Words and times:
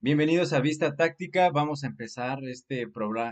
Bienvenidos 0.00 0.52
a 0.52 0.60
Vista 0.60 0.94
Táctica. 0.94 1.50
Vamos 1.50 1.82
a 1.82 1.88
empezar 1.88 2.44
este, 2.44 2.86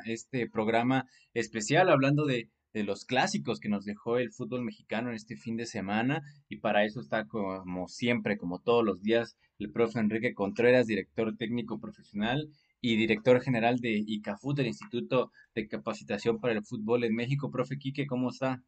este 0.07 0.51
programa 0.51 1.07
especial 1.33 1.89
hablando 1.89 2.27
de, 2.27 2.51
los 2.75 3.05
clásicos 3.05 3.61
que 3.61 3.69
nos 3.69 3.85
dejó 3.85 4.19
el 4.19 4.33
fútbol 4.33 4.65
mexicano 4.65 5.11
en 5.11 5.15
este 5.15 5.37
fin 5.37 5.57
de 5.57 5.65
semana. 5.65 6.23
Y 6.49 6.57
para 6.57 6.85
eso 6.85 7.01
está 7.01 7.25
como 7.29 7.87
siempre, 7.87 8.37
como 8.37 8.59
todos 8.59 8.85
los 8.85 9.01
días, 9.01 9.37
el 9.61 9.71
profe 9.71 10.01
Enrique 10.01 10.35
Contreras, 10.35 10.89
director 10.89 11.37
técnico 11.37 11.79
profesional 11.79 12.49
y 12.81 12.97
director 12.97 13.41
general 13.41 13.79
de 13.79 14.03
ICAFUT, 14.05 14.59
el 14.59 14.67
Instituto 14.67 15.31
de 15.55 15.69
Capacitación 15.69 16.41
para 16.41 16.55
el 16.55 16.65
Fútbol 16.65 17.05
en 17.05 17.15
México. 17.15 17.53
Profe 17.53 17.79
Quique, 17.79 18.09
¿cómo 18.09 18.31
está? 18.31 18.61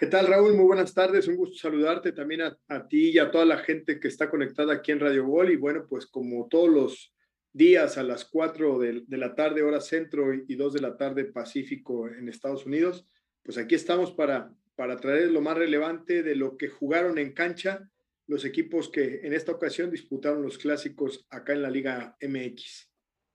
¿Qué 0.00 0.06
tal, 0.06 0.28
Raúl? 0.28 0.54
Muy 0.54 0.64
buenas 0.64 0.94
tardes. 0.94 1.28
Un 1.28 1.36
gusto 1.36 1.58
saludarte 1.58 2.12
también 2.12 2.40
a, 2.40 2.88
ti 2.88 3.10
y 3.10 3.18
a 3.18 3.30
toda 3.30 3.44
la 3.44 3.58
gente 3.58 4.00
que 4.00 4.08
está 4.08 4.30
conectada 4.30 4.72
aquí 4.72 4.92
en 4.92 4.98
Radio 4.98 5.26
Gol. 5.26 5.52
Y 5.52 5.56
bueno, 5.56 5.84
pues 5.86 6.06
como 6.06 6.48
todos 6.48 6.70
los 6.70 7.14
días 7.52 7.98
a 7.98 8.02
las 8.02 8.24
4 8.24 8.78
de, 8.78 9.04
la 9.08 9.34
tarde, 9.34 9.62
hora 9.62 9.82
centro, 9.82 10.32
y, 10.32 10.54
2 10.54 10.72
de 10.72 10.80
la 10.80 10.96
tarde, 10.96 11.26
Pacífico 11.26 12.08
en 12.08 12.30
Estados 12.30 12.64
Unidos, 12.64 13.06
pues 13.42 13.58
aquí 13.58 13.74
estamos 13.74 14.10
para, 14.12 14.50
para 14.74 14.96
traer 14.96 15.32
lo 15.32 15.42
más 15.42 15.58
relevante 15.58 16.22
de 16.22 16.34
lo 16.34 16.56
que 16.56 16.68
jugaron 16.68 17.18
en 17.18 17.34
cancha 17.34 17.86
los 18.26 18.46
equipos 18.46 18.88
que 18.88 19.20
en 19.24 19.34
esta 19.34 19.52
ocasión 19.52 19.90
disputaron 19.90 20.42
los 20.42 20.56
clásicos 20.56 21.26
acá 21.28 21.52
en 21.52 21.60
la 21.60 21.68
Liga 21.68 22.16
MX. 22.22 22.90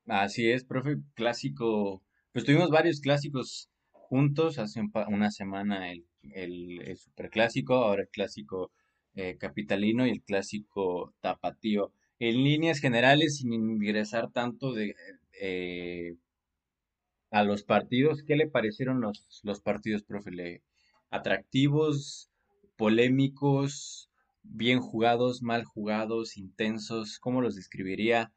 Así 0.07 0.49
es, 0.49 0.63
profe, 0.63 0.97
clásico. 1.13 2.01
Pues 2.33 2.43
tuvimos 2.43 2.71
varios 2.71 3.01
clásicos 3.01 3.69
juntos 3.91 4.57
hace 4.57 4.81
una 5.09 5.29
semana 5.29 5.91
el 5.91 6.05
el, 6.33 6.97
superclásico, 6.97 7.75
ahora 7.75 8.03
el 8.03 8.09
clásico 8.09 8.71
eh, 9.15 9.37
capitalino 9.37 10.05
y 10.05 10.11
el 10.11 10.21
clásico 10.21 11.13
tapatío. 11.21 11.91
En 12.19 12.43
líneas 12.43 12.79
generales, 12.79 13.37
sin 13.37 13.53
ingresar 13.53 14.31
tanto 14.31 14.73
de, 14.73 14.95
eh, 15.39 16.15
a 17.31 17.43
los 17.43 17.63
partidos, 17.63 18.23
¿qué 18.23 18.35
le 18.35 18.47
parecieron 18.47 19.01
los, 19.01 19.41
los 19.43 19.61
partidos, 19.61 20.03
profe? 20.03 20.63
¿Atractivos, 21.09 22.29
polémicos, 22.77 24.09
bien 24.43 24.79
jugados, 24.79 25.41
mal 25.41 25.65
jugados, 25.65 26.37
intensos? 26.37 27.19
¿Cómo 27.19 27.41
los 27.41 27.55
describiría? 27.55 28.31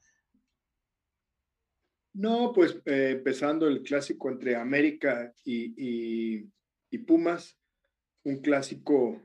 No, 2.13 2.53
pues 2.53 2.81
eh, 2.87 3.11
empezando 3.13 3.69
el 3.69 3.83
clásico 3.83 4.31
entre 4.31 4.57
América 4.57 5.33
y, 5.45 6.49
y 6.91 6.99
Pumas, 6.99 7.58
un 8.29 8.41
clásico 8.41 9.23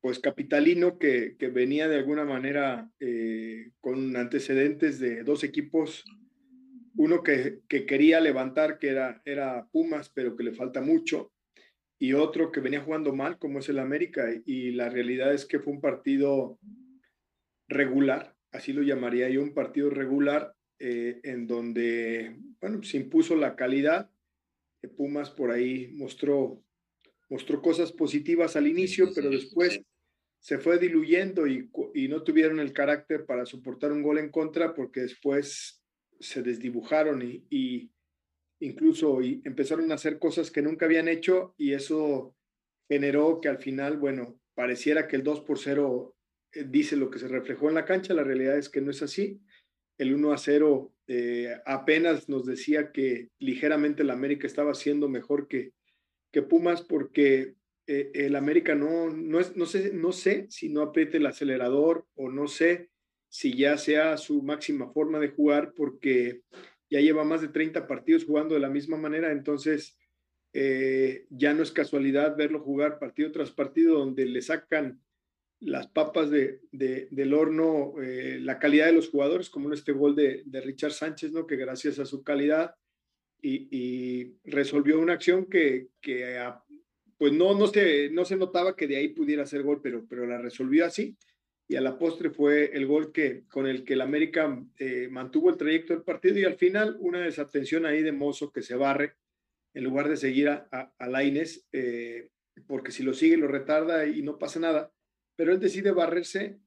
pues 0.00 0.18
capitalino 0.20 0.98
que, 0.98 1.36
venía 1.52 1.88
de 1.88 1.96
alguna 1.96 2.24
manera 2.24 2.90
eh, 3.00 3.72
con 3.80 4.16
antecedentes 4.16 5.00
de 5.00 5.24
dos 5.24 5.42
equipos, 5.42 6.04
uno 6.96 7.22
que, 7.22 7.62
quería 7.68 8.20
levantar, 8.20 8.78
que 8.78 8.88
era, 8.88 9.20
era 9.24 9.66
Pumas, 9.72 10.08
pero 10.08 10.36
que 10.36 10.44
le 10.44 10.52
falta 10.52 10.80
mucho, 10.80 11.32
y 11.98 12.12
otro 12.12 12.52
que 12.52 12.60
venía 12.60 12.82
jugando 12.82 13.14
mal, 13.14 13.38
como 13.38 13.58
es 13.58 13.68
el 13.68 13.80
América, 13.80 14.28
y 14.44 14.70
la 14.70 14.90
realidad 14.90 15.34
es 15.34 15.44
que 15.44 15.58
fue 15.58 15.72
un 15.72 15.80
partido 15.80 16.58
regular, 17.68 18.36
así 18.52 18.72
lo 18.72 18.82
llamaría 18.82 19.28
yo, 19.28 19.42
un 19.42 19.54
partido 19.54 19.90
regular, 19.90 20.54
eh, 20.78 21.20
en 21.24 21.48
donde, 21.48 22.36
bueno, 22.60 22.80
se 22.84 22.98
impuso 22.98 23.34
la 23.34 23.56
calidad, 23.56 24.10
Pumas 24.96 25.30
por 25.30 25.50
ahí 25.50 25.90
mostró 25.94 26.62
mostró 27.28 27.60
cosas 27.60 27.92
positivas 27.92 28.56
al 28.56 28.66
inicio, 28.66 29.10
pero 29.14 29.30
después 29.30 29.80
se 30.40 30.58
fue 30.58 30.78
diluyendo 30.78 31.46
y, 31.46 31.68
no 32.08 32.22
tuvieron 32.22 32.60
el 32.60 32.72
carácter 32.72 33.26
para 33.26 33.46
soportar 33.46 33.92
un 33.92 34.02
gol 34.02 34.18
en 34.18 34.30
contra 34.30 34.74
porque 34.74 35.00
después 35.00 35.82
se 36.20 36.42
desdibujaron 36.42 37.22
y, 37.22 37.90
incluso 38.60 39.20
y 39.22 39.42
empezaron 39.44 39.90
a 39.90 39.96
hacer 39.96 40.18
cosas 40.18 40.50
que 40.50 40.62
nunca 40.62 40.86
habían 40.86 41.08
hecho 41.08 41.54
y 41.58 41.72
eso 41.72 42.36
generó 42.88 43.40
que 43.40 43.48
al 43.48 43.58
final, 43.58 43.98
bueno, 43.98 44.38
pareciera 44.54 45.08
que 45.08 45.16
el 45.16 45.24
2 45.24 45.40
por 45.40 45.58
0 45.58 46.14
eh, 46.52 46.64
dice 46.68 46.96
lo 46.96 47.10
que 47.10 47.18
se 47.18 47.28
reflejó 47.28 47.68
en 47.68 47.74
la 47.74 47.84
cancha, 47.84 48.14
la 48.14 48.24
realidad 48.24 48.56
es 48.56 48.68
que 48.68 48.80
no 48.80 48.90
es 48.90 49.02
así. 49.02 49.40
El 49.98 50.14
1 50.14 50.32
a 50.32 50.38
0 50.38 50.94
eh, 51.08 51.56
apenas 51.66 52.28
nos 52.28 52.46
decía 52.46 52.92
que 52.92 53.30
ligeramente 53.38 54.04
la 54.04 54.12
América 54.12 54.46
estaba 54.46 54.74
siendo 54.74 55.08
mejor 55.08 55.48
que, 55.48 55.72
que 56.32 56.42
Pumas 56.42 56.82
porque 56.82 57.54
eh, 57.86 58.10
el 58.14 58.36
América 58.36 58.74
no, 58.74 59.10
no, 59.10 59.40
es, 59.40 59.56
no, 59.56 59.66
sé, 59.66 59.92
no 59.92 60.12
sé 60.12 60.46
si 60.50 60.68
no 60.68 60.82
apriete 60.82 61.18
el 61.18 61.26
acelerador 61.26 62.06
o 62.14 62.30
no 62.30 62.48
sé 62.48 62.90
si 63.28 63.56
ya 63.56 63.78
sea 63.78 64.16
su 64.16 64.42
máxima 64.42 64.90
forma 64.92 65.18
de 65.18 65.28
jugar 65.28 65.72
porque 65.74 66.42
ya 66.90 67.00
lleva 67.00 67.24
más 67.24 67.40
de 67.40 67.48
30 67.48 67.86
partidos 67.86 68.24
jugando 68.24 68.54
de 68.54 68.60
la 68.60 68.70
misma 68.70 68.96
manera, 68.96 69.32
entonces 69.32 69.96
eh, 70.52 71.26
ya 71.30 71.52
no 71.52 71.62
es 71.62 71.70
casualidad 71.70 72.36
verlo 72.36 72.60
jugar 72.60 72.98
partido 72.98 73.30
tras 73.32 73.50
partido 73.50 73.98
donde 73.98 74.26
le 74.26 74.40
sacan 74.42 75.00
las 75.60 75.86
papas 75.86 76.30
de, 76.30 76.60
del 76.72 77.34
horno, 77.34 77.94
eh, 78.02 78.38
la 78.40 78.58
calidad 78.58 78.86
de 78.86 78.92
los 78.92 79.08
jugadores, 79.08 79.48
como 79.48 79.68
en 79.68 79.74
este 79.74 79.92
gol 79.92 80.14
de, 80.14 80.42
de 80.44 80.60
Richard 80.60 80.92
Sánchez, 80.92 81.32
¿no? 81.32 81.46
que 81.46 81.56
gracias 81.56 81.98
a 81.98 82.06
su 82.06 82.22
calidad 82.22 82.74
y, 83.48 84.36
resolvió 84.44 84.98
una 84.98 85.14
acción 85.14 85.46
que, 85.46 85.88
que 86.00 86.38
ah, 86.38 86.62
pues 87.18 87.32
no, 87.32 87.54
no, 87.58 87.66
se, 87.68 88.10
no 88.10 88.24
se 88.24 88.36
notaba 88.36 88.76
que 88.76 88.86
de 88.86 88.96
ahí 88.96 89.08
pudiera 89.08 89.46
ser 89.46 89.62
gol, 89.62 89.80
pero, 89.82 90.06
pero 90.08 90.26
la 90.26 90.38
resolvió 90.38 90.84
así. 90.84 91.16
Y 91.68 91.76
a 91.76 91.80
la 91.80 91.98
postre 91.98 92.30
fue 92.30 92.76
el 92.76 92.86
gol 92.86 93.12
que, 93.12 93.44
con 93.48 93.66
el 93.66 93.84
que 93.84 93.94
el 93.94 94.00
América 94.00 94.62
eh, 94.78 95.08
mantuvo 95.10 95.50
el 95.50 95.56
trayecto 95.56 95.94
del 95.94 96.04
partido 96.04 96.38
y 96.38 96.44
al 96.44 96.56
final 96.56 96.96
una 97.00 97.20
desatención 97.20 97.86
ahí 97.86 98.02
de 98.02 98.12
Mozo 98.12 98.52
que 98.52 98.62
se 98.62 98.76
barre 98.76 99.14
en 99.74 99.84
lugar 99.84 100.08
de 100.08 100.16
seguir 100.16 100.48
a, 100.48 100.68
a, 100.70 101.08
Laines, 101.08 101.66
eh, 101.72 102.30
porque 102.66 102.92
si 102.92 103.02
lo 103.02 103.12
sigue 103.12 103.36
lo 103.36 103.48
retarda 103.48 104.06
y 104.06 104.22
no 104.22 104.38
pasa 104.38 104.60
nada. 104.60 104.92
Pero 105.34 105.52
él 105.52 105.60
decide 105.60 105.90
barrerse 105.90 106.60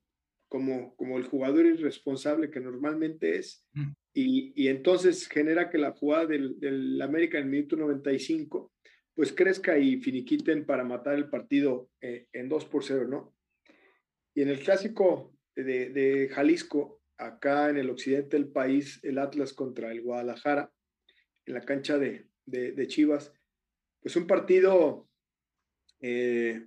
como, 0.49 0.95
como 0.95 1.17
el 1.17 1.23
jugador 1.23 1.65
irresponsable 1.65 2.51
que 2.51 2.59
normalmente 2.59 3.37
es, 3.37 3.65
mm. 4.15 4.51
y, 4.55 4.67
entonces 4.67 5.27
genera 5.27 5.69
que 5.69 5.77
la 5.77 5.91
jugada 5.91 6.25
del, 6.25 7.01
América 7.01 7.37
en 7.37 7.45
el 7.45 7.49
minuto 7.49 7.75
95 7.75 8.71
pues 9.13 9.33
crezca 9.33 9.77
y 9.77 10.01
finiquiten 10.01 10.65
para 10.65 10.83
matar 10.83 11.15
el 11.15 11.29
partido 11.29 11.89
eh, 11.99 12.27
en 12.31 12.47
2 12.47 12.65
por 12.65 12.85
0, 12.85 13.07
¿no? 13.09 13.35
Y 14.33 14.43
en 14.43 14.47
el 14.47 14.59
clásico 14.59 15.33
de, 15.55 16.29
Jalisco, 16.31 17.01
acá 17.17 17.69
en 17.69 17.77
el 17.77 17.89
occidente 17.89 18.37
del 18.37 18.47
país, 18.47 19.03
el 19.03 19.17
Atlas 19.17 19.51
contra 19.51 19.91
el 19.91 20.01
Guadalajara, 20.01 20.71
en 21.45 21.53
la 21.53 21.61
cancha 21.61 21.97
de, 21.97 22.29
Chivas, 22.87 23.33
pues 23.99 24.15
un 24.15 24.25
partido 24.25 25.09
eh, 25.99 26.65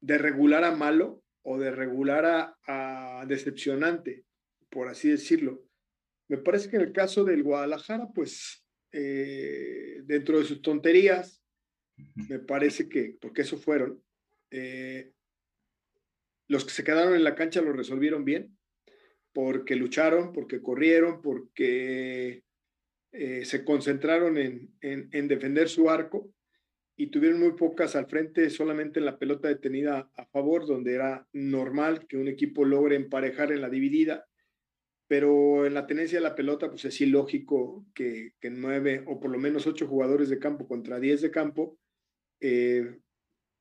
de 0.00 0.18
regular 0.18 0.64
a 0.64 0.74
malo, 0.74 1.24
o 1.44 1.58
de 1.58 1.70
regular 1.70 2.56
a, 2.66 3.24
decepcionante, 3.28 4.24
por 4.74 4.88
así 4.88 5.08
decirlo. 5.08 5.64
Me 6.28 6.36
parece 6.36 6.68
que 6.68 6.76
en 6.76 6.82
el 6.82 6.92
caso 6.92 7.24
del 7.24 7.44
Guadalajara, 7.44 8.08
pues 8.12 8.66
eh, 8.92 10.00
dentro 10.04 10.38
de 10.38 10.44
sus 10.44 10.60
tonterías, 10.60 11.40
me 12.28 12.40
parece 12.40 12.88
que, 12.88 13.16
porque 13.20 13.42
eso 13.42 13.56
fueron, 13.56 14.02
eh, 14.50 15.12
los 16.48 16.64
que 16.64 16.72
se 16.72 16.82
quedaron 16.82 17.14
en 17.14 17.24
la 17.24 17.36
cancha 17.36 17.62
lo 17.62 17.72
resolvieron 17.72 18.24
bien, 18.24 18.58
porque 19.32 19.76
lucharon, 19.76 20.32
porque 20.32 20.60
corrieron, 20.60 21.22
porque 21.22 22.42
eh, 23.12 23.44
se 23.44 23.64
concentraron 23.64 24.36
en 24.38 25.28
defender 25.28 25.68
su 25.68 25.88
arco 25.88 26.34
y 26.96 27.08
tuvieron 27.08 27.40
muy 27.40 27.52
pocas 27.52 27.96
al 27.96 28.06
frente, 28.06 28.50
solamente 28.50 28.98
en 28.98 29.06
la 29.06 29.18
pelota 29.18 29.48
detenida 29.48 30.10
a 30.16 30.26
favor, 30.26 30.66
donde 30.66 30.94
era 30.94 31.26
normal 31.32 32.06
que 32.06 32.16
un 32.16 32.28
equipo 32.28 32.64
logre 32.64 32.96
emparejar 32.96 33.52
en 33.52 33.60
la 33.60 33.70
dividida, 33.70 34.26
pero 35.06 35.66
en 35.66 35.74
la 35.74 35.86
tenencia 35.86 36.18
de 36.18 36.24
la 36.24 36.34
pelota, 36.34 36.68
pues 36.70 36.84
es 36.84 37.00
ilógico 37.00 37.86
que, 37.94 38.32
que 38.40 38.50
nueve 38.50 39.04
o 39.06 39.20
por 39.20 39.30
lo 39.30 39.38
menos 39.38 39.66
ocho 39.66 39.86
jugadores 39.86 40.28
de 40.28 40.38
campo 40.38 40.66
contra 40.66 41.00
diez 41.00 41.20
de 41.20 41.30
campo, 41.30 41.78
eh, 42.40 42.98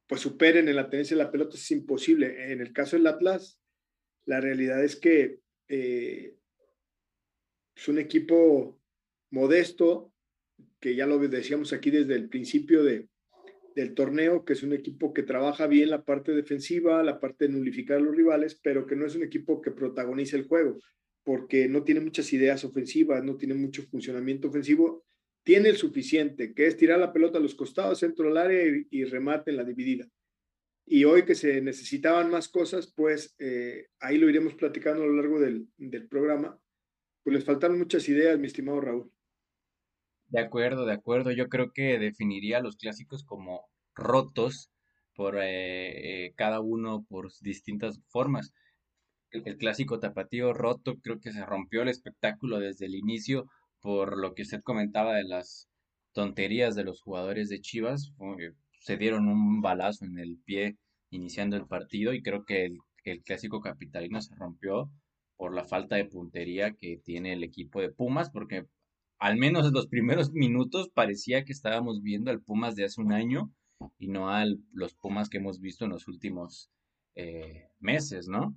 pues 0.07 0.21
superen 0.21 0.67
en 0.67 0.75
la 0.75 0.89
tenencia 0.89 1.17
de 1.17 1.23
la 1.23 1.31
pelota, 1.31 1.55
es 1.55 1.71
imposible. 1.71 2.51
En 2.51 2.61
el 2.61 2.71
caso 2.71 2.95
del 2.95 3.07
Atlas, 3.07 3.59
la 4.25 4.39
realidad 4.39 4.83
es 4.83 4.95
que 4.95 5.39
eh, 5.67 6.35
es 7.75 7.87
un 7.87 7.99
equipo 7.99 8.79
modesto, 9.31 10.13
que 10.79 10.95
ya 10.95 11.07
lo 11.07 11.17
decíamos 11.19 11.73
aquí 11.73 11.91
desde 11.91 12.15
el 12.15 12.29
principio 12.29 12.83
de, 12.83 13.07
del 13.75 13.93
torneo, 13.93 14.45
que 14.45 14.53
es 14.53 14.63
un 14.63 14.73
equipo 14.73 15.13
que 15.13 15.23
trabaja 15.23 15.67
bien 15.67 15.89
la 15.89 16.03
parte 16.03 16.33
defensiva, 16.33 17.03
la 17.03 17.19
parte 17.19 17.47
de 17.47 17.53
nulificar 17.53 17.97
a 17.97 18.01
los 18.01 18.15
rivales, 18.15 18.59
pero 18.61 18.85
que 18.85 18.95
no 18.95 19.05
es 19.05 19.15
un 19.15 19.23
equipo 19.23 19.61
que 19.61 19.71
protagoniza 19.71 20.37
el 20.37 20.47
juego, 20.47 20.79
porque 21.23 21.67
no 21.67 21.83
tiene 21.83 22.01
muchas 22.01 22.31
ideas 22.33 22.63
ofensivas, 22.63 23.23
no 23.23 23.37
tiene 23.37 23.53
mucho 23.53 23.83
funcionamiento 23.83 24.49
ofensivo, 24.49 25.05
tiene 25.43 25.69
el 25.69 25.77
suficiente, 25.77 26.53
que 26.53 26.67
es 26.67 26.77
tirar 26.77 26.99
la 26.99 27.13
pelota 27.13 27.37
a 27.37 27.41
los 27.41 27.55
costados, 27.55 27.99
centro 27.99 28.27
del 28.27 28.37
área 28.37 28.63
y, 28.89 29.03
remate 29.05 29.51
en 29.51 29.57
la 29.57 29.63
dividida. 29.63 30.07
y 30.85 31.05
hoy 31.05 31.23
que 31.23 31.35
se 31.35 31.61
necesitaban 31.61 32.29
más 32.29 32.49
cosas, 32.49 32.91
pues 32.93 33.35
eh, 33.39 33.87
ahí 33.99 34.17
lo 34.17 34.29
iremos 34.29 34.55
platicando 34.55 35.03
a 35.03 35.07
lo 35.07 35.13
largo 35.13 35.39
del, 35.39 35.67
del 35.77 36.07
programa. 36.07 36.59
Pues 37.23 37.35
les 37.35 37.45
faltaron 37.45 37.79
muchas 37.79 38.07
ideas, 38.09 38.37
mi 38.37 38.47
estimado 38.47 38.81
Raúl. 38.81 39.11
De 40.27 40.41
acuerdo, 40.41 40.85
de 40.85 40.93
acuerdo. 40.93 41.31
Yo 41.31 41.47
creo 41.47 41.71
que 41.71 41.99
definiría 41.99 42.57
a 42.57 42.61
los 42.61 42.75
clásicos 42.75 43.23
como 43.23 43.69
rotos 43.95 44.71
por 45.15 45.37
eh, 45.37 46.25
eh, 46.25 46.33
cada 46.35 46.59
uno 46.59 47.05
por 47.07 47.31
distintas 47.41 48.01
formas. 48.09 48.53
El, 49.33 49.57
clásico 49.57 49.99
tapatío 49.99 50.53
roto 50.53 50.99
creo 51.01 51.19
que 51.19 51.31
se 51.31 51.43
rompió 51.43 51.81
el 51.81 51.89
espectáculo 51.89 52.59
desde 52.59 52.85
el 52.85 52.93
inicio 52.93 53.49
por 53.81 54.17
lo 54.19 54.35
que 54.35 54.43
usted 54.43 54.61
comentaba 54.61 55.15
de 55.15 55.23
las 55.23 55.67
tonterías 56.13 56.75
de 56.75 56.83
los 56.83 57.01
jugadores 57.01 57.49
de 57.49 57.59
Chivas. 57.59 58.13
Se 58.79 58.97
dieron 58.97 59.27
un 59.27 59.61
balazo 59.61 60.05
en 60.05 60.19
el 60.19 60.37
pie 60.45 60.77
iniciando 61.09 61.57
el 61.57 61.65
partido 61.65 62.13
y 62.13 62.21
creo 62.21 62.45
que 62.45 62.65
el, 63.05 63.23
clásico 63.23 63.59
capitalino 63.59 64.21
se 64.21 64.35
rompió 64.35 64.91
por 65.35 65.53
la 65.53 65.65
falta 65.65 65.95
de 65.95 66.05
puntería 66.05 66.73
que 66.73 67.01
tiene 67.03 67.33
el 67.33 67.43
equipo 67.43 67.81
de 67.81 67.89
Pumas, 67.89 68.29
porque 68.29 68.67
al 69.17 69.37
menos 69.37 69.67
en 69.67 69.73
los 69.73 69.87
primeros 69.87 70.31
minutos 70.31 70.89
parecía 70.93 71.43
que 71.43 71.53
estábamos 71.53 72.03
viendo 72.03 72.29
al 72.29 72.41
Pumas 72.41 72.75
de 72.75 72.85
hace 72.85 73.01
un 73.01 73.11
año 73.11 73.51
y 73.97 74.09
no 74.09 74.29
a 74.29 74.45
los 74.73 74.93
Pumas 74.93 75.27
que 75.27 75.39
hemos 75.39 75.59
visto 75.59 75.85
en 75.85 75.91
los 75.91 76.07
últimos 76.07 76.69
eh, 77.15 77.67
meses, 77.79 78.27
¿no? 78.27 78.55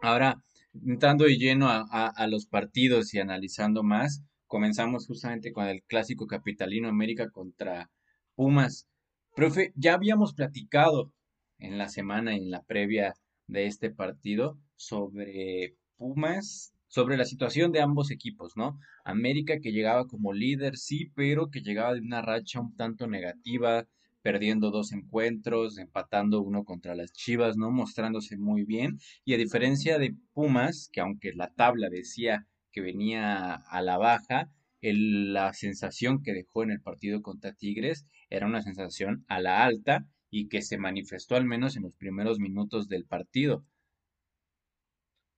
Ahora, 0.00 0.42
entrando 0.86 1.24
de 1.24 1.36
lleno 1.36 1.68
a, 1.68 2.26
los 2.28 2.46
partidos 2.46 3.14
y 3.14 3.18
analizando 3.18 3.82
más, 3.82 4.22
comenzamos 4.46 5.06
justamente 5.06 5.52
con 5.52 5.66
el 5.66 5.82
clásico 5.82 6.26
capitalino 6.26 6.88
América 6.88 7.30
contra 7.30 7.90
Pumas. 8.34 8.86
Profe, 9.34 9.72
ya 9.76 9.94
habíamos 9.94 10.34
platicado 10.34 11.12
en 11.58 11.78
la 11.78 11.88
semana, 11.88 12.34
en 12.34 12.50
la 12.50 12.62
previa 12.62 13.14
de 13.46 13.66
este 13.66 13.90
partido, 13.90 14.58
sobre 14.76 15.74
Pumas 15.96 16.72
sobre 16.88 17.18
la 17.18 17.26
situación 17.26 17.70
de 17.70 17.82
ambos 17.82 18.10
equipos, 18.10 18.56
¿no? 18.56 18.80
América 19.04 19.60
que 19.60 19.72
llegaba 19.72 20.06
como 20.06 20.32
líder, 20.32 20.76
sí, 20.76 21.12
pero 21.14 21.50
que 21.50 21.60
llegaba 21.60 21.94
de 21.94 22.00
una 22.00 22.22
racha 22.22 22.60
un 22.60 22.74
tanto 22.76 23.06
negativa, 23.06 23.86
perdiendo 24.22 24.70
dos 24.70 24.92
encuentros, 24.92 25.78
empatando 25.78 26.42
uno 26.42 26.64
contra 26.64 26.94
las 26.94 27.12
Chivas, 27.12 27.56
¿no? 27.56 27.70
Mostrándose 27.70 28.36
muy 28.36 28.64
bien. 28.64 28.98
Y 29.24 29.34
a 29.34 29.38
diferencia 29.38 29.98
de 29.98 30.14
Pumas, 30.32 30.88
que 30.92 31.00
aunque 31.00 31.32
la 31.34 31.52
tabla 31.54 31.88
decía 31.88 32.46
que 32.72 32.80
venía 32.80 33.54
a 33.54 33.82
la 33.82 33.98
baja, 33.98 34.50
la 34.80 35.52
sensación 35.52 36.22
que 36.22 36.32
dejó 36.32 36.62
en 36.62 36.70
el 36.70 36.80
partido 36.80 37.22
contra 37.22 37.54
Tigres 37.54 38.06
era 38.30 38.46
una 38.46 38.62
sensación 38.62 39.24
a 39.28 39.40
la 39.40 39.64
alta 39.64 40.06
y 40.30 40.48
que 40.48 40.62
se 40.62 40.78
manifestó 40.78 41.36
al 41.36 41.44
menos 41.46 41.76
en 41.76 41.82
los 41.84 41.94
primeros 41.96 42.38
minutos 42.38 42.88
del 42.88 43.04
partido. 43.04 43.64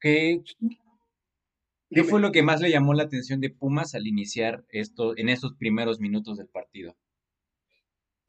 ¿Qué, 0.01 0.43
¿Qué 1.91 2.05
fue 2.05 2.21
lo 2.21 2.33
que 2.33 2.43
más 2.43 2.61
le 2.61 2.71
llamó 2.71 2.95
la 2.95 3.05
atención 3.05 3.41
de 3.41 3.51
Pumas 3.51 3.95
al 3.95 4.07
iniciar 4.07 4.65
esto 4.71 5.17
en 5.17 5.29
esos 5.29 5.55
primeros 5.55 6.01
minutos 6.01 6.39
del 6.39 6.49
partido? 6.49 6.97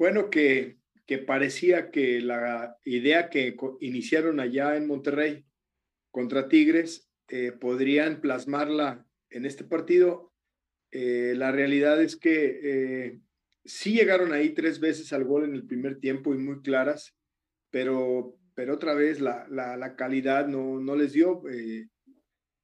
Bueno, 0.02 0.32
que, 0.32 0.80
que 1.06 1.20
parecía 1.20 1.92
que 1.92 2.22
la 2.22 2.76
idea 2.86 3.30
que 3.30 3.56
iniciaron 3.82 4.40
allá 4.40 4.76
en 4.76 4.88
Monterrey 4.88 5.46
contra 6.10 6.50
Tigres 6.50 7.08
eh, 7.28 7.52
podrían 7.52 8.20
plasmarla 8.20 9.06
en 9.30 9.46
este 9.46 9.64
partido. 9.64 10.34
Eh, 10.90 11.36
la 11.38 11.52
realidad 11.52 12.02
es 12.02 12.16
que 12.16 12.62
eh, 12.64 13.20
sí 13.64 13.94
llegaron 13.94 14.34
ahí 14.34 14.56
tres 14.56 14.80
veces 14.80 15.14
al 15.14 15.24
gol 15.24 15.44
en 15.44 15.54
el 15.54 15.68
primer 15.68 16.00
tiempo 16.00 16.34
y 16.34 16.40
muy 16.40 16.64
claras, 16.64 17.16
pero, 17.70 18.40
pero 18.56 18.74
otra 18.74 18.96
vez 18.96 19.22
la, 19.22 19.46
la, 19.50 19.96
calidad 19.96 20.48
no, 20.48 20.80
no 20.80 20.96
les 20.96 21.14
dio 21.14 21.44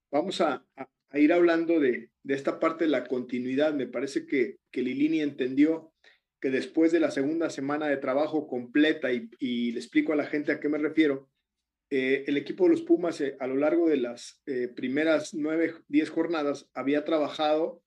vamos 0.09 0.41
a, 0.41 0.65
ir 1.13 1.31
hablando 1.33 1.79
de, 1.79 2.09
esta 2.27 2.59
parte 2.59 2.85
de 2.85 2.89
la 2.89 3.05
continuidad. 3.05 3.75
Me 3.75 3.85
parece 3.85 4.25
que, 4.25 4.57
que 4.71 4.81
Lilini 4.81 5.21
entendió 5.21 5.93
que 6.39 6.49
después 6.49 6.91
de 6.91 6.99
la 6.99 7.11
segunda 7.11 7.49
semana 7.49 7.87
de 7.87 7.97
trabajo 7.97 8.47
completa, 8.47 9.11
y, 9.11 9.71
le 9.71 9.79
explico 9.79 10.13
a 10.13 10.15
la 10.15 10.25
gente 10.25 10.51
a 10.51 10.59
qué 10.59 10.69
me 10.69 10.77
refiero, 10.77 11.29
eh, 11.89 12.25
el 12.27 12.37
equipo 12.37 12.65
de 12.65 12.71
los 12.71 12.81
Pumas 12.81 13.21
eh, 13.21 13.37
a 13.39 13.47
lo 13.47 13.55
largo 13.55 13.87
de 13.89 13.97
las 13.97 14.41
eh, 14.45 14.67
primeras 14.67 15.33
nueve, 15.33 15.73
diez 15.87 16.09
jornadas 16.09 16.69
había 16.73 17.05
trabajado 17.05 17.81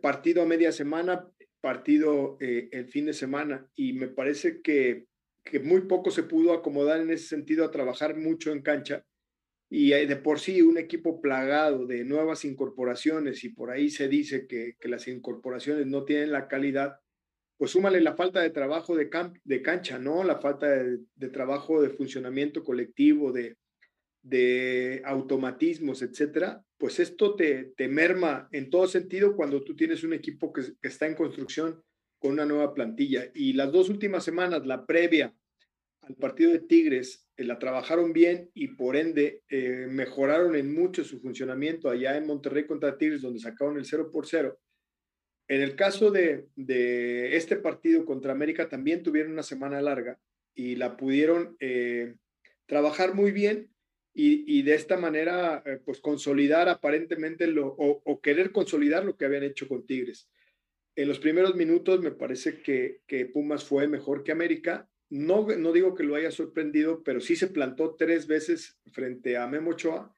partido 0.00 0.42
a 0.42 0.46
media 0.46 0.70
semana, 0.70 1.28
partido 1.60 2.36
el 2.38 2.86
fin 2.86 3.06
de 3.06 3.12
semana, 3.12 3.68
y 3.74 3.94
me 3.94 4.06
parece 4.06 4.62
que, 4.62 5.06
que 5.42 5.58
muy 5.58 5.80
poco 5.88 6.12
se 6.12 6.22
pudo 6.22 6.52
acomodar 6.52 7.00
en 7.00 7.10
ese 7.10 7.26
sentido 7.26 7.64
a 7.64 7.72
trabajar 7.72 8.16
mucho 8.16 8.52
en 8.52 8.62
cancha. 8.62 9.04
Y 9.68 9.90
de 9.90 10.14
por 10.14 10.38
sí 10.38 10.62
un 10.62 10.78
equipo 10.78 11.20
plagado 11.20 11.84
de 11.84 12.04
nuevas 12.04 12.44
incorporaciones 12.44 13.42
y 13.42 13.48
por 13.48 13.72
ahí 13.72 13.90
se 13.90 14.06
dice 14.06 14.46
que, 14.46 14.76
que 14.78 14.88
las 14.88 15.08
incorporaciones 15.08 15.84
no 15.88 16.04
tienen 16.04 16.30
la 16.30 16.46
calidad, 16.46 17.00
pues 17.60 17.72
súmale 17.72 18.00
la 18.00 18.16
falta 18.16 18.40
de 18.40 18.48
trabajo 18.48 18.96
de, 18.96 19.10
cancha, 19.10 19.98
¿no? 19.98 20.24
La 20.24 20.38
falta 20.38 20.66
de, 20.66 21.28
trabajo 21.28 21.82
de 21.82 21.90
funcionamiento 21.90 22.64
colectivo, 22.64 23.32
de, 23.32 25.02
automatismos, 25.04 26.00
etcétera, 26.00 26.64
pues 26.78 27.00
esto 27.00 27.36
te, 27.36 27.74
merma 27.86 28.48
en 28.52 28.70
todo 28.70 28.86
sentido 28.86 29.36
cuando 29.36 29.62
tú 29.62 29.76
tienes 29.76 30.04
un 30.04 30.14
equipo 30.14 30.54
que, 30.54 30.62
que 30.80 30.88
está 30.88 31.04
en 31.04 31.14
construcción 31.14 31.84
con 32.18 32.32
una 32.32 32.46
nueva 32.46 32.72
plantilla. 32.72 33.30
Y 33.34 33.52
las 33.52 33.70
dos 33.70 33.90
últimas 33.90 34.24
semanas, 34.24 34.64
la 34.64 34.86
previa 34.86 35.36
al 36.00 36.14
partido 36.14 36.52
de 36.52 36.60
Tigres 36.60 37.28
eh, 37.36 37.44
la 37.44 37.58
trabajaron 37.58 38.14
bien 38.14 38.50
y 38.54 38.68
por 38.68 38.96
ende 38.96 39.42
eh, 39.50 39.86
mejoraron 39.86 40.56
en 40.56 40.72
mucho 40.72 41.04
su 41.04 41.20
funcionamiento 41.20 41.90
allá 41.90 42.16
en 42.16 42.26
Monterrey 42.26 42.66
contra 42.66 42.96
Tigres, 42.96 43.20
donde 43.20 43.38
sacaron 43.38 43.76
el 43.76 43.84
0 43.84 44.08
por 44.10 44.26
0. 44.26 44.58
En 45.50 45.62
el 45.62 45.74
caso 45.74 46.12
de, 46.12 46.46
este 47.34 47.56
partido 47.56 48.04
contra 48.04 48.30
América 48.30 48.68
también 48.68 49.02
tuvieron 49.02 49.32
una 49.32 49.42
semana 49.42 49.82
larga 49.82 50.20
y 50.54 50.76
la 50.76 50.96
pudieron 50.96 51.56
eh, 51.58 52.14
trabajar 52.66 53.14
muy 53.14 53.32
bien 53.32 53.68
y, 54.14 54.62
de 54.62 54.74
esta 54.74 54.96
manera 54.96 55.64
pues 55.84 55.98
consolidar 56.00 56.68
aparentemente 56.68 57.52
o, 57.58 58.20
querer 58.22 58.52
consolidar 58.52 59.04
lo 59.04 59.16
que 59.16 59.24
habían 59.24 59.42
hecho 59.42 59.66
con 59.66 59.84
Tigres. 59.84 60.30
En 60.94 61.08
los 61.08 61.18
primeros 61.18 61.56
minutos 61.56 62.00
me 62.00 62.12
parece 62.12 62.62
que, 62.62 63.00
que 63.08 63.26
Pumas 63.26 63.64
fue 63.64 63.88
mejor 63.88 64.22
que 64.22 64.30
América 64.30 64.88
no, 65.08 65.48
no 65.48 65.72
digo 65.72 65.96
que 65.96 66.04
lo 66.04 66.14
haya 66.14 66.30
sorprendido, 66.30 67.02
pero 67.02 67.20
sí 67.20 67.34
se 67.34 67.48
plantó 67.48 67.96
tres 67.96 68.28
veces 68.28 68.78
frente 68.92 69.36
a 69.36 69.48
Memo 69.48 69.70
Ochoa 69.70 70.14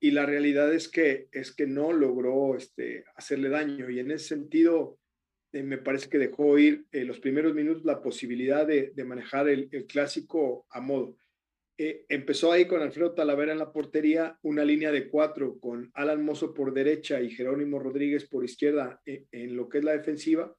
y 0.00 0.12
la 0.12 0.24
realidad 0.24 0.72
es 0.72 0.88
que, 0.88 1.28
es 1.30 1.54
que 1.54 1.66
no 1.66 1.92
logró 1.92 2.56
este, 2.56 3.04
hacerle 3.14 3.50
daño 3.50 3.90
y 3.90 4.00
en 4.00 4.10
ese 4.10 4.28
sentido 4.28 4.98
eh, 5.52 5.62
me 5.62 5.78
parece 5.78 6.08
que 6.08 6.18
dejó 6.18 6.58
ir 6.58 6.86
en 6.90 7.06
los 7.06 7.20
primeros 7.20 7.54
minutos 7.54 7.84
la 7.84 8.00
posibilidad 8.00 8.66
de, 8.66 8.92
manejar 9.04 9.48
el, 9.48 9.68
clásico 9.86 10.66
a 10.70 10.80
modo. 10.80 11.16
Eh, 11.76 12.04
empezó 12.08 12.50
ahí 12.52 12.66
con 12.66 12.82
Alfredo 12.82 13.14
Talavera 13.14 13.52
en 13.52 13.58
la 13.58 13.72
portería, 13.72 14.38
una 14.42 14.64
línea 14.64 14.90
de 14.90 15.08
cuatro 15.08 15.58
con 15.58 15.90
Alan 15.94 16.24
Mozo 16.24 16.54
por 16.54 16.72
derecha 16.72 17.20
y 17.20 17.30
Jerónimo 17.30 17.78
Rodríguez 17.78 18.26
por 18.26 18.44
izquierda 18.44 19.00
eh, 19.04 19.26
en 19.32 19.56
lo 19.56 19.68
que 19.68 19.78
es 19.78 19.84
la 19.84 19.92
defensiva 19.92 20.54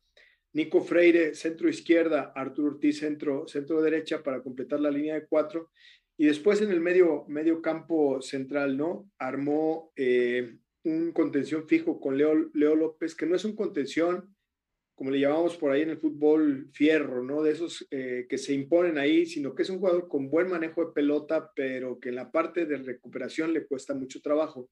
Nico 0.53 0.81
Freire, 0.81 1.33
centro 1.33 1.69
izquierda, 1.69 2.33
Arturo 2.36 2.74
Ortiz, 2.74 3.00
centro, 3.00 3.48
centro 3.48 3.81
derecha 3.81 4.21
para 4.21 4.41
completar 4.41 4.81
la 4.81 4.91
línea 4.91 5.15
de 5.15 5.25
cuatro. 5.25 5.71
Y 6.18 6.25
después 6.25 6.62
en 6.62 6.72
el 6.72 6.82
medio, 6.82 7.25
medio 7.27 7.62
campo 7.62 8.22
central, 8.22 8.77
¿no? 8.77 9.10
Armó 9.18 9.91
eh, 9.96 10.58
un 10.84 11.12
contención 11.12 11.68
fijo 11.68 12.00
con 12.00 12.18
Leo, 12.18 12.50
Leo 12.53 12.75
López, 12.75 13.15
que 13.15 13.25
no 13.25 13.36
es 13.36 13.46
un 13.46 13.56
contención, 13.56 14.36
como 14.96 15.10
le 15.10 15.20
llamamos 15.20 15.58
por 15.58 15.72
ahí 15.72 15.82
en 15.82 15.89
el 15.89 15.98
fútbol, 15.98 16.70
fierro, 16.74 17.24
¿no? 17.24 17.41
De 17.41 17.51
esos 17.51 17.88
eh, 17.91 18.27
que 18.30 18.38
se 18.38 18.53
imponen 18.53 18.98
ahí, 18.98 19.25
sino 19.25 19.56
que 19.56 19.63
es 19.63 19.70
un 19.70 19.80
jugador 19.80 20.08
con 20.08 20.30
buen 20.30 20.48
manejo 20.50 20.86
de 20.86 20.94
pelota, 20.94 21.51
pero 21.56 22.00
que 22.00 22.10
en 22.10 22.15
la 22.15 22.32
parte 22.32 22.65
de 22.65 22.77
recuperación 22.77 23.53
le 23.53 23.65
cuesta 23.65 23.96
mucho 23.96 24.22
trabajo. 24.22 24.70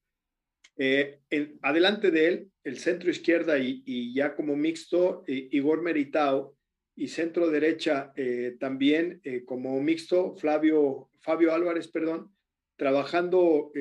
Eh, 0.76 1.20
adelante 1.62 2.10
de 2.10 2.28
él, 2.28 2.52
el 2.64 2.78
centro 2.78 3.10
izquierda 3.10 3.58
y, 3.58 4.14
ya 4.14 4.34
como 4.36 4.56
mixto, 4.56 5.24
Igor 5.26 5.82
Meritao, 5.82 6.56
y 7.00 7.08
centro 7.08 7.50
derecha 7.50 8.12
eh, 8.16 8.56
también 8.60 9.20
eh, 9.24 9.44
como 9.44 9.80
mixto, 9.80 10.36
Flavio, 10.36 11.08
Fabio 11.20 11.52
Álvarez, 11.54 11.88
perdón, 11.88 12.34
trabajando, 12.76 13.72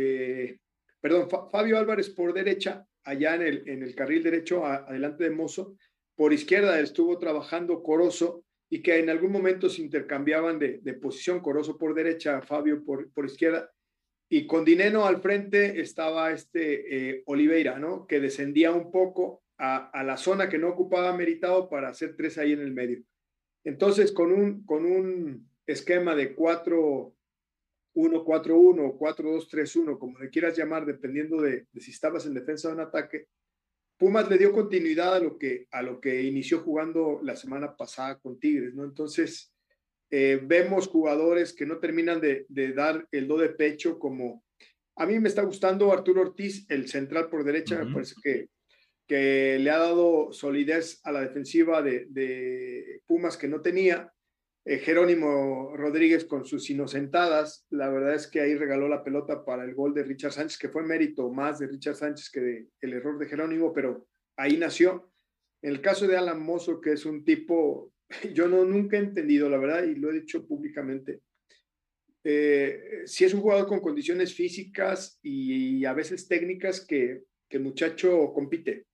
perdón, 0.99 1.29
Fabio 1.51 1.77
Álvarez 1.77 2.09
por 2.09 2.33
derecha, 2.33 2.85
allá 3.03 3.35
en 3.35 3.41
el, 3.43 3.69
en 3.69 3.81
el 3.81 3.95
carril 3.95 4.23
derecho, 4.23 4.65
adelante 4.65 5.23
de 5.23 5.29
Mozo, 5.29 5.77
por 6.15 6.33
izquierda 6.33 6.79
estuvo 6.81 7.17
trabajando 7.17 7.81
Corozo, 7.81 8.43
y 8.69 8.81
que 8.81 8.99
en 8.99 9.09
algún 9.09 9.31
momento 9.31 9.69
se 9.69 9.81
intercambiaban 9.81 10.59
de, 10.59 10.79
de 10.79 10.93
posición, 10.93 11.39
Corozo 11.39 11.77
por 11.77 11.93
derecha, 11.93 12.41
Fabio 12.41 12.83
por, 12.83 13.09
por 13.13 13.25
izquierda, 13.25 13.71
y 14.29 14.45
con 14.45 14.63
Dineno 14.63 15.05
al 15.05 15.21
frente 15.21 15.81
estaba 15.81 16.31
este 16.31 17.09
eh, 17.09 17.23
Oliveira, 17.25 17.79
¿no? 17.79 18.05
Que 18.05 18.19
descendía 18.19 18.71
un 18.71 18.91
poco 18.91 19.41
a, 19.59 20.03
la 20.03 20.17
zona 20.17 20.49
que 20.49 20.57
no 20.57 20.69
ocupaba 20.69 21.15
Meritado 21.15 21.69
para 21.69 21.89
hacer 21.89 22.15
tres 22.15 22.37
ahí 22.37 22.53
en 22.53 22.61
el 22.61 22.73
medio. 22.73 23.03
Entonces, 23.63 24.11
con 24.11 24.31
un, 24.31 24.65
con 24.65 24.85
un 24.85 25.49
esquema 25.67 26.15
de 26.15 26.33
4 26.33 27.13
1-4-1 27.95 28.79
o 28.79 28.99
4-2-3-1, 28.99 29.97
como 29.97 30.19
le 30.19 30.29
quieras 30.29 30.57
llamar, 30.57 30.85
dependiendo 30.85 31.41
de, 31.41 31.67
si 31.75 31.91
estabas 31.91 32.25
en 32.25 32.33
defensa 32.33 32.69
o 32.69 32.73
en 32.73 32.79
ataque, 32.79 33.27
Pumas 33.97 34.29
le 34.29 34.37
dio 34.37 34.53
continuidad 34.53 35.15
a 35.15 35.19
lo 35.19 35.37
que, 35.37 35.67
a 35.71 35.81
lo 35.81 35.99
que 35.99 36.23
inició 36.23 36.59
jugando 36.59 37.19
la 37.21 37.35
semana 37.35 37.75
pasada 37.75 38.17
con 38.17 38.39
Tigres, 38.39 38.73
¿no? 38.73 38.85
Entonces, 38.85 39.53
eh, 40.09 40.39
vemos 40.41 40.87
jugadores 40.87 41.51
que 41.51 41.65
no 41.65 41.79
terminan 41.79 42.21
de, 42.21 42.45
dar 42.73 43.05
el 43.11 43.27
do 43.27 43.37
de 43.37 43.49
pecho, 43.49 43.99
como 43.99 44.45
a 44.95 45.05
mí 45.05 45.19
me 45.19 45.27
está 45.27 45.41
gustando 45.41 45.91
Arturo 45.91 46.21
Ortiz, 46.21 46.65
el 46.69 46.87
central 46.87 47.29
por 47.29 47.43
derecha, 47.43 47.83
me 47.83 47.91
parece 47.91 48.15
que, 48.23 48.47
que 49.09 49.57
le 49.59 49.71
ha 49.71 49.79
dado 49.79 50.31
solidez 50.31 51.01
a 51.03 51.11
la 51.11 51.21
defensiva 51.21 51.81
de, 51.81 53.01
Pumas 53.07 53.37
que 53.37 53.47
no 53.47 53.59
tenía. 53.59 54.13
Eh, 54.65 54.77
Jerónimo 54.77 55.75
Rodríguez 55.75 56.25
con 56.25 56.45
sus 56.45 56.69
inocentadas, 56.69 57.65
la 57.71 57.89
verdad 57.89 58.13
es 58.13 58.27
que 58.27 58.39
ahí 58.39 58.53
regaló 58.53 58.87
la 58.87 59.03
pelota 59.03 59.43
para 59.43 59.63
el 59.63 59.73
gol 59.73 59.95
de 59.95 60.03
Richard 60.03 60.33
Sánchez, 60.33 60.59
que 60.59 60.69
fue 60.69 60.83
mérito 60.83 61.31
más 61.31 61.57
de 61.57 61.65
Richard 61.65 61.95
Sánchez 61.95 62.29
que 62.29 62.39
de, 62.39 62.67
el 62.81 62.93
error 62.93 63.17
de 63.17 63.25
Jerónimo, 63.25 63.73
pero 63.73 64.05
ahí 64.37 64.57
nació. 64.57 65.11
En 65.63 65.71
el 65.71 65.81
caso 65.81 66.07
de 66.07 66.15
Alan 66.15 66.39
Mozo, 66.39 66.79
que 66.79 66.91
es 66.91 67.03
un 67.03 67.23
tipo, 67.23 67.91
yo 68.35 68.47
no 68.47 68.63
nunca 68.63 68.97
he 68.97 68.99
entendido, 68.99 69.49
la 69.49 69.57
verdad, 69.57 69.85
y 69.85 69.95
lo 69.95 70.11
he 70.11 70.19
dicho 70.19 70.45
públicamente, 70.45 71.21
eh, 72.23 73.01
si 73.05 73.25
es 73.25 73.33
un 73.33 73.41
jugador 73.41 73.65
con 73.65 73.79
condiciones 73.79 74.35
físicas 74.35 75.17
y, 75.23 75.83
a 75.85 75.93
veces 75.93 76.27
técnicas 76.27 76.85
que, 76.85 77.23
que 77.49 77.57
el 77.57 77.63
muchacho 77.63 78.31
compite 78.33 78.88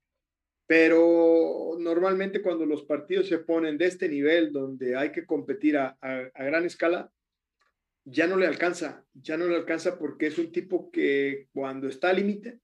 pero 0.68 1.78
normalmente 1.80 2.42
cuando 2.42 2.66
los 2.66 2.84
partidos 2.84 3.28
se 3.28 3.38
ponen 3.40 3.78
de 3.78 3.86
este 3.86 4.10
nivel, 4.10 4.52
donde 4.52 4.96
hay 4.96 5.12
que 5.12 5.26
competir 5.26 5.78
a, 5.78 5.98
gran 6.34 6.66
escala, 6.66 7.12
ya 8.04 8.28
no 8.28 8.38
le 8.38 8.48
alcanza, 8.48 9.06
ya 9.14 9.38
no 9.38 9.48
le 9.48 9.56
alcanza 9.56 9.98
porque 9.98 10.28
es 10.28 10.38
un 10.38 10.52
tipo 10.52 10.92
que 10.92 11.48
cuando 11.54 11.88
está 11.88 12.10
al 12.10 12.18
límite 12.18 12.60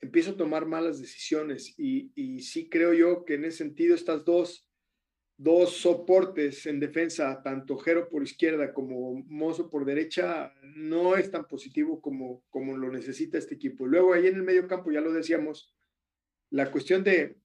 empieza 0.00 0.32
a 0.32 0.36
tomar 0.36 0.66
malas 0.66 1.00
decisiones 1.00 1.74
y, 1.78 2.12
y, 2.14 2.40
sí 2.42 2.68
creo 2.68 2.92
yo 2.92 3.24
que 3.24 3.34
en 3.34 3.46
ese 3.46 3.58
sentido 3.58 3.94
estas 3.94 4.24
dos, 4.24 4.68
dos 5.36 5.78
soportes 5.78 6.66
en 6.66 6.78
defensa, 6.78 7.40
tanto 7.42 7.78
Jero 7.78 8.08
por 8.08 8.22
izquierda 8.22 8.74
como 8.74 9.24
Mozo 9.26 9.70
por 9.70 9.84
derecha, 9.84 10.52
no 10.76 11.16
es 11.16 11.30
tan 11.30 11.46
positivo 11.46 12.00
como, 12.02 12.44
como 12.50 12.76
lo 12.76 12.92
necesita 12.92 13.38
este 13.38 13.54
equipo. 13.54 13.86
Luego 13.86 14.12
ahí 14.12 14.26
en 14.26 14.36
el 14.36 14.42
medio 14.42 14.68
campo, 14.68 14.92
ya 14.92 15.00
lo 15.00 15.12
decíamos, 15.12 15.73
la 16.50 16.70
cuestión 16.70 17.02
de, 17.02 17.36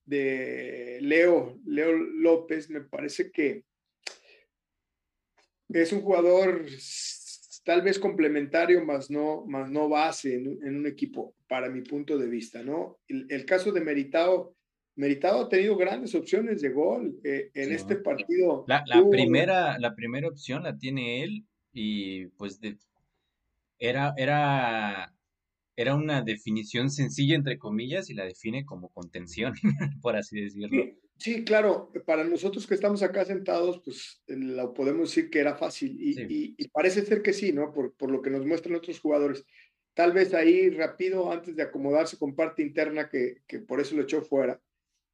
Leo, 1.01 1.59
Leo 1.65 1.91
López, 1.93 2.69
me 2.69 2.81
parece 2.81 3.31
que 3.31 3.63
es 5.69 5.91
un 5.93 6.01
jugador 6.01 6.65
tal 7.63 7.81
vez 7.81 7.99
complementario, 7.99 8.83
más 8.83 9.11
no, 9.11 9.45
más 9.45 9.69
no 9.69 9.89
base 9.89 10.35
en, 10.35 10.75
un 10.75 10.87
equipo, 10.87 11.35
para 11.47 11.69
mi 11.69 11.81
punto 11.81 12.17
de 12.17 12.27
vista, 12.27 12.63
¿no? 12.63 12.99
El, 13.07 13.45
caso 13.45 13.71
de 13.71 13.81
Meritado, 13.81 14.55
Meritado 14.95 15.41
ha 15.41 15.49
tenido 15.49 15.77
grandes 15.77 16.15
opciones 16.15 16.61
de 16.61 16.69
gol 16.69 17.19
eh, 17.23 17.51
en 17.53 17.71
este 17.71 17.95
partido. 17.97 18.65
La, 18.67 18.83
primera, 19.09 19.77
la 19.79 19.95
primera 19.95 20.27
opción 20.27 20.63
la 20.63 20.77
tiene 20.77 21.23
él 21.23 21.45
y 21.71 22.27
pues 22.27 22.59
era, 23.77 24.13
era 24.17 25.13
era 25.79 25.95
una 25.95 26.21
definición 26.21 26.89
sencilla, 26.89 27.35
entre 27.35 27.57
comillas, 27.57 28.09
y 28.09 28.13
la 28.13 28.25
define 28.25 28.65
como 28.65 28.89
contención, 28.89 29.53
por 30.01 30.17
así 30.17 30.41
decirlo. 30.41 30.67
Sí, 31.17 31.45
claro, 31.45 31.89
para 32.05 32.25
nosotros 32.25 32.67
que 32.67 32.73
estamos 32.73 33.01
acá 33.01 33.23
sentados, 33.23 33.81
pues 33.85 34.21
lo 34.27 34.73
podemos 34.73 35.09
decir 35.09 35.29
que 35.29 35.39
era 35.39 35.55
fácil 35.55 35.95
y, 35.97 36.67
parece 36.73 37.05
ser 37.05 37.21
que 37.21 37.31
sí, 37.31 37.53
¿no? 37.53 37.71
Por, 37.71 37.93
por, 37.93 38.11
lo 38.11 38.21
que 38.21 38.29
nos 38.29 38.45
muestran 38.45 38.75
otros 38.75 38.99
jugadores. 38.99 39.45
Tal 39.93 40.11
vez 40.11 40.33
ahí 40.33 40.69
rápido, 40.69 41.31
antes 41.31 41.55
de 41.55 41.63
acomodarse 41.63 42.17
con 42.17 42.35
parte 42.35 42.61
interna, 42.61 43.07
que, 43.07 43.37
que 43.47 43.59
por 43.59 43.79
eso 43.79 43.95
lo 43.95 44.03
echó 44.03 44.21
fuera, 44.21 44.61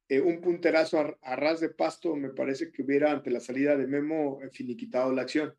eh, 0.08 0.20
un 0.20 0.40
punterazo 0.40 0.98
a, 0.98 1.16
a, 1.22 1.36
ras 1.36 1.60
de 1.60 1.68
pasto 1.68 2.16
me 2.16 2.30
parece 2.30 2.72
que 2.72 2.82
hubiera 2.82 3.12
ante 3.12 3.30
la 3.30 3.38
salida 3.38 3.76
de 3.76 3.86
Memo 3.86 4.40
eh, 4.42 4.50
finiquitado 4.50 5.12
la 5.12 5.22
acción 5.22 5.54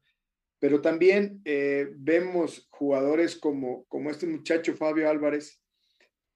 pero 0.60 0.82
también 0.82 1.42
eh, 1.46 1.88
vemos 1.96 2.68
jugadores 2.72 3.36
como, 3.36 3.86
como 3.86 4.10
este 4.10 4.26
muchacho 4.26 4.76
Fabio 4.76 5.10
Álvarez, 5.10 5.62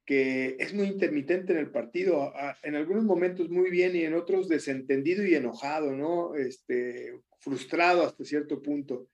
que 0.05 0.57
es 0.59 0.73
muy 0.73 0.87
intermitente 0.87 1.53
en 1.53 1.59
el 1.59 1.71
partido, 1.71 2.33
en 2.63 2.75
algunos 2.75 3.03
momentos 3.03 3.49
muy 3.49 3.69
bien 3.69 3.95
y 3.95 4.03
en 4.03 4.13
otros 4.13 4.49
desentendido 4.49 5.25
y 5.25 5.35
enojado, 5.35 5.95
¿no? 5.95 6.35
Este, 6.35 7.19
frustrado 7.39 8.03
hasta 8.03 8.23
cierto 8.25 8.61
punto. 8.61 9.07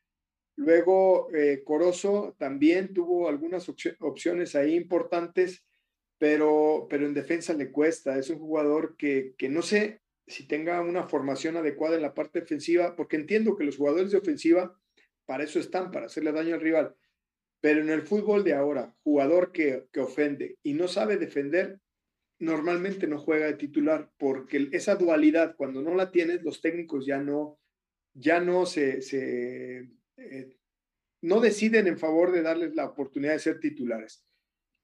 Luego, 0.56 1.32
eh, 1.34 1.62
Corozo 1.64 2.36
también 2.40 2.94
tuvo 2.94 3.30
algunas 3.30 3.70
opciones 4.00 4.56
ahí 4.56 4.74
importantes, 4.74 5.64
pero, 6.18 6.88
pero 6.90 7.06
en 7.06 7.14
defensa 7.14 7.54
le 7.54 7.72
cuesta. 7.72 8.18
Es 8.18 8.30
un 8.30 8.40
jugador 8.40 8.96
que, 8.98 9.36
que 9.38 9.50
no 9.50 9.62
sé 9.62 10.02
si 10.26 10.48
tenga 10.48 10.82
una 10.82 11.08
formación 11.08 11.58
adecuada 11.58 11.96
en 11.96 12.02
la 12.02 12.16
parte 12.16 12.40
defensiva, 12.42 12.96
porque 12.96 13.18
entiendo 13.18 13.56
que 13.56 13.66
los 13.66 13.78
jugadores 13.78 14.12
de 14.12 14.18
ofensiva 14.18 14.76
para 15.28 15.44
eso 15.44 15.60
están, 15.60 15.92
para 15.92 16.08
hacerle 16.08 16.32
daño 16.32 16.56
al 16.56 16.62
rival. 16.62 16.96
Pero 17.62 17.82
en 17.82 17.90
el 17.90 18.02
fútbol 18.02 18.44
de 18.44 18.54
ahora, 18.54 18.96
jugador 19.04 19.52
que, 19.52 19.88
ofende 20.00 20.58
y 20.64 20.74
no 20.74 20.88
sabe 20.88 21.18
defender, 21.18 21.80
normalmente 22.40 23.08
no 23.08 23.20
juega 23.20 23.48
de 23.48 23.56
titular, 23.56 24.10
porque 24.18 24.70
esa 24.72 24.96
dualidad, 24.96 25.56
cuando 25.56 25.82
no 25.82 25.94
la 25.94 26.12
tienes, 26.12 26.44
los 26.44 26.62
técnicos 26.62 27.06
ya 27.06 27.20
no, 27.20 27.60
ya 28.14 28.40
no 28.40 28.66
se, 28.66 29.00
eh, 30.18 30.58
no 31.22 31.40
deciden 31.42 31.88
en 31.88 31.98
favor 31.98 32.32
de 32.32 32.44
darles 32.44 32.74
la 32.74 32.86
oportunidad 32.86 33.34
de 33.34 33.40
ser 33.40 33.60
titulares. 33.60 34.24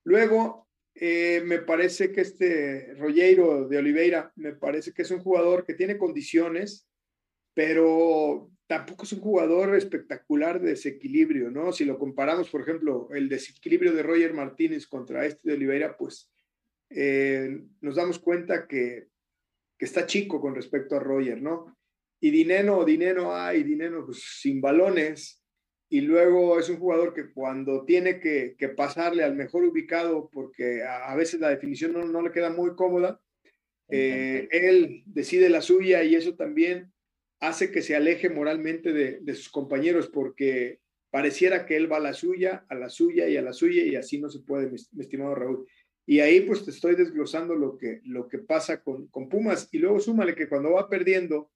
Luego, 0.04 0.68
eh, 0.96 1.42
me 1.46 1.60
parece 1.60 2.12
que 2.12 2.22
este 2.22 2.96
Rollero 2.96 3.68
de 3.68 3.78
Oliveira, 3.78 4.34
me 4.36 4.54
parece 4.54 4.94
que 4.94 5.04
es 5.04 5.12
un 5.12 5.22
jugador 5.22 5.64
que 5.64 5.74
tiene 5.74 5.98
condiciones, 5.98 6.88
pero 7.54 8.52
tampoco 8.74 9.04
es 9.04 9.14
un 9.14 9.20
jugador 9.20 9.76
espectacular 9.76 10.60
de 10.60 10.70
desequilibrio, 10.70 11.52
¿no? 11.52 11.72
Si 11.72 11.86
lo 11.86 12.00
comparamos, 12.00 12.50
por 12.50 12.62
ejemplo, 12.62 13.08
el 13.12 13.30
desequilibrio 13.30 13.94
de 13.94 14.02
Roger 14.02 14.34
Martínez 14.34 14.88
contra 14.88 15.28
este 15.28 15.48
de 15.48 15.56
Oliveira, 15.56 15.96
pues 15.96 16.32
eh, 16.90 17.62
nos 17.82 17.96
damos 17.96 18.18
cuenta 18.18 18.68
que, 18.68 19.10
que, 19.78 19.86
está 19.86 20.08
chico 20.08 20.42
con 20.42 20.56
respecto 20.56 20.96
a 20.96 21.00
Roger, 21.00 21.40
¿no? 21.40 21.78
Y 22.20 22.32
Dineno, 22.32 22.84
Dineno, 22.84 23.36
ay, 23.36 23.62
Dineno, 23.62 24.06
pues 24.06 24.24
sin 24.42 24.60
balones. 24.60 25.44
Y 25.88 26.02
luego 26.02 26.58
es 26.58 26.68
un 26.70 26.78
jugador 26.78 27.14
que 27.14 27.32
cuando 27.32 27.86
tiene 27.86 28.20
que, 28.20 28.56
que 28.58 28.70
pasarle 28.70 29.24
al 29.24 29.36
mejor 29.36 29.66
ubicado, 29.66 30.32
porque 30.34 30.82
a, 30.82 31.16
veces 31.16 31.40
la 31.40 31.50
definición 31.50 31.94
no, 31.94 32.06
no, 32.06 32.24
le 32.24 32.32
queda 32.32 32.50
muy 32.50 32.74
cómoda, 32.76 33.22
eh, 33.90 34.48
él 34.50 35.04
decide 35.06 35.50
la 35.50 35.62
suya 35.62 36.04
y 36.04 36.16
eso 36.16 36.36
también 36.36 36.93
hace 37.44 37.72
que 37.72 37.82
se 37.82 37.94
aleje 37.94 38.30
moralmente 38.30 38.94
de, 38.94 39.36
sus 39.36 39.50
compañeros 39.50 40.08
porque 40.08 40.80
pareciera 41.12 41.66
que 41.66 41.76
él 41.76 41.92
va 41.92 41.98
a 41.98 42.00
la 42.00 42.14
suya, 42.14 42.66
a 42.70 42.76
la 42.76 42.90
suya 42.90 43.28
y 43.28 43.36
a 43.36 43.42
la 43.42 43.52
suya 43.52 43.84
y 43.84 43.96
así 43.98 44.18
no 44.18 44.30
se 44.30 44.40
puede, 44.40 44.70
mi, 44.70 44.78
estimado 45.02 45.36
Raúl. 45.36 45.68
Y 46.06 46.22
ahí 46.22 46.42
pues 46.42 46.64
te 46.64 46.72
estoy 46.72 46.96
desglosando 46.96 47.54
lo 47.56 47.78
que, 47.78 48.00
lo 48.06 48.30
que 48.30 48.40
pasa 48.40 48.82
con, 48.82 49.08
con 49.08 49.28
Pumas 49.28 49.68
y 49.74 49.80
luego 49.80 50.00
súmale 50.00 50.36
que 50.36 50.48
cuando 50.48 50.72
va 50.72 50.90
perdiendo, 50.90 51.52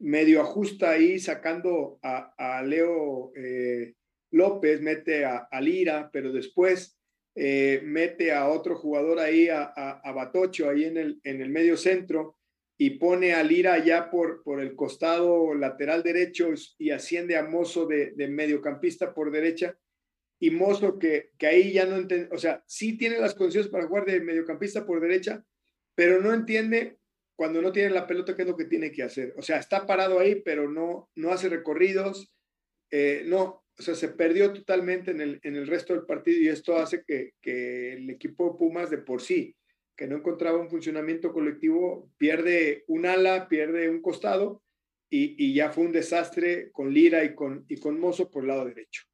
medio 0.00 0.40
ajusta 0.40 0.90
ahí 0.90 1.20
sacando 1.20 2.00
a, 2.02 2.60
Leo 2.66 3.32
eh, 3.36 3.94
López, 4.32 4.80
mete 4.80 5.24
a, 5.24 5.48
Lira, 5.60 6.10
pero 6.12 6.32
después 6.32 6.98
eh, 7.36 7.80
mete 7.84 8.32
a 8.32 8.48
otro 8.48 8.74
jugador 8.74 9.20
ahí, 9.20 9.48
a, 9.48 9.62
a, 9.62 10.12
Batocho, 10.12 10.68
ahí 10.68 10.84
en 10.84 10.96
el, 10.96 11.20
en 11.22 11.40
el 11.40 11.50
medio 11.50 11.76
centro, 11.76 12.38
y 12.84 12.90
pone 12.90 13.32
a 13.32 13.44
Lira 13.44 13.78
ya 13.78 14.10
por, 14.10 14.42
por 14.42 14.60
el 14.60 14.74
costado 14.74 15.54
lateral 15.54 16.02
derecho 16.02 16.48
y 16.78 16.90
asciende 16.90 17.36
a 17.36 17.44
Mozo 17.44 17.86
de, 17.86 18.12
mediocampista 18.28 19.14
por 19.14 19.30
derecha. 19.30 19.78
Y 20.40 20.50
Mozo 20.50 20.98
que, 20.98 21.30
que 21.38 21.46
ahí 21.46 21.72
ya 21.74 21.86
no 21.86 21.94
entiende, 21.94 22.28
o 22.32 22.38
sea, 22.38 22.64
sí 22.66 22.98
tiene 22.98 23.20
las 23.20 23.36
condiciones 23.36 23.70
para 23.70 23.86
jugar 23.86 24.04
de 24.04 24.20
mediocampista 24.20 24.84
por 24.84 25.00
derecha, 25.00 25.44
pero 25.94 26.20
no 26.20 26.34
entiende 26.34 26.98
cuando 27.36 27.62
no 27.62 27.70
tiene 27.70 27.90
la 27.90 28.08
pelota 28.08 28.34
qué 28.34 28.42
es 28.42 28.48
lo 28.48 28.56
que 28.56 28.64
tiene 28.64 28.90
que 28.90 29.04
hacer. 29.04 29.32
O 29.36 29.42
sea, 29.42 29.58
está 29.58 29.86
parado 29.86 30.18
ahí, 30.18 30.42
pero 30.44 30.68
no, 30.68 31.08
no 31.14 31.30
hace 31.30 31.48
recorridos, 31.48 32.34
eh, 32.90 33.22
no, 33.26 33.64
o 33.78 33.82
sea, 33.82 33.94
se 33.94 34.08
perdió 34.08 34.52
totalmente 34.52 35.12
en 35.12 35.20
el, 35.20 35.38
en 35.44 35.54
el 35.54 35.68
resto 35.68 35.92
del 35.94 36.04
partido 36.04 36.40
y 36.40 36.48
esto 36.48 36.76
hace 36.76 37.04
que, 37.06 37.34
que 37.40 37.92
el 37.92 38.10
equipo 38.10 38.58
Pumas 38.58 38.90
de 38.90 38.98
por 38.98 39.22
sí 39.22 39.54
que 40.02 40.08
no 40.08 40.16
encontraba 40.16 40.58
un 40.58 40.68
funcionamiento 40.68 41.32
colectivo, 41.32 42.10
pierde 42.18 42.82
un 42.88 43.06
ala, 43.06 43.46
pierde 43.46 43.88
un 43.88 44.02
costado 44.02 44.60
y, 45.08 45.54
ya 45.54 45.70
fue 45.70 45.84
un 45.84 45.92
desastre 45.92 46.72
con 46.72 46.92
Lira 46.92 47.22
y 47.22 47.36
con, 47.36 47.64
y 47.68 47.76
con 47.76 48.00
Mozo 48.00 48.28
por 48.28 48.42
el 48.42 48.48
lado 48.48 48.64
derecho. 48.64 49.04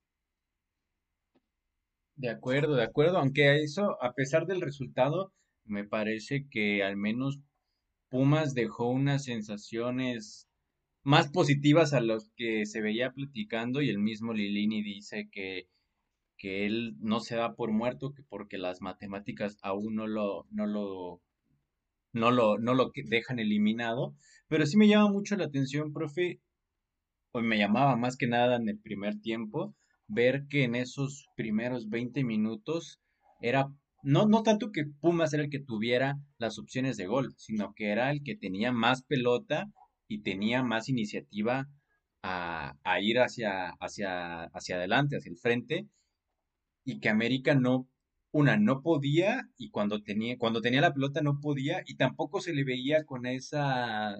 De 2.16 2.30
acuerdo, 2.30 2.75
de 2.75 2.85
acuerdo, 2.85 3.18
aunque 3.18 3.62
eso, 3.62 4.02
a 4.02 4.14
pesar 4.14 4.47
del 4.47 4.62
resultado, 4.62 5.35
me 5.66 5.85
parece 5.85 6.49
que 6.49 6.83
al 6.83 6.97
menos 6.97 7.38
Pumas 8.09 8.54
dejó 8.54 8.88
unas 8.88 9.25
sensaciones 9.25 10.49
más 11.02 11.28
positivas 11.30 11.92
a 11.92 12.00
los 12.00 12.30
que 12.35 12.64
se 12.64 12.80
veía 12.80 13.12
platicando 13.12 13.83
y 13.83 13.90
el 13.90 13.99
mismo 13.99 14.33
Lilini 14.33 14.83
dice 14.83 15.28
que, 15.30 15.68
que 16.38 16.66
él 16.66 16.97
no 17.00 17.21
se 17.21 17.37
da 17.37 17.54
por 17.54 17.73
muerto 17.73 18.12
que 18.14 18.23
porque 18.23 18.59
las 18.59 18.80
matemáticas 18.80 19.59
aún 19.62 19.97
no 19.97 20.07
lo, 20.07 20.47
no 20.50 20.66
lo, 20.66 21.21
no 22.12 22.30
lo, 22.30 22.59
no 22.59 22.75
lo 22.75 22.90
dejan 22.95 23.38
eliminado. 23.38 24.14
Pero 24.49 24.64
sí 24.64 24.76
me 24.76 24.88
llama 24.88 25.11
mucho 25.11 25.37
la 25.37 25.45
atención, 25.45 25.92
profe, 25.92 26.40
o 27.33 27.40
me 27.40 27.59
llamaba 27.59 27.97
más 27.97 28.16
que 28.16 28.26
nada 28.26 28.57
en 28.57 28.68
el 28.68 28.78
primer 28.78 29.21
tiempo, 29.21 29.75
ver 30.07 30.47
que 30.49 30.64
en 30.64 30.75
esos 30.75 31.28
primeros 31.37 31.88
20 31.90 32.25
minutos 32.25 33.00
era 33.40 33.68
no, 34.02 34.26
no 34.26 34.42
tanto 34.42 34.71
que 34.71 34.85
Pumas 35.00 35.35
era 35.35 35.42
el 35.42 35.50
que 35.50 35.59
tuviera 35.59 36.18
las 36.38 36.59
opciones 36.59 36.97
de 36.97 37.07
gol, 37.07 37.35
sino 37.37 37.75
que 37.75 37.90
era 37.90 38.11
el 38.11 38.23
que 38.23 38.37
tenía 38.37 38.73
más 38.73 39.02
pelota 39.02 39.66
y 40.07 40.23
tenía 40.23 40.62
más 40.62 40.88
iniciativa 40.88 41.68
a, 42.23 42.75
ir 43.00 43.18
hacia, 43.21 43.71
hacia, 43.80 44.45
hacia 44.45 44.76
adelante, 44.76 45.16
hacia 45.16 45.30
el 45.30 45.38
frente, 45.38 45.88
y 46.88 47.00
que 47.00 47.11
América 47.11 47.54
no, 47.54 47.87
una, 48.33 48.57
no 48.57 48.80
podía, 48.83 49.50
y 49.59 49.68
cuando 49.71 50.02
tenía, 50.02 50.38
cuando 50.38 50.62
tenía 50.62 50.80
la 50.80 50.95
pelota 50.95 51.21
no 51.21 51.38
podía, 51.38 51.83
y 51.87 51.97
tampoco 51.97 52.40
se 52.40 52.54
le 52.54 52.64
veía 52.64 53.04
con 53.04 53.26
esa, 53.26 54.16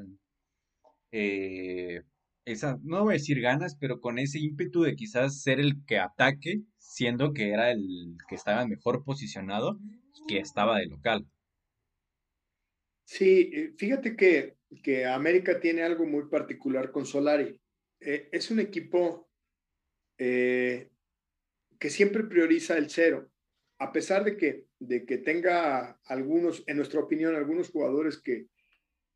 eh, 1.11 2.03
esa, 2.45 2.79
no 2.83 3.05
voy 3.05 3.13
a 3.13 3.15
decir 3.15 3.41
ganas, 3.41 3.75
pero 3.81 4.01
con 4.03 4.19
ese 4.19 4.39
ímpetu 4.39 4.83
de 4.83 4.97
quizás 4.97 5.43
ser 5.43 5.61
el 5.61 5.83
que 5.87 5.99
ataque, 5.99 6.61
siendo 6.77 7.33
que 7.33 7.53
era 7.53 7.71
el 7.71 8.19
que 8.29 8.35
estaba 8.35 8.67
mejor 8.67 9.03
posicionado, 9.03 9.79
que 10.29 10.39
estaba 10.39 10.79
de 10.79 10.89
local. 10.89 11.27
Sí, 13.07 13.51
eh, 13.55 13.73
fíjate 13.79 14.15
que, 14.15 14.59
que 14.83 15.07
América 15.07 15.59
tiene 15.59 15.85
algo 15.85 16.05
muy 16.05 16.29
particular 16.29 16.93
con 16.93 17.07
Solari. 17.07 17.59
Eh, 18.01 18.29
es 18.31 18.51
un 18.51 18.61
equipo 18.61 19.31
eh, 20.19 20.91
que 21.79 21.91
siempre 21.91 22.25
prioriza 22.25 22.77
el 22.77 22.91
cero, 22.91 23.31
a 23.79 23.93
pesar 23.93 24.25
de 24.25 24.37
que, 24.37 24.67
de 24.79 25.07
que 25.07 25.19
tenga 25.19 26.01
algunos, 26.05 26.65
en 26.67 26.77
nuestra 26.77 27.01
opinión, 27.01 27.35
algunos 27.35 27.71
jugadores 27.71 28.19
que, 28.19 28.47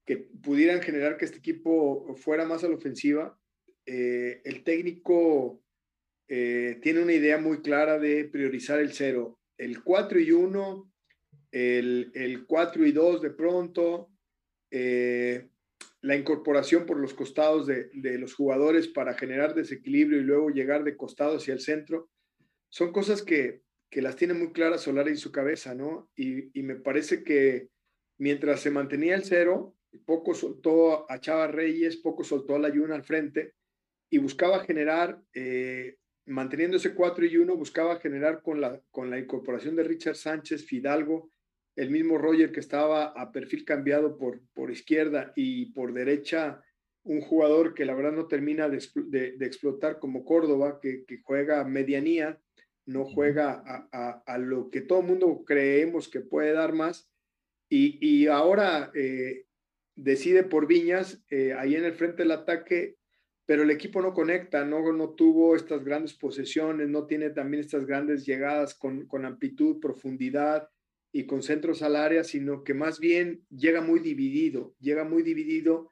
que 0.06 0.16
pudieran 0.16 0.82
generar 0.82 1.16
que 1.16 1.24
este 1.24 1.38
equipo 1.38 2.14
fuera 2.16 2.44
más 2.44 2.62
a 2.62 2.68
la 2.68 2.76
ofensiva, 2.76 3.38
el 3.84 4.62
técnico 4.62 5.60
tiene 6.26 7.02
una 7.02 7.12
idea 7.12 7.38
muy 7.38 7.60
clara 7.62 7.98
de 7.98 8.24
priorizar 8.24 8.78
el 8.78 8.92
cero. 8.92 9.40
El 9.58 9.82
4 9.82 10.20
y 10.20 10.30
1 10.30 10.92
el, 11.52 12.10
el 12.14 12.46
4 12.46 12.86
y 12.86 12.92
2 12.92 13.22
de 13.22 13.30
pronto, 13.30 14.10
eh, 14.70 15.48
la 16.00 16.16
incorporación 16.16 16.86
por 16.86 16.98
los 16.98 17.14
costados 17.14 17.66
de, 17.66 17.90
los 18.18 18.34
jugadores 18.34 18.88
para 18.88 19.14
generar 19.14 19.54
desequilibrio 19.54 20.20
y 20.20 20.24
luego 20.24 20.50
llegar 20.50 20.82
de 20.82 20.96
costado 20.96 21.36
hacia 21.36 21.54
el 21.54 21.60
centro, 21.60 22.10
son 22.72 22.92
cosas 22.92 23.22
que, 23.22 23.62
las 23.94 24.16
tiene 24.16 24.32
muy 24.32 24.52
claras 24.52 24.80
Solari 24.80 25.10
en 25.10 25.18
su 25.18 25.30
cabeza, 25.30 25.74
¿no? 25.74 26.10
Y, 26.16 26.62
me 26.62 26.76
parece 26.76 27.22
que 27.22 27.68
mientras 28.18 28.60
se 28.60 28.70
mantenía 28.70 29.14
el 29.14 29.24
cero, 29.24 29.76
poco 30.06 30.32
soltó 30.32 31.10
a 31.10 31.20
Chava 31.20 31.46
Reyes, 31.48 31.98
poco 31.98 32.24
soltó 32.24 32.56
a 32.56 32.58
la 32.58 32.70
Yuna 32.70 32.94
al 32.94 33.04
frente 33.04 33.52
y 34.10 34.16
buscaba 34.16 34.64
generar, 34.64 35.22
eh, 35.34 35.96
manteniendo 36.26 36.78
ese 36.78 36.94
4 36.94 37.26
y 37.26 37.36
1, 37.36 37.54
buscaba 37.56 38.00
generar 38.00 38.40
con 38.40 38.62
la, 38.62 38.80
con 38.90 39.10
la 39.10 39.18
incorporación 39.18 39.76
de 39.76 39.84
Richard 39.84 40.16
Sánchez, 40.16 40.64
Fidalgo 40.64 41.30
el 41.76 41.90
mismo 41.90 42.18
Roger 42.18 42.52
que 42.52 42.60
estaba 42.60 43.06
a 43.06 43.32
perfil 43.32 43.64
cambiado 43.64 44.18
por, 44.18 44.40
por 44.52 44.70
izquierda 44.70 45.32
y 45.36 45.66
por 45.72 45.92
derecha, 45.92 46.62
un 47.04 47.20
jugador 47.20 47.74
que 47.74 47.84
la 47.84 47.94
verdad 47.94 48.12
no 48.12 48.28
termina 48.28 48.68
de, 48.68 48.76
explotar 49.40 49.98
como 49.98 50.24
Córdoba, 50.24 50.78
que, 50.80 51.04
juega 51.24 51.64
medianía, 51.64 52.40
no 52.86 53.04
juega 53.04 53.62
a, 53.92 54.38
lo 54.38 54.70
que 54.70 54.80
todo 54.80 55.00
el 55.00 55.06
mundo 55.06 55.44
creemos 55.46 56.08
que 56.08 56.20
puede 56.20 56.52
dar 56.52 56.72
más. 56.72 57.08
Y, 57.68 58.26
ahora 58.26 58.90
eh, 58.94 59.46
decide 59.96 60.42
por 60.42 60.66
Viñas, 60.66 61.24
eh, 61.30 61.54
ahí 61.54 61.74
en 61.74 61.84
el 61.84 61.94
frente 61.94 62.22
del 62.22 62.32
ataque, 62.32 62.96
pero 63.46 63.62
el 63.62 63.70
equipo 63.70 64.02
no 64.02 64.12
conecta, 64.12 64.64
no, 64.64 64.92
no 64.92 65.10
tuvo 65.10 65.56
estas 65.56 65.84
grandes 65.84 66.14
posesiones, 66.14 66.88
no 66.88 67.06
tiene 67.06 67.30
también 67.30 67.62
estas 67.62 67.86
grandes 67.86 68.26
llegadas 68.26 68.74
con, 68.74 69.06
con 69.06 69.24
amplitud, 69.24 69.80
profundidad 69.80 70.68
y 71.12 71.26
con 71.26 71.42
centros 71.42 71.82
al 71.82 71.96
área, 71.96 72.24
sino 72.24 72.64
que 72.64 72.74
más 72.74 73.00
bien 73.00 73.44
llega 73.50 73.80
muy 73.80 74.00
dividido, 74.00 74.74
llega 74.80 75.04
muy 75.04 75.22
dividido, 75.22 75.90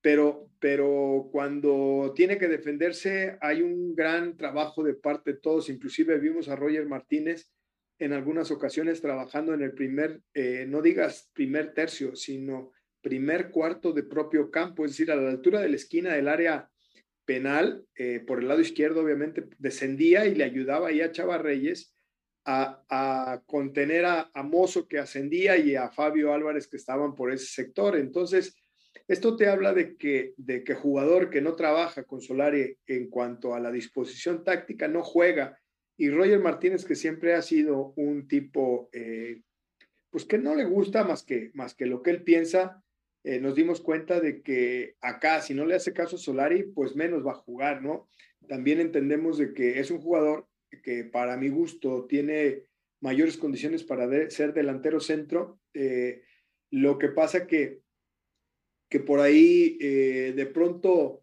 pero, 0.00 0.50
pero 0.60 1.28
cuando 1.32 2.12
tiene 2.14 2.38
que 2.38 2.48
defenderse 2.48 3.36
hay 3.40 3.62
un 3.62 3.94
gran 3.94 4.36
trabajo 4.36 4.82
de 4.82 4.94
parte 4.94 5.32
de 5.32 5.38
todos, 5.38 5.68
inclusive 5.68 6.18
vimos 6.18 6.48
a 6.48 6.56
Roger 6.56 6.86
Martínez 6.86 7.50
en 7.98 8.12
algunas 8.12 8.50
ocasiones 8.50 9.00
trabajando 9.00 9.54
en 9.54 9.62
el 9.62 9.72
primer, 9.72 10.20
eh, 10.34 10.64
no 10.68 10.82
digas 10.82 11.30
primer 11.32 11.74
tercio, 11.74 12.14
sino 12.14 12.72
primer 13.00 13.50
cuarto 13.50 13.92
de 13.92 14.04
propio 14.04 14.50
campo, 14.50 14.84
es 14.84 14.92
decir, 14.92 15.10
a 15.10 15.16
la 15.16 15.30
altura 15.30 15.60
de 15.60 15.68
la 15.68 15.76
esquina 15.76 16.14
del 16.14 16.28
área 16.28 16.70
penal, 17.24 17.84
eh, 17.96 18.22
por 18.26 18.40
el 18.40 18.48
lado 18.48 18.60
izquierdo 18.60 19.02
obviamente, 19.02 19.44
descendía 19.58 20.26
y 20.26 20.34
le 20.34 20.44
ayudaba 20.44 20.88
ahí 20.88 21.00
a 21.00 21.12
Chava 21.12 21.38
Reyes 21.38 21.94
a, 22.44 23.42
contener 23.46 24.06
a, 24.06 24.30
Mozo 24.42 24.88
que 24.88 24.98
ascendía 24.98 25.58
y 25.58 25.76
a 25.76 25.90
Fabio 25.90 26.32
Álvarez 26.32 26.66
que 26.66 26.78
estaban 26.78 27.14
por 27.14 27.30
ese 27.30 27.44
sector. 27.44 27.96
Entonces, 27.96 28.56
esto 29.08 29.36
te 29.36 29.48
habla 29.48 29.72
de 29.72 29.96
que, 29.96 30.34
de 30.36 30.62
que 30.62 30.74
jugador 30.74 31.30
que 31.30 31.40
no 31.40 31.56
trabaja 31.56 32.04
con 32.04 32.20
Solari 32.20 32.76
en 32.86 33.08
cuanto 33.08 33.54
a 33.54 33.60
la 33.60 33.72
disposición 33.72 34.44
táctica 34.44 34.86
no 34.86 35.02
juega. 35.02 35.58
Y 35.96 36.10
Roger 36.10 36.40
Martínez, 36.40 36.84
que 36.84 36.94
siempre 36.94 37.34
ha 37.34 37.42
sido 37.42 37.94
un 37.96 38.28
tipo, 38.28 38.90
eh, 38.92 39.40
pues 40.10 40.24
que 40.26 40.38
no 40.38 40.54
le 40.54 40.64
gusta 40.64 41.04
más 41.04 41.24
que, 41.24 41.50
más 41.54 41.74
que 41.74 41.86
lo 41.86 42.02
que 42.02 42.10
él 42.10 42.22
piensa, 42.22 42.84
eh, 43.24 43.40
nos 43.40 43.54
dimos 43.54 43.80
cuenta 43.80 44.20
de 44.20 44.42
que 44.42 44.96
acá, 45.00 45.40
si 45.40 45.54
no 45.54 45.64
le 45.64 45.74
hace 45.74 45.92
caso 45.92 46.16
a 46.16 46.18
Solari, 46.18 46.62
pues 46.62 46.94
menos 46.94 47.26
va 47.26 47.32
a 47.32 47.42
jugar, 47.42 47.82
¿no? 47.82 48.08
También 48.46 48.78
entendemos 48.78 49.38
de 49.38 49.52
que 49.54 49.80
es 49.80 49.90
un 49.90 50.00
jugador 50.00 50.46
que 50.82 51.04
para 51.04 51.36
mi 51.36 51.48
gusto 51.48 52.06
tiene 52.06 52.64
mayores 53.00 53.36
condiciones 53.36 53.84
para 53.84 54.30
ser 54.30 54.52
delantero 54.52 55.00
centro. 55.00 55.60
Eh, 55.74 56.22
lo 56.70 56.98
que 56.98 57.08
pasa 57.08 57.46
que, 57.46 57.80
que 58.88 59.00
por 59.00 59.20
ahí 59.20 59.76
eh, 59.80 60.32
de 60.34 60.46
pronto 60.46 61.22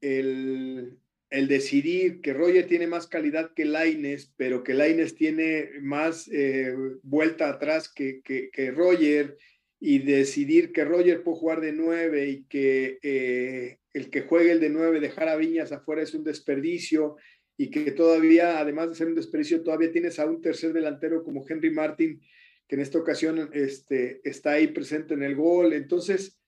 el, 0.00 0.98
decidir 1.30 2.20
que 2.20 2.34
Roger 2.34 2.66
tiene 2.66 2.86
más 2.86 3.06
calidad 3.06 3.52
que 3.54 3.64
Laines, 3.64 4.32
pero 4.36 4.62
que 4.62 4.74
Laines 4.74 5.14
tiene 5.14 5.70
más 5.80 6.28
eh, 6.32 6.74
vuelta 7.02 7.48
atrás 7.48 7.90
que, 7.92 8.20
que, 8.22 8.50
que, 8.50 8.70
Roger, 8.70 9.36
y 9.80 9.98
decidir 10.00 10.72
que 10.72 10.84
Roger 10.84 11.22
puede 11.22 11.38
jugar 11.38 11.60
de 11.60 11.72
nueve 11.72 12.28
y 12.28 12.44
que 12.44 13.78
el 13.94 14.10
que 14.10 14.22
juegue 14.22 14.52
el 14.52 14.60
de 14.60 14.70
nueve, 14.70 15.00
dejar 15.00 15.28
a 15.28 15.36
Viñas 15.36 15.72
afuera 15.72 16.02
es 16.02 16.14
un 16.14 16.24
desperdicio, 16.24 17.16
y 17.56 17.70
que 17.70 17.92
todavía, 17.92 18.58
además 18.58 18.88
de 18.88 18.94
ser 18.94 19.08
un 19.08 19.14
desprecio, 19.14 19.62
todavía 19.62 19.92
tienes 19.92 20.18
a 20.18 20.26
un 20.26 20.40
tercer 20.40 20.72
delantero 20.72 21.22
como 21.22 21.44
Henry 21.48 21.70
Martin, 21.70 22.20
que 22.66 22.76
en 22.76 22.80
esta 22.80 22.98
ocasión 22.98 23.50
este, 23.52 24.20
está 24.24 24.52
ahí 24.52 24.68
presente 24.68 25.14
en 25.14 25.22
el 25.22 25.36
gol. 25.36 25.72
Entonces, 25.72 26.40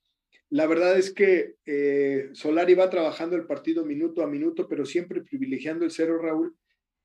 la 0.54 0.68
verdad 0.68 0.96
es 0.96 1.12
que 1.12 1.56
eh, 1.66 2.28
Solari 2.32 2.74
va 2.74 2.88
trabajando 2.88 3.34
el 3.34 3.44
partido 3.44 3.84
minuto 3.84 4.22
a 4.22 4.28
minuto, 4.28 4.68
pero 4.68 4.86
siempre 4.86 5.20
privilegiando 5.20 5.84
el 5.84 5.90
cero, 5.90 6.16
Raúl. 6.16 6.56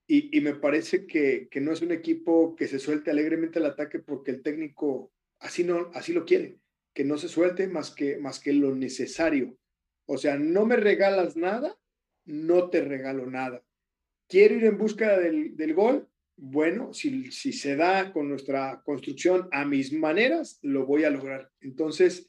Y, 0.05 0.39
me 0.41 0.53
parece 0.53 1.07
que, 1.07 1.47
que, 1.49 1.59
no 1.59 1.71
es 1.71 1.81
un 1.81 1.91
equipo 1.91 2.55
que 2.55 2.67
se 2.67 2.77
suelte 2.77 3.09
alegremente 3.09 3.57
al 3.57 3.65
ataque 3.65 3.97
porque 3.97 4.29
el 4.29 4.43
técnico 4.43 5.11
así, 5.39 5.63
no, 5.63 5.89
así 5.95 6.13
lo 6.13 6.25
quiere, 6.25 6.59
que 6.93 7.03
no 7.03 7.17
se 7.17 7.27
suelte 7.27 7.67
más 7.67 7.89
que, 7.89 8.17
más 8.19 8.39
que 8.39 8.53
lo 8.53 8.75
necesario. 8.75 9.57
O 10.05 10.19
sea, 10.19 10.37
no 10.37 10.67
me 10.67 10.75
regalas 10.75 11.35
nada, 11.35 11.75
no 12.25 12.69
te 12.69 12.81
regalo 12.81 13.25
nada. 13.25 13.63
Quiero 14.27 14.57
ir 14.57 14.65
en 14.65 14.77
busca 14.77 15.17
del, 15.17 15.73
gol. 15.73 16.07
Bueno, 16.37 16.93
si, 16.93 17.31
si, 17.31 17.51
se 17.51 17.75
da 17.75 18.13
con 18.13 18.29
nuestra 18.29 18.83
construcción 18.85 19.49
a 19.51 19.65
mis 19.65 19.91
maneras, 19.91 20.59
lo 20.61 20.85
voy 20.85 21.03
a 21.03 21.09
lograr. 21.09 21.51
Entonces, 21.61 22.28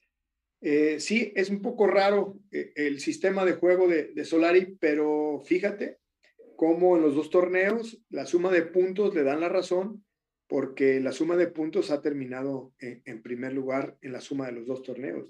eh, 0.61 1.01
sí, 1.01 1.33
es 1.37 1.49
un 1.49 1.63
poco 1.63 1.87
raro 1.87 2.39
eh, 2.51 2.73
el 2.77 3.01
sistema 3.01 3.45
de 3.45 3.55
juego 3.55 3.89
de, 3.89 4.25
Solari, 4.25 4.77
pero 4.79 5.41
fíjate 5.45 5.99
cómo 6.57 6.97
en 6.97 7.03
los 7.03 7.15
dos 7.15 7.31
torneos 7.31 8.03
la 8.11 8.27
suma 8.27 8.51
de 8.51 8.63
puntos 8.63 9.15
le 9.15 9.23
dan 9.23 9.41
la 9.41 9.49
razón, 9.49 10.05
porque 10.47 11.01
la 11.01 11.13
suma 11.13 11.37
de 11.37 11.47
puntos 11.47 11.91
ha 11.91 12.03
terminado 12.03 12.75
en, 12.79 13.23
primer 13.23 13.55
lugar 13.55 13.97
en 14.03 14.13
la 14.13 14.21
suma 14.21 14.47
de 14.47 14.53
los 14.53 14.67
dos 14.67 14.83
torneos. 14.83 15.29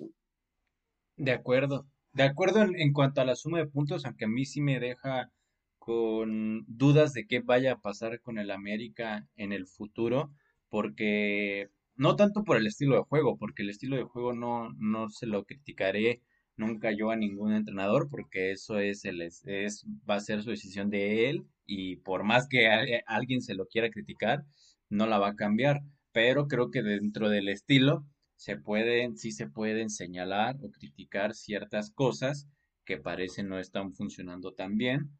De 1.16 1.32
acuerdo. 1.32 1.86
De 2.12 2.24
acuerdo 2.24 2.62
en, 2.62 2.92
cuanto 2.92 3.20
a 3.20 3.24
la 3.24 3.36
suma 3.36 3.58
de 3.58 3.66
puntos, 3.66 4.04
aunque 4.04 4.24
a 4.24 4.28
mí 4.28 4.44
sí 4.44 4.60
me 4.60 4.80
deja 4.80 5.30
con 5.78 6.64
dudas 6.66 7.12
de 7.12 7.26
qué 7.28 7.38
vaya 7.40 7.72
a 7.72 7.80
pasar 7.80 8.20
con 8.20 8.38
el 8.38 8.50
América 8.50 9.28
en 9.36 9.52
el 9.52 9.68
futuro, 9.68 10.32
porque 10.68 11.70
no 12.00 12.16
tanto 12.16 12.44
por 12.44 12.56
el 12.56 12.66
estilo 12.66 12.96
de 12.96 13.02
juego, 13.02 13.36
porque 13.36 13.62
el 13.62 13.68
estilo 13.68 13.94
de 13.94 14.04
juego 14.04 14.32
no, 14.32 14.72
no 14.78 15.10
se 15.10 15.26
lo 15.26 15.44
criticaré, 15.44 16.22
nunca 16.56 16.92
yo 16.92 17.10
a 17.10 17.16
ningún 17.16 17.52
entrenador 17.52 18.08
porque 18.08 18.52
eso 18.52 18.78
es, 18.78 19.04
el, 19.04 19.20
es, 19.20 19.84
va 20.08 20.14
a 20.14 20.20
ser 20.20 20.42
su 20.42 20.48
decisión 20.48 20.88
de 20.88 21.28
él 21.28 21.44
y 21.66 21.96
por 21.96 22.24
más 22.24 22.48
que 22.48 22.70
alguien 23.06 23.42
se 23.42 23.54
lo 23.54 23.66
quiera 23.66 23.90
criticar, 23.90 24.46
no 24.88 25.06
la 25.06 25.18
va 25.18 25.28
a 25.28 25.36
cambiar. 25.36 25.82
Pero 26.10 26.48
creo 26.48 26.70
que 26.70 26.82
dentro 26.82 27.28
del 27.28 27.50
estilo 27.50 28.06
se 28.34 28.56
pueden, 28.56 29.18
sí 29.18 29.30
se 29.30 29.46
pueden 29.46 29.90
señalar 29.90 30.56
o 30.62 30.70
criticar 30.70 31.34
ciertas 31.34 31.90
cosas 31.90 32.48
que 32.86 32.96
parecen 32.96 33.50
no 33.50 33.58
están 33.58 33.92
funcionando 33.92 34.54
tan 34.54 34.78
bien. 34.78 35.10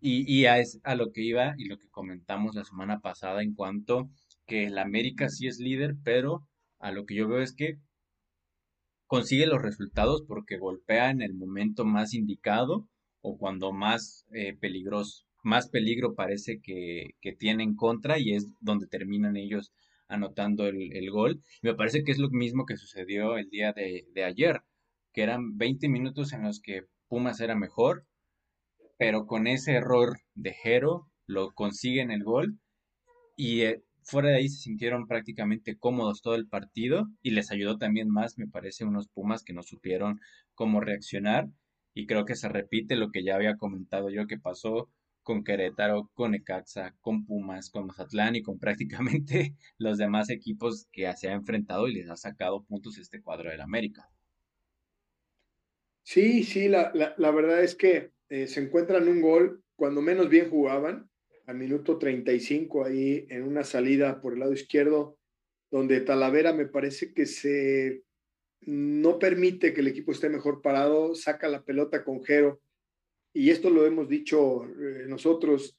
Y, 0.00 0.30
y 0.30 0.44
a, 0.44 0.58
es, 0.58 0.80
a 0.84 0.94
lo 0.94 1.12
que 1.12 1.22
iba 1.22 1.54
y 1.56 1.64
lo 1.64 1.78
que 1.78 1.88
comentamos 1.88 2.54
la 2.54 2.64
semana 2.64 3.00
pasada 3.00 3.42
en 3.42 3.54
cuanto 3.54 4.10
que 4.50 4.64
el 4.64 4.78
América 4.78 5.28
sí 5.28 5.46
es 5.46 5.60
líder, 5.60 5.94
pero 6.02 6.44
a 6.80 6.90
lo 6.90 7.06
que 7.06 7.14
yo 7.14 7.28
veo 7.28 7.40
es 7.40 7.54
que 7.54 7.76
consigue 9.06 9.46
los 9.46 9.62
resultados 9.62 10.24
porque 10.26 10.58
golpea 10.58 11.10
en 11.10 11.22
el 11.22 11.34
momento 11.34 11.84
más 11.84 12.14
indicado 12.14 12.88
o 13.20 13.38
cuando 13.38 13.72
más 13.72 14.26
eh, 14.32 14.56
peligroso, 14.58 15.24
más 15.44 15.68
peligro 15.68 16.16
parece 16.16 16.60
que, 16.60 17.10
que, 17.20 17.32
tiene 17.32 17.62
en 17.62 17.76
contra 17.76 18.18
y 18.18 18.32
es 18.32 18.48
donde 18.58 18.88
terminan 18.88 19.36
ellos 19.36 19.72
anotando 20.08 20.66
el, 20.66 21.10
gol. 21.10 21.40
Y 21.62 21.68
me 21.68 21.74
parece 21.74 22.02
que 22.02 22.10
es 22.10 22.18
lo 22.18 22.28
mismo 22.30 22.66
que 22.66 22.76
sucedió 22.76 23.36
el 23.36 23.50
día 23.50 23.72
de, 23.72 24.24
ayer, 24.24 24.62
que 25.12 25.22
eran 25.22 25.58
20 25.58 25.88
minutos 25.88 26.32
en 26.32 26.42
los 26.42 26.60
que 26.60 26.86
Pumas 27.06 27.40
era 27.40 27.54
mejor, 27.54 28.04
pero 28.98 29.26
con 29.26 29.46
ese 29.46 29.74
error 29.74 30.18
de 30.34 30.54
Jero 30.54 31.06
lo 31.26 31.52
consiguen 31.52 32.10
el 32.10 32.24
gol 32.24 32.58
y 33.36 33.62
eh, 33.62 33.84
fuera 34.02 34.30
de 34.30 34.36
ahí 34.36 34.48
se 34.48 34.62
sintieron 34.62 35.06
prácticamente 35.06 35.76
cómodos 35.78 36.22
todo 36.22 36.34
el 36.34 36.48
partido 36.48 37.08
y 37.22 37.30
les 37.30 37.50
ayudó 37.50 37.78
también 37.78 38.08
más, 38.10 38.38
me 38.38 38.48
parece, 38.48 38.84
unos 38.84 39.08
Pumas 39.08 39.42
que 39.42 39.52
no 39.52 39.62
supieron 39.62 40.20
cómo 40.54 40.80
reaccionar 40.80 41.48
y 41.94 42.06
creo 42.06 42.24
que 42.24 42.36
se 42.36 42.48
repite 42.48 42.96
lo 42.96 43.10
que 43.10 43.24
ya 43.24 43.34
había 43.34 43.56
comentado 43.56 44.10
yo 44.10 44.26
que 44.26 44.38
pasó 44.38 44.88
con 45.22 45.44
Querétaro, 45.44 46.10
con 46.14 46.34
Ecaxa, 46.34 46.94
con 47.00 47.24
Pumas, 47.24 47.70
con 47.70 47.86
Mazatlán 47.86 48.36
y 48.36 48.42
con 48.42 48.58
prácticamente 48.60 49.54
los 49.78 49.98
demás 49.98 50.30
equipos 50.30 50.86
que 50.92 51.12
se 51.16 51.28
ha 51.28 51.32
enfrentado 51.32 51.88
y 51.88 51.94
les 51.94 52.08
ha 52.10 52.16
sacado 52.16 52.64
puntos 52.64 52.98
este 52.98 53.20
cuadro 53.20 53.50
del 53.50 53.60
América. 53.60 54.08
Sí, 56.02 56.42
sí, 56.44 56.68
la, 56.68 56.92
la, 56.94 57.30
verdad 57.30 57.62
es 57.62 57.74
que 57.76 58.10
eh, 58.30 58.46
se 58.46 58.60
encuentran 58.60 59.06
un 59.06 59.20
gol 59.20 59.62
cuando 59.76 60.02
menos 60.02 60.28
bien 60.28 60.50
jugaban 60.50 61.09
al 61.50 61.56
minuto 61.56 61.98
35 61.98 62.84
ahí 62.84 63.26
en 63.28 63.42
una 63.42 63.64
salida 63.64 64.20
por 64.20 64.34
el 64.34 64.38
lado 64.38 64.52
izquierdo, 64.52 65.18
donde 65.68 66.00
Talavera 66.00 66.52
me 66.52 66.66
parece 66.66 67.12
que 67.12 67.26
se 67.26 68.04
no 68.60 69.18
permite 69.18 69.74
que 69.74 69.80
el 69.80 69.88
equipo 69.88 70.12
esté 70.12 70.28
mejor 70.28 70.62
parado, 70.62 71.16
saca 71.16 71.48
la 71.48 71.64
pelota 71.64 72.04
con 72.04 72.22
Jero. 72.22 72.60
Y 73.34 73.50
esto 73.50 73.68
lo 73.68 73.84
hemos 73.84 74.08
dicho 74.08 74.64
eh, 74.64 75.06
nosotros. 75.08 75.76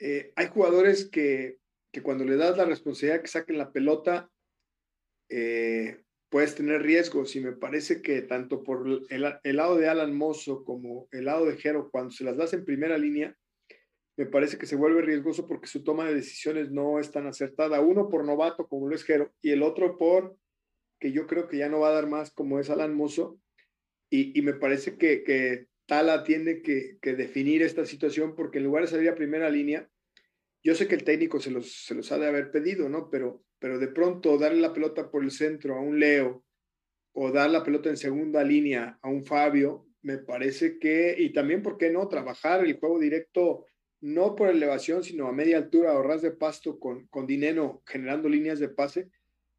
Eh, 0.00 0.32
hay 0.34 0.48
jugadores 0.48 1.08
que, 1.08 1.58
que, 1.92 2.02
cuando 2.02 2.24
le 2.24 2.36
das 2.36 2.56
la 2.56 2.64
responsabilidad 2.64 3.20
que 3.20 3.28
saquen 3.28 3.58
la 3.58 3.70
pelota, 3.70 4.28
eh, 5.28 6.02
puedes 6.28 6.56
tener 6.56 6.82
riesgos. 6.82 7.36
Y 7.36 7.40
me 7.40 7.52
parece 7.52 8.02
que 8.02 8.22
tanto 8.22 8.64
por 8.64 8.84
el, 8.88 9.38
el, 9.44 9.56
lado 9.56 9.76
de 9.76 9.88
Alan 9.88 10.16
Mozo 10.16 10.64
como 10.64 11.06
el 11.12 11.26
lado 11.26 11.46
de 11.46 11.56
Jero, 11.56 11.88
cuando 11.92 12.10
se 12.10 12.24
las 12.24 12.36
das 12.36 12.52
en 12.52 12.64
primera 12.64 12.98
línea, 12.98 13.36
me 14.16 14.26
parece 14.26 14.58
que 14.58 14.66
se 14.66 14.76
vuelve 14.76 15.02
riesgoso 15.02 15.46
porque 15.46 15.66
su 15.66 15.82
toma 15.82 16.06
de 16.06 16.14
decisiones 16.14 16.70
no 16.70 17.00
es 17.00 17.10
tan 17.10 17.26
acertada. 17.26 17.80
Uno 17.80 18.08
por 18.08 18.24
novato 18.24 18.68
como 18.68 18.88
lo 18.88 18.94
es 18.94 19.04
y 19.42 19.50
el 19.50 19.62
otro 19.62 19.98
por 19.98 20.36
que 21.00 21.12
yo 21.12 21.26
creo 21.26 21.48
que 21.48 21.58
ya 21.58 21.68
no 21.68 21.80
va 21.80 21.88
a 21.88 21.94
dar 21.94 22.06
más 22.06 22.30
como 22.30 22.60
es 22.60 22.70
Alan 22.70 22.94
Mozo. 22.94 23.38
Y, 24.10 24.40
me 24.42 24.54
parece 24.54 24.96
que, 24.96 25.24
que 25.24 25.66
Tala 25.86 26.22
tiene 26.22 26.62
que, 26.62 26.98
definir 27.02 27.62
esta 27.62 27.84
situación 27.84 28.36
porque 28.36 28.58
en 28.58 28.64
lugar 28.64 28.84
de 28.84 28.90
salir 28.90 29.08
a 29.08 29.16
primera 29.16 29.50
línea, 29.50 29.88
yo 30.62 30.76
sé 30.76 30.86
que 30.86 30.94
el 30.94 31.02
técnico 31.02 31.40
se 31.40 31.50
los, 31.50 31.84
se 31.84 31.96
los 31.96 32.12
ha 32.12 32.18
de 32.18 32.28
haber 32.28 32.52
pedido, 32.52 32.88
¿no? 32.88 33.10
Pero, 33.10 33.42
pero 33.58 33.80
de 33.80 33.88
pronto 33.88 34.38
darle 34.38 34.60
la 34.60 34.72
pelota 34.72 35.10
por 35.10 35.24
el 35.24 35.32
centro 35.32 35.74
a 35.74 35.80
un 35.80 35.98
Leo 35.98 36.44
o 37.12 37.32
dar 37.32 37.50
la 37.50 37.64
pelota 37.64 37.90
en 37.90 37.96
segunda 37.96 38.44
línea 38.44 38.98
a 39.02 39.08
un 39.08 39.24
Fabio, 39.24 39.88
me 40.02 40.18
parece 40.18 40.78
que, 40.78 41.16
y 41.18 41.32
también, 41.32 41.62
¿por 41.62 41.76
qué 41.76 41.90
no? 41.90 42.06
Trabajar 42.06 42.64
el 42.64 42.78
juego 42.78 43.00
directo 43.00 43.66
no 44.04 44.36
por 44.36 44.50
elevación, 44.50 45.02
sino 45.02 45.28
a 45.28 45.32
media 45.32 45.56
altura 45.56 45.94
o 45.94 46.02
ras 46.02 46.20
de 46.20 46.30
pasto 46.30 46.78
con, 46.78 47.06
con 47.06 47.26
dinero 47.26 47.82
generando 47.86 48.28
líneas 48.28 48.58
de 48.58 48.68
pase, 48.68 49.08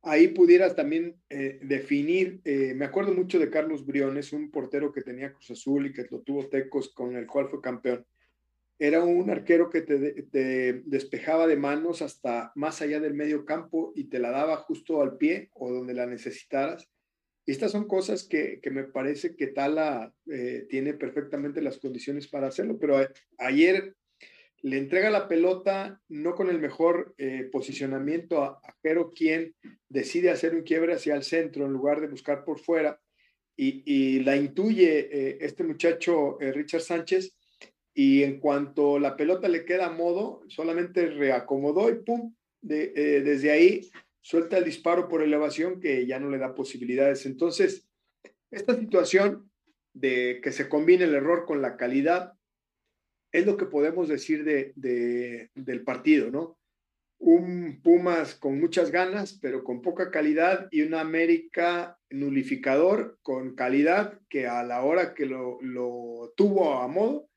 ahí 0.03 0.27
pudieras 0.27 0.75
también 0.75 1.19
eh, 1.29 1.59
definir, 1.63 2.41
eh, 2.45 2.75
me 2.75 2.85
acuerdo 2.85 3.11
mucho 3.11 3.39
de 3.39 3.49
Carlos 3.49 3.87
Briones, 3.87 4.33
un 4.33 4.51
portero 4.51 4.91
que 4.91 5.01
tenía 5.01 5.33
Cruz 5.33 5.49
Azul 5.49 5.87
y 5.87 5.93
que 5.93 6.05
lo 6.11 6.19
tuvo 6.19 6.47
Tecos, 6.47 6.93
con 6.93 7.15
el 7.15 7.25
cual 7.25 7.49
fue 7.49 7.59
campeón. 7.59 8.05
Era 8.77 9.03
un 9.03 9.27
arquero 9.31 9.67
que 9.71 9.81
te, 9.81 10.83
despejaba 10.85 11.47
de 11.47 11.55
manos 11.57 12.03
hasta 12.03 12.51
más 12.53 12.83
allá 12.83 12.99
del 12.99 13.15
medio 13.15 13.45
campo 13.45 13.93
y 13.95 14.03
te 14.09 14.19
la 14.19 14.29
daba 14.29 14.57
justo 14.57 15.01
al 15.01 15.17
pie 15.17 15.49
o 15.53 15.71
donde 15.73 15.95
la 15.95 16.05
necesitaras. 16.05 16.87
estas 17.47 17.71
son 17.71 17.87
cosas 17.87 18.27
que, 18.27 18.59
que, 18.61 18.69
me 18.69 18.83
parece 18.83 19.35
que 19.35 19.47
Tala 19.47 20.13
eh, 20.29 20.67
tiene 20.69 20.93
perfectamente 20.93 21.63
las 21.63 21.79
condiciones 21.79 22.27
para 22.27 22.47
hacerlo, 22.47 22.77
pero 22.77 22.97
ayer 23.39 23.95
le 24.61 24.77
entrega 24.77 25.09
la 25.09 25.27
pelota 25.27 26.01
no 26.09 26.35
con 26.35 26.49
el 26.49 26.59
mejor 26.59 27.13
eh, 27.17 27.47
posicionamiento 27.51 28.43
a, 28.43 28.61
Jero, 28.81 29.11
quien 29.11 29.55
decide 29.89 30.31
hacer 30.31 30.55
un 30.55 30.63
quiebre 30.63 30.93
hacia 30.93 31.15
el 31.15 31.23
centro 31.23 31.65
en 31.65 31.73
lugar 31.73 32.01
de 32.01 32.07
buscar 32.07 32.43
por 32.43 32.59
fuera. 32.59 32.99
Y, 33.57 34.19
la 34.19 34.35
intuye 34.35 35.07
eh, 35.11 35.37
este 35.39 35.63
muchacho 35.63 36.39
eh, 36.41 36.51
Richard 36.51 36.81
Sánchez. 36.81 37.35
Y 37.93 38.23
en 38.23 38.39
cuanto 38.41 38.99
la 38.99 39.15
pelota 39.15 39.47
le 39.47 39.63
queda 39.63 39.85
a 39.85 39.91
modo, 39.91 40.41
solamente 40.49 41.07
reacomodó 41.07 41.89
y 41.89 42.03
pum, 42.03 42.35
desde 42.61 43.51
ahí 43.51 43.89
suelta 44.19 44.57
el 44.57 44.65
disparo 44.65 45.07
por 45.07 45.21
elevación 45.21 45.79
que 45.79 46.05
ya 46.05 46.19
no 46.19 46.29
le 46.29 46.37
da 46.37 46.55
posibilidades. 46.55 47.25
Entonces, 47.25 47.87
esta 48.51 48.75
situación 48.75 49.49
de 49.93 50.41
que 50.43 50.51
se 50.51 50.67
combine 50.67 51.05
el 51.05 51.15
error 51.15 51.45
con 51.45 51.61
la 51.61 51.77
calidad 51.77 52.33
es 53.35 53.45
lo 53.45 53.57
que 53.57 53.65
podemos 53.65 54.07
decir 54.07 54.45
de, 54.45 55.51
del 55.53 55.83
partido, 55.83 56.31
¿no? 56.31 56.57
Un 57.17 57.81
Pumas 57.83 58.33
con 58.33 58.59
muchas 58.59 58.91
ganas, 58.91 59.37
pero 59.41 59.63
con 59.63 59.81
poca 59.81 60.09
calidad, 60.09 60.69
y 60.71 60.83
una 60.83 61.01
América 61.01 61.99
nulificador 62.09 63.19
con 63.21 63.55
calidad 63.55 64.21
que 64.29 64.47
a 64.47 64.63
la 64.63 64.83
hora 64.83 65.13
que 65.13 65.25
lo, 65.25 65.59
tuvo 66.37 66.79
a 66.79 66.87
modo, 66.87 67.29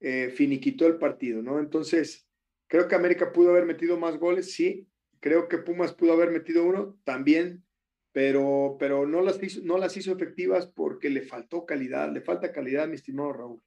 eh, 0.00 0.32
finiquitó 0.34 0.88
el 0.88 0.98
partido, 0.98 1.40
¿no? 1.40 1.60
Entonces, 1.60 2.26
creo 2.66 2.88
que 2.88 2.96
América 2.96 3.32
pudo 3.32 3.50
haber 3.50 3.64
metido 3.64 3.96
más 3.96 4.18
goles, 4.18 4.52
sí. 4.52 4.88
Creo 5.20 5.48
que 5.48 5.58
Pumas 5.58 5.94
pudo 5.94 6.14
haber 6.14 6.32
metido 6.32 6.64
uno 6.64 6.98
también, 7.04 7.64
pero, 8.10 8.76
pero 8.78 9.06
no, 9.06 9.22
las 9.22 9.38
no 9.62 9.78
las 9.78 9.96
hizo 9.96 10.12
efectivas 10.12 10.66
porque 10.66 11.10
le 11.10 11.22
faltó 11.22 11.64
calidad, 11.64 12.12
le 12.12 12.20
falta 12.20 12.52
calidad, 12.52 12.88
mi 12.88 12.96
estimado 12.96 13.32
Raúl. 13.32 13.62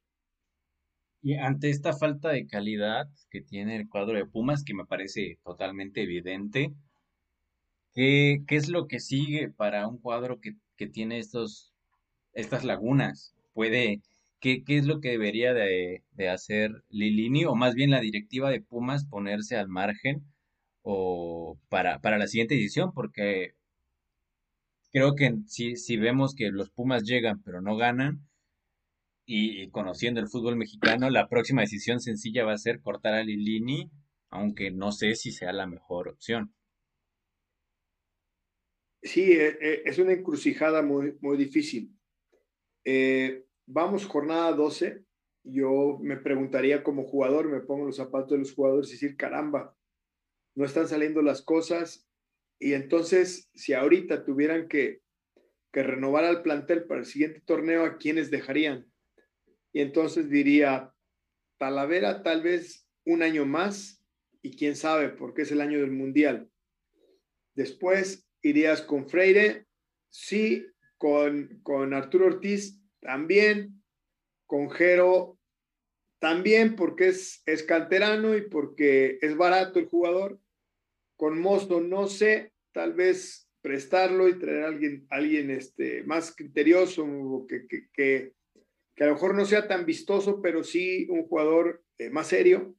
Y 1.22 1.34
ante 1.34 1.70
esta 1.70 1.92
falta 1.92 2.30
de 2.30 2.46
calidad 2.46 3.08
que 3.30 3.40
tiene 3.40 3.76
el 3.76 3.88
cuadro 3.88 4.16
de 4.16 4.26
Pumas, 4.26 4.64
que 4.64 4.74
me 4.74 4.86
parece 4.86 5.38
totalmente 5.44 6.02
evidente, 6.02 6.74
¿qué, 7.94 8.42
qué 8.46 8.56
es 8.56 8.68
lo 8.68 8.86
que 8.86 9.00
sigue 9.00 9.50
para 9.50 9.86
un 9.88 9.98
cuadro 9.98 10.40
que, 10.40 10.52
que 10.76 10.86
tiene 10.86 11.18
estos, 11.18 11.72
estas 12.32 12.64
lagunas? 12.64 13.34
¿Puede, 13.52 14.02
qué, 14.40 14.62
qué 14.64 14.78
es 14.78 14.86
lo 14.86 15.00
que 15.00 15.10
debería 15.10 15.54
de, 15.54 16.04
de, 16.12 16.28
hacer 16.28 16.84
Lilini 16.88 17.44
o 17.44 17.54
más 17.54 17.74
bien 17.74 17.90
la 17.90 18.00
directiva 18.00 18.50
de 18.50 18.60
Pumas 18.62 19.06
ponerse 19.06 19.56
al 19.56 19.68
margen 19.68 20.24
o 20.82 21.58
para, 21.68 22.00
para 22.00 22.18
la 22.18 22.28
siguiente 22.28 22.54
edición? 22.54 22.92
Porque 22.94 23.54
creo 24.92 25.14
que 25.14 25.34
si, 25.46 25.76
si 25.76 25.96
vemos 25.96 26.34
que 26.34 26.50
los 26.50 26.70
Pumas 26.70 27.04
llegan 27.04 27.42
pero 27.42 27.60
no 27.60 27.76
ganan, 27.76 28.27
y, 29.30 29.68
conociendo 29.70 30.20
el 30.20 30.28
fútbol 30.28 30.56
mexicano, 30.56 31.10
la 31.10 31.28
próxima 31.28 31.60
decisión 31.60 32.00
sencilla 32.00 32.46
va 32.46 32.54
a 32.54 32.58
ser 32.58 32.80
cortar 32.80 33.12
a 33.12 33.22
Lilini, 33.22 33.90
aunque 34.30 34.70
no 34.70 34.90
sé 34.90 35.14
si 35.16 35.32
sea 35.32 35.52
la 35.52 35.66
mejor 35.66 36.08
opción. 36.08 36.54
Sí, 39.02 39.32
eh, 39.32 39.58
eh, 39.60 39.82
es 39.84 39.98
una 39.98 40.14
encrucijada 40.14 40.80
muy, 40.80 41.18
muy 41.20 41.36
difícil. 41.36 41.94
Eh, 42.86 43.44
vamos, 43.66 44.06
jornada 44.06 44.50
12. 44.52 45.04
Yo 45.44 45.98
me 46.00 46.16
preguntaría 46.16 46.82
como 46.82 47.04
jugador, 47.04 47.50
me 47.50 47.60
pongo 47.60 47.84
los 47.84 47.96
zapatos 47.96 48.30
de 48.30 48.38
los 48.38 48.54
jugadores 48.54 48.88
y 48.88 48.92
decir, 48.92 49.16
caramba, 49.18 49.76
no 50.54 50.64
están 50.64 50.88
saliendo 50.88 51.20
las 51.20 51.42
cosas. 51.42 52.08
Y 52.58 52.72
entonces, 52.72 53.50
si 53.52 53.74
ahorita 53.74 54.24
tuvieran 54.24 54.68
que, 54.68 55.02
que 55.70 55.82
renovar 55.82 56.24
al 56.24 56.40
plantel 56.42 56.86
para 56.86 57.00
el 57.00 57.06
siguiente 57.06 57.42
torneo, 57.44 57.84
¿a 57.84 57.98
quiénes 57.98 58.30
dejarían? 58.30 58.90
Y 59.78 59.80
entonces 59.80 60.28
diría, 60.28 60.92
Talavera 61.56 62.24
tal 62.24 62.42
vez 62.42 62.90
un 63.04 63.22
año 63.22 63.46
más 63.46 64.04
y 64.42 64.56
quién 64.56 64.74
sabe, 64.74 65.08
porque 65.08 65.42
es 65.42 65.52
el 65.52 65.60
año 65.60 65.78
del 65.78 65.92
Mundial. 65.92 66.50
Después 67.54 68.28
irías 68.42 68.82
con 68.82 69.08
Freire, 69.08 69.68
sí, 70.10 70.66
con, 70.96 71.60
con 71.62 71.94
Arturo 71.94 72.26
Ortiz, 72.26 72.82
también. 73.00 73.80
Con 74.46 74.68
Jero, 74.68 75.38
también 76.18 76.74
porque 76.74 77.10
es, 77.10 77.44
es 77.46 77.62
canterano 77.62 78.36
y 78.36 78.48
porque 78.48 79.20
es 79.20 79.36
barato 79.36 79.78
el 79.78 79.86
jugador. 79.86 80.40
Con 81.14 81.40
Mosto, 81.40 81.80
no 81.80 82.08
sé, 82.08 82.52
tal 82.72 82.94
vez 82.94 83.48
prestarlo 83.60 84.28
y 84.28 84.40
traer 84.40 84.64
a 84.64 84.68
alguien, 84.68 85.06
alguien 85.08 85.52
este, 85.52 86.02
más 86.02 86.34
criterioso, 86.34 87.46
que, 87.48 87.68
que, 87.68 87.88
que, 87.92 88.37
a 89.04 89.06
lo 89.06 89.14
mejor 89.14 89.34
no 89.34 89.44
sea 89.44 89.68
tan 89.68 89.86
vistoso, 89.86 90.40
pero 90.42 90.64
sí 90.64 91.06
un 91.08 91.24
jugador 91.26 91.84
eh, 91.98 92.10
más 92.10 92.28
serio. 92.28 92.74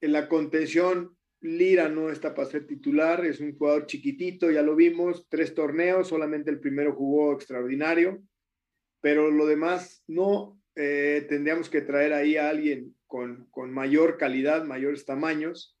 En 0.00 0.12
la 0.12 0.28
contención, 0.28 1.16
Lira 1.40 1.88
no 1.88 2.10
está 2.10 2.34
para 2.34 2.48
ser 2.48 2.66
titular, 2.66 3.24
es 3.24 3.40
un 3.40 3.56
jugador 3.56 3.86
chiquitito, 3.86 4.50
ya 4.50 4.62
lo 4.62 4.76
vimos, 4.76 5.26
tres 5.28 5.54
torneos, 5.54 6.08
solamente 6.08 6.50
el 6.50 6.60
primero 6.60 6.94
jugó 6.94 7.32
extraordinario, 7.32 8.22
pero 9.00 9.30
lo 9.30 9.46
demás 9.46 10.02
no, 10.06 10.60
eh, 10.74 11.24
tendríamos 11.28 11.70
que 11.70 11.80
traer 11.80 12.12
ahí 12.12 12.36
a 12.36 12.50
alguien 12.50 12.94
con, 13.06 13.46
con 13.50 13.72
mayor 13.72 14.18
calidad, 14.18 14.64
mayores 14.64 15.06
tamaños. 15.06 15.78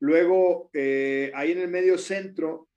Luego, 0.00 0.70
eh, 0.72 1.32
ahí 1.34 1.52
en 1.52 1.58
el 1.58 1.68
medio 1.68 1.98
centro, 1.98 2.68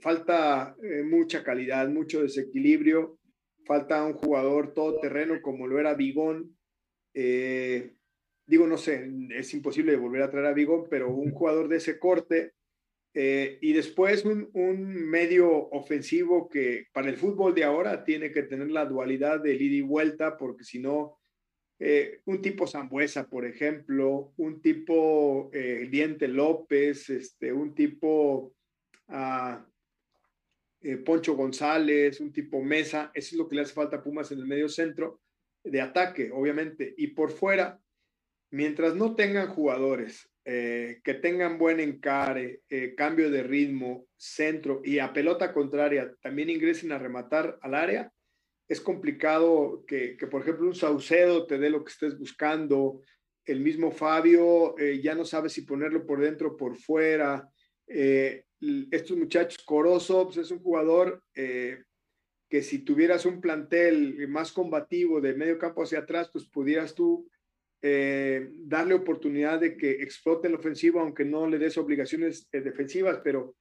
falta 0.00 0.76
eh, 0.82 1.02
mucha 1.02 1.42
calidad, 1.42 1.88
mucho 1.88 2.22
desequilibrio, 2.22 3.19
falta 3.64 4.04
un 4.04 4.14
jugador 4.14 4.74
todoterreno 4.74 5.40
como 5.42 5.66
lo 5.66 5.78
era 5.78 5.94
Bigón. 5.94 6.56
Eh, 7.14 7.94
digo, 8.46 8.66
no 8.66 8.76
sé, 8.76 9.10
es 9.30 9.52
imposible 9.54 9.96
volver 9.96 10.22
a 10.22 10.30
traer 10.30 10.46
a 10.46 10.52
Bigón, 10.52 10.86
pero 10.90 11.10
un 11.10 11.32
jugador 11.32 11.68
de 11.68 11.76
ese 11.76 11.98
corte. 11.98 12.52
Eh, 13.12 13.58
y 13.60 13.72
después 13.72 14.24
un, 14.24 14.50
medio 15.08 15.50
ofensivo 15.70 16.48
que 16.48 16.86
para 16.92 17.08
el 17.08 17.16
fútbol 17.16 17.54
de 17.54 17.64
ahora 17.64 18.04
tiene 18.04 18.30
que 18.30 18.44
tener 18.44 18.70
la 18.70 18.84
dualidad 18.84 19.40
de 19.40 19.54
ida 19.54 19.76
y 19.76 19.80
vuelta, 19.80 20.36
porque 20.36 20.64
si 20.64 20.78
no, 20.78 21.18
un 22.26 22.42
tipo 22.42 22.66
Zambuesa, 22.66 23.28
por 23.28 23.46
ejemplo, 23.46 24.32
un 24.36 24.60
tipo 24.60 25.50
Diente 25.52 26.28
López, 26.28 27.08
este, 27.08 27.52
un 27.52 27.74
tipo 27.74 28.54
a 29.08 29.66
eh, 30.82 30.96
Poncho 30.96 31.34
González, 31.34 32.20
un 32.20 32.32
tipo 32.32 32.62
Mesa, 32.62 33.10
eso 33.14 33.34
es 33.34 33.38
lo 33.38 33.48
que 33.48 33.56
le 33.56 33.62
hace 33.62 33.74
falta 33.74 33.96
a 33.96 34.02
Pumas 34.02 34.32
en 34.32 34.38
el 34.38 34.46
medio 34.46 34.68
centro 34.68 35.20
de 35.62 35.80
ataque, 35.80 36.30
obviamente. 36.32 36.94
Y 36.96 37.08
por 37.08 37.30
fuera, 37.30 37.78
mientras 38.50 38.94
no 38.94 39.14
tengan 39.14 39.48
jugadores 39.48 40.30
eh, 40.44 41.00
que 41.04 41.14
tengan 41.14 41.58
buen 41.58 41.80
encare, 41.80 42.62
eh, 42.68 42.94
cambio 42.96 43.30
de 43.30 43.42
ritmo, 43.42 44.06
centro 44.16 44.80
y 44.84 44.98
a 44.98 45.12
pelota 45.12 45.52
contraria 45.52 46.14
también 46.22 46.50
ingresen 46.50 46.92
a 46.92 46.98
rematar 46.98 47.58
al 47.60 47.74
área, 47.74 48.12
es 48.68 48.80
complicado 48.80 49.84
que, 49.86 50.16
que 50.16 50.26
por 50.26 50.42
ejemplo, 50.42 50.66
un 50.66 50.74
Saucedo 50.74 51.46
te 51.46 51.58
dé 51.58 51.70
lo 51.70 51.84
que 51.84 51.92
estés 51.92 52.18
buscando. 52.18 53.02
El 53.44 53.60
mismo 53.60 53.90
Fabio 53.90 54.76
ya 55.02 55.14
no 55.14 55.24
sabe 55.24 55.48
si 55.48 55.62
ponerlo 55.62 56.06
por 56.06 56.20
dentro 56.20 56.50
o 56.50 56.56
por 56.56 56.76
fuera. 56.76 57.50
Eh, 57.92 58.44
estos 58.90 59.16
muchachos, 59.16 59.62
Corozo 59.64 60.24
pues, 60.24 60.38
es 60.38 60.50
un 60.50 60.60
jugador 60.60 61.22
eh, 61.34 61.82
que 62.48 62.62
si 62.62 62.80
tuvieras 62.80 63.24
un 63.26 63.40
plantel 63.40 64.28
más 64.28 64.52
combativo 64.52 65.20
de 65.20 65.34
medio 65.34 65.58
campo 65.58 65.82
hacia 65.82 66.00
atrás, 66.00 66.30
pues 66.32 66.46
pudieras 66.46 66.94
tú 66.94 67.28
eh, 67.82 68.50
darle 68.52 68.94
oportunidad 68.94 69.60
de 69.60 69.76
que 69.76 69.90
explote 70.02 70.48
el 70.48 70.54
ofensivo, 70.54 71.00
aunque 71.00 71.24
no 71.24 71.46
le 71.46 71.58
des 71.58 71.78
obligaciones 71.78 72.48
eh, 72.52 72.60
defensivas, 72.60 73.20
pero 73.24 73.56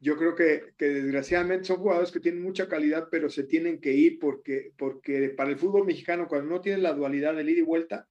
yo 0.00 0.16
creo 0.16 0.34
que, 0.34 0.72
que, 0.76 0.88
desgraciadamente 0.88 1.66
son 1.66 1.76
jugadores 1.76 2.10
que 2.10 2.18
tienen 2.18 2.42
mucha 2.42 2.68
calidad, 2.68 3.06
pero 3.08 3.30
se 3.30 3.44
tienen 3.44 3.80
que 3.80 3.92
ir 3.92 4.18
porque, 4.18 4.72
porque 4.76 5.28
para 5.30 5.50
el 5.50 5.58
fútbol 5.58 5.86
mexicano, 5.86 6.26
cuando 6.26 6.50
no 6.50 6.60
tienes 6.60 6.82
la 6.82 6.92
dualidad 6.92 7.36
de 7.36 7.42
ida 7.44 7.60
y 7.60 7.62
vuelta, 7.62 8.08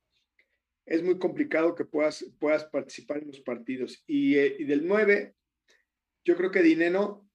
es 0.86 1.04
muy 1.04 1.20
complicado 1.20 1.76
que 1.76 1.84
puedas, 1.84 2.26
puedas 2.39 2.63
participar 2.65 3.17
en 3.17 3.28
los 3.28 3.41
partidos. 3.41 4.04
Y, 4.08 4.38
y 4.38 4.63
del 4.63 4.88
9, 4.88 5.36
yo 6.23 6.36
creo 6.36 6.51
que 6.51 6.62
Dineno 6.62 7.27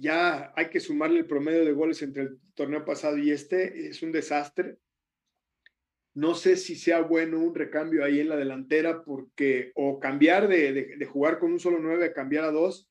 ya 0.00 0.52
hay 0.56 0.68
que 0.70 0.80
sumarle 0.80 1.20
el 1.20 1.26
promedio 1.26 1.64
de 1.64 1.72
goles 1.72 2.02
entre 2.02 2.22
el 2.24 2.38
torneo 2.54 2.84
pasado 2.84 3.18
y 3.18 3.30
este, 3.30 3.88
es 3.88 4.02
un 4.02 4.12
desastre. 4.12 4.78
No 6.14 6.34
sé 6.34 6.56
si 6.56 6.74
sea 6.74 7.00
bueno 7.02 7.38
un 7.38 7.54
recambio 7.54 8.04
ahí 8.04 8.20
en 8.20 8.28
la 8.28 8.36
delantera, 8.36 9.04
porque 9.04 9.72
o 9.74 10.00
cambiar 10.00 10.48
de, 10.48 11.04
jugar 11.10 11.38
con 11.38 11.52
un 11.52 11.60
solo 11.60 11.78
nueve 11.80 12.06
a 12.06 12.12
cambiar 12.12 12.44
a 12.44 12.50
dos. 12.50 12.88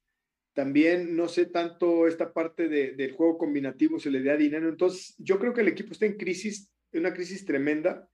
También 0.54 1.16
no 1.16 1.28
sé 1.28 1.46
tanto 1.46 2.08
esta 2.08 2.34
parte 2.34 2.68
del 2.68 3.12
juego 3.12 3.38
combinativo 3.38 4.00
se 4.00 4.12
le 4.12 4.22
dé 4.22 4.32
a 4.32 4.38
dinero. 4.38 4.70
Entonces, 4.70 5.16
yo 5.18 5.40
creo 5.40 5.54
que 5.54 5.62
el 5.62 5.68
equipo 5.68 5.92
está 5.92 6.06
en 6.06 6.18
crisis, 6.18 6.72
en 6.92 7.02
una 7.02 7.14
crisis 7.14 7.46
tremenda, 7.46 8.10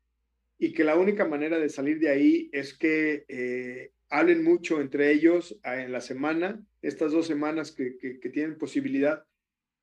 y 0.58 0.74
que 0.74 0.84
la 0.84 0.98
única 0.98 1.26
manera 1.26 1.58
de 1.58 1.70
salir 1.70 2.00
de 2.00 2.10
ahí 2.10 2.50
es 2.52 2.78
que 2.78 3.26
eh, 3.28 3.92
hablen 4.14 4.44
mucho 4.44 4.80
entre 4.80 5.12
ellos 5.12 5.60
ah, 5.64 5.82
en 5.82 5.92
la 5.92 6.00
semana, 6.00 6.64
estas 6.84 7.12
dos 7.12 7.26
semanas 7.26 7.72
que, 7.72 7.98
tienen 8.32 8.60
posibilidad, 8.60 9.26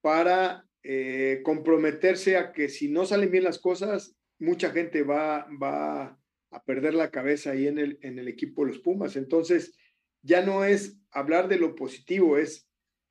para 0.01 0.65
eh, 0.85 1.41
comprometerse 1.43 2.37
a 2.37 2.53
que 2.53 2.69
si 2.69 2.89
no 2.89 3.05
salen 3.05 3.33
bien 3.33 3.43
las 3.43 3.59
cosas, 3.59 4.15
mucha 4.39 4.71
gente 4.71 5.03
va, 5.03 5.49
va 5.61 6.17
a 6.53 6.65
perder 6.65 6.95
la 6.95 7.11
cabeza 7.11 7.51
ahí 7.51 7.67
en 7.67 7.79
el, 7.79 7.99
en 8.03 8.21
el 8.21 8.29
equipo 8.29 8.63
de 8.65 8.69
los 8.69 8.79
Pumas. 8.79 9.17
Entonces, 9.17 9.77
ya 10.23 10.47
no 10.47 10.65
es 10.65 10.97
hablar 11.11 11.49
de 11.49 11.59
lo 11.59 11.75
positivo, 11.75 12.39
es 12.39 12.69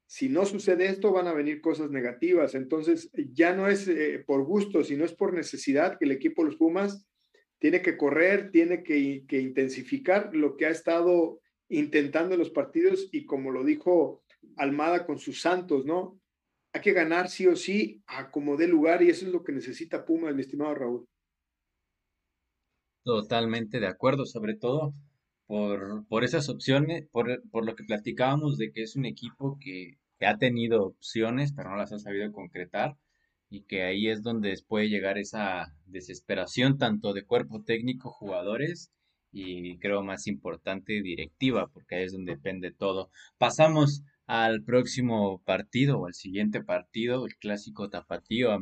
si 0.08 0.30
no 0.30 0.46
sucede 0.46 0.88
esto, 0.88 1.12
van 1.12 1.28
a 1.28 1.34
venir 1.34 1.60
cosas 1.60 1.92
negativas. 1.92 2.56
Entonces, 2.56 3.12
ya 3.34 3.54
no 3.54 3.68
es 3.68 3.90
eh, 3.90 4.24
por 4.26 4.46
gusto, 4.46 4.86
sino 4.86 5.04
es 5.04 5.14
por 5.14 5.34
necesidad 5.34 6.00
que 6.00 6.06
el 6.06 6.12
equipo 6.12 6.44
de 6.44 6.52
los 6.52 6.58
Pumas 6.58 7.06
tiene 7.60 7.82
que 7.82 7.98
correr, 7.98 8.52
tiene 8.52 8.84
que, 8.84 9.24
intensificar 9.32 10.34
lo 10.34 10.56
que 10.56 10.66
ha 10.66 10.70
estado 10.70 11.40
intentando 11.68 12.34
en 12.34 12.40
los 12.40 12.50
partidos 12.50 13.10
y 13.12 13.26
como 13.26 13.52
lo 13.52 13.64
dijo 13.64 14.24
Almada 14.56 15.06
con 15.06 15.20
sus 15.20 15.42
Santos, 15.42 15.86
¿no? 15.86 16.20
Hay 16.74 16.82
que 16.82 16.94
ganar 16.94 17.30
sí 17.30 17.48
o 17.48 17.56
sí 17.56 18.02
a 18.08 18.32
como 18.32 18.56
dé 18.56 18.68
lugar 18.68 19.02
y 19.02 19.10
eso 19.10 19.26
es 19.26 19.32
lo 19.32 19.44
que 19.44 19.52
necesita 19.52 20.06
Puma, 20.06 20.32
mi 20.32 20.42
estimado 20.42 20.74
Raúl. 20.74 21.08
Totalmente 23.04 23.80
de 23.80 23.88
acuerdo, 23.88 24.26
sobre 24.26 24.56
todo 24.56 24.94
por, 25.46 26.06
por 26.08 26.24
esas 26.24 26.48
opciones, 26.48 27.08
por, 27.12 27.42
por, 27.50 27.66
lo 27.66 27.76
que 27.76 27.84
platicábamos 27.84 28.58
de 28.58 28.72
que 28.72 28.84
es 28.84 28.96
un 28.96 29.06
equipo 29.06 29.58
que, 29.60 29.98
que 30.20 30.26
ha 30.28 30.38
tenido 30.38 30.86
opciones, 30.86 31.54
pero 31.54 31.70
no 31.70 31.76
las 31.76 31.92
ha 31.92 32.00
sabido 32.00 32.32
concretar 32.32 32.96
y 33.50 33.64
que 33.64 33.84
ahí 33.84 34.08
es 34.08 34.22
donde 34.22 34.56
puede 34.68 34.90
llegar 34.90 35.18
esa 35.18 35.74
desesperación 35.86 36.78
tanto 36.78 37.14
de 37.14 37.26
cuerpo 37.26 37.64
técnico, 37.64 38.12
jugadores 38.12 38.92
y 39.32 39.78
creo 39.80 40.04
más 40.04 40.28
importante 40.28 41.02
directiva, 41.02 41.68
porque 41.74 41.96
ahí 41.96 42.04
es 42.06 42.14
donde 42.14 42.36
depende 42.36 42.72
todo. 42.72 43.10
Pasamos 43.38 44.04
al 44.26 44.64
próximo 44.64 45.42
partido 45.44 46.00
o 46.00 46.06
al 46.06 46.14
siguiente 46.14 46.64
partido, 46.64 47.26
el 47.26 47.36
clásico 47.36 47.90
tapatío, 47.90 48.58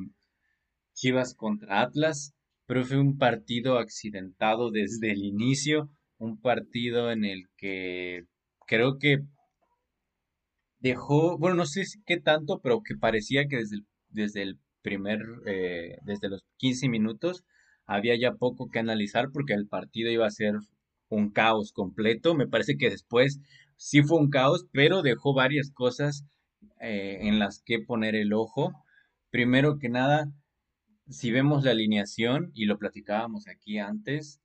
Chivas 0.93 1.36
contra 1.36 1.82
Atlas, 1.82 2.34
pero 2.65 2.84
fue 2.84 2.97
un 2.97 3.17
partido 3.17 3.78
accidentado 3.78 4.71
desde 4.71 5.12
el 5.12 5.23
inicio, 5.23 5.89
un 6.17 6.39
partido 6.39 7.12
en 7.12 7.23
el 7.23 7.43
que 7.56 8.26
creo 8.65 8.97
que 8.97 9.19
dejó, 10.80 11.38
bueno, 11.38 11.58
no 11.58 11.65
sé 11.65 11.84
qué 12.06 12.19
tanto, 12.19 12.60
pero 12.62 12.82
que 12.82 12.95
parecía 12.95 13.47
que 13.47 13.58
desde 13.58 13.76
el, 13.78 13.86
desde 14.10 14.41
el 14.41 14.60
primer, 14.88 15.19
eh, 15.45 15.97
desde 16.04 16.30
los 16.30 16.45
15 16.56 16.88
minutos, 16.88 17.43
había 17.86 18.17
ya 18.17 18.36
poco 18.36 18.69
que 18.69 18.80
analizar 18.80 19.32
porque 19.34 19.54
el 19.54 19.67
partido 19.67 20.10
iba 20.10 20.26
a 20.26 20.32
ser 20.32 20.56
un 21.10 21.30
caos 21.30 21.73
completo. 21.73 22.36
Me 22.36 22.47
parece 22.47 22.78
que 22.78 22.89
después 22.89 23.41
sí 23.76 24.02
fue 24.02 24.17
un 24.17 24.30
caos, 24.30 24.65
pero 24.71 25.02
dejó 25.02 25.34
varias 25.34 25.71
cosas 25.71 26.23
eh, 26.80 27.17
en 27.23 27.38
las 27.38 27.62
que 27.65 27.80
poner 27.80 28.15
el 28.15 28.32
ojo. 28.32 28.71
Primero 29.30 29.78
que 29.78 29.89
nada, 29.89 30.32
si 31.10 31.32
vemos 31.32 31.65
la 31.65 31.71
alineación, 31.71 32.52
y 32.54 32.63
lo 32.63 32.78
platicábamos 32.78 33.50
aquí 33.50 33.80
antes, 33.80 34.39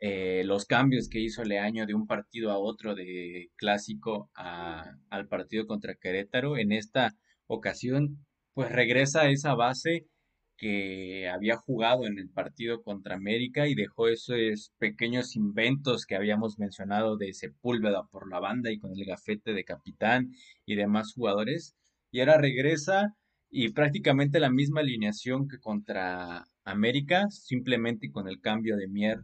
eh, 0.00 0.42
los 0.44 0.66
cambios 0.66 1.08
que 1.08 1.20
hizo 1.20 1.44
Leaño 1.44 1.86
de 1.86 1.94
un 1.94 2.06
partido 2.06 2.50
a 2.50 2.58
otro, 2.58 2.94
de 2.94 3.48
clásico 3.56 4.30
al 4.34 5.28
partido 5.28 5.66
contra 5.66 5.94
Querétaro, 5.94 6.58
en 6.58 6.72
esta 6.72 7.14
ocasión 7.46 8.25
pues 8.56 8.72
regresa 8.72 9.20
a 9.20 9.28
esa 9.28 9.54
base 9.54 10.06
que 10.56 11.28
había 11.28 11.58
jugado 11.58 12.06
en 12.06 12.18
el 12.18 12.30
partido 12.30 12.82
contra 12.82 13.14
América 13.14 13.68
y 13.68 13.74
dejó 13.74 14.08
esos 14.08 14.72
pequeños 14.78 15.36
inventos 15.36 16.06
que 16.06 16.16
habíamos 16.16 16.58
mencionado 16.58 17.18
de 17.18 17.34
Sepúlveda 17.34 18.04
por 18.10 18.30
la 18.30 18.40
banda 18.40 18.72
y 18.72 18.78
con 18.78 18.92
el 18.96 19.04
gafete 19.04 19.52
de 19.52 19.64
capitán 19.64 20.30
y 20.64 20.74
demás 20.74 21.12
jugadores. 21.14 21.76
Y 22.10 22.20
ahora 22.20 22.38
regresa 22.38 23.14
y 23.50 23.72
prácticamente 23.72 24.40
la 24.40 24.50
misma 24.50 24.80
alineación 24.80 25.48
que 25.48 25.58
contra 25.58 26.46
América, 26.64 27.26
simplemente 27.28 28.10
con 28.10 28.26
el 28.26 28.40
cambio 28.40 28.78
de 28.78 28.88
Mier 28.88 29.18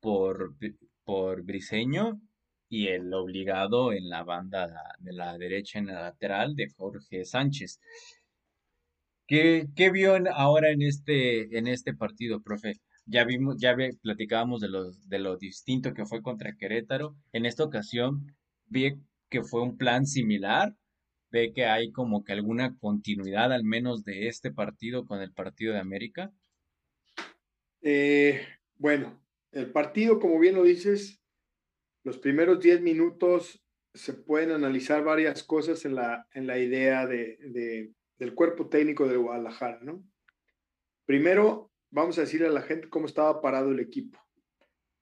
por, 0.00 0.56
por 1.04 1.44
Briseño 1.44 2.20
y 2.68 2.88
el 2.88 3.14
obligado 3.14 3.92
en 3.92 4.08
la 4.08 4.24
banda 4.24 4.66
de 4.98 5.12
la 5.12 5.38
derecha 5.38 5.78
en 5.78 5.86
la 5.86 6.00
lateral 6.00 6.56
de 6.56 6.70
Jorge 6.76 7.24
Sánchez. 7.24 7.78
¿Qué, 9.74 9.90
vio 9.90 10.14
ahora 10.32 10.70
en 10.70 10.82
este, 10.82 11.58
en 11.58 11.66
este 11.66 11.92
partido, 11.92 12.40
profe? 12.40 12.74
Ya 13.06 13.24
vimos, 13.24 13.56
ya 13.58 13.74
platicábamos 14.02 14.60
de 14.60 14.68
lo, 14.68 14.92
de 14.92 15.18
lo 15.18 15.36
distinto 15.36 15.92
que 15.92 16.06
fue 16.06 16.22
contra 16.22 16.54
Querétaro. 16.56 17.16
En 17.32 17.44
esta 17.44 17.64
ocasión 17.64 18.34
vi 18.66 18.94
que 19.28 19.42
fue 19.42 19.62
un 19.62 19.76
plan 19.76 20.06
similar. 20.06 20.76
Ve 21.30 21.52
que 21.52 21.66
hay 21.66 21.90
como 21.90 22.22
que 22.22 22.32
alguna 22.32 22.76
continuidad 22.78 23.52
al 23.52 23.64
menos 23.64 24.04
de 24.04 24.28
este 24.28 24.52
partido 24.52 25.04
con 25.04 25.20
el 25.20 25.32
partido 25.32 25.72
de 25.72 25.80
América. 25.80 26.30
Eh, 27.82 28.40
bueno, 28.76 29.20
el 29.50 29.72
partido, 29.72 30.20
como 30.20 30.38
bien 30.38 30.54
lo 30.54 30.62
dices, 30.62 31.20
los 32.04 32.18
primeros 32.18 32.60
10 32.60 32.82
minutos 32.82 33.64
se 33.94 34.14
pueden 34.14 34.52
analizar 34.52 35.02
varias 35.02 35.42
cosas 35.42 35.84
en 35.84 35.96
la, 35.96 36.26
en 36.34 36.46
la 36.46 36.58
idea 36.58 37.06
de, 37.06 37.90
del 38.18 38.34
cuerpo 38.34 38.68
técnico 38.68 39.08
de 39.08 39.16
Guadalajara, 39.16 39.80
¿no? 39.82 40.04
Primero, 41.06 41.70
vamos 41.90 42.18
a 42.18 42.22
decirle 42.22 42.46
a 42.46 42.50
la 42.50 42.62
gente 42.62 42.88
cómo 42.88 43.06
estaba 43.06 43.40
parado 43.40 43.70
el 43.70 43.80
equipo. 43.80 44.18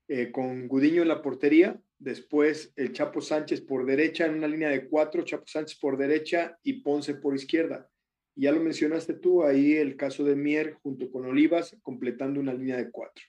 Eh, 0.09 0.33
con 0.33 0.69
Gudiño 0.69 1.03
en 1.03 1.09
la 1.09 1.23
portería, 1.23 1.81
después 1.99 2.73
el 2.77 2.93
Chapo 2.93 3.21
Sánchez 3.21 3.61
por 3.61 3.87
derecha 3.87 4.27
en 4.27 4.35
una 4.35 4.49
línea 4.49 4.69
de 4.69 4.89
cuatro, 4.89 5.23
Chapo 5.23 5.47
Sánchez 5.47 5.79
por 5.79 5.97
derecha 5.97 6.59
y 6.63 6.83
Ponce 6.83 7.15
por 7.15 7.35
izquierda. 7.35 7.89
Ya 8.35 8.51
lo 8.51 8.61
mencionaste 8.61 9.15
tú, 9.15 9.45
ahí 9.45 9.75
el 9.75 9.97
caso 9.97 10.25
de 10.25 10.35
Mier 10.35 10.75
junto 10.83 11.11
con 11.11 11.27
Olivas, 11.27 11.77
completando 11.83 12.41
una 12.41 12.55
línea 12.55 12.77
de 12.77 12.91
cuatro. 12.91 13.25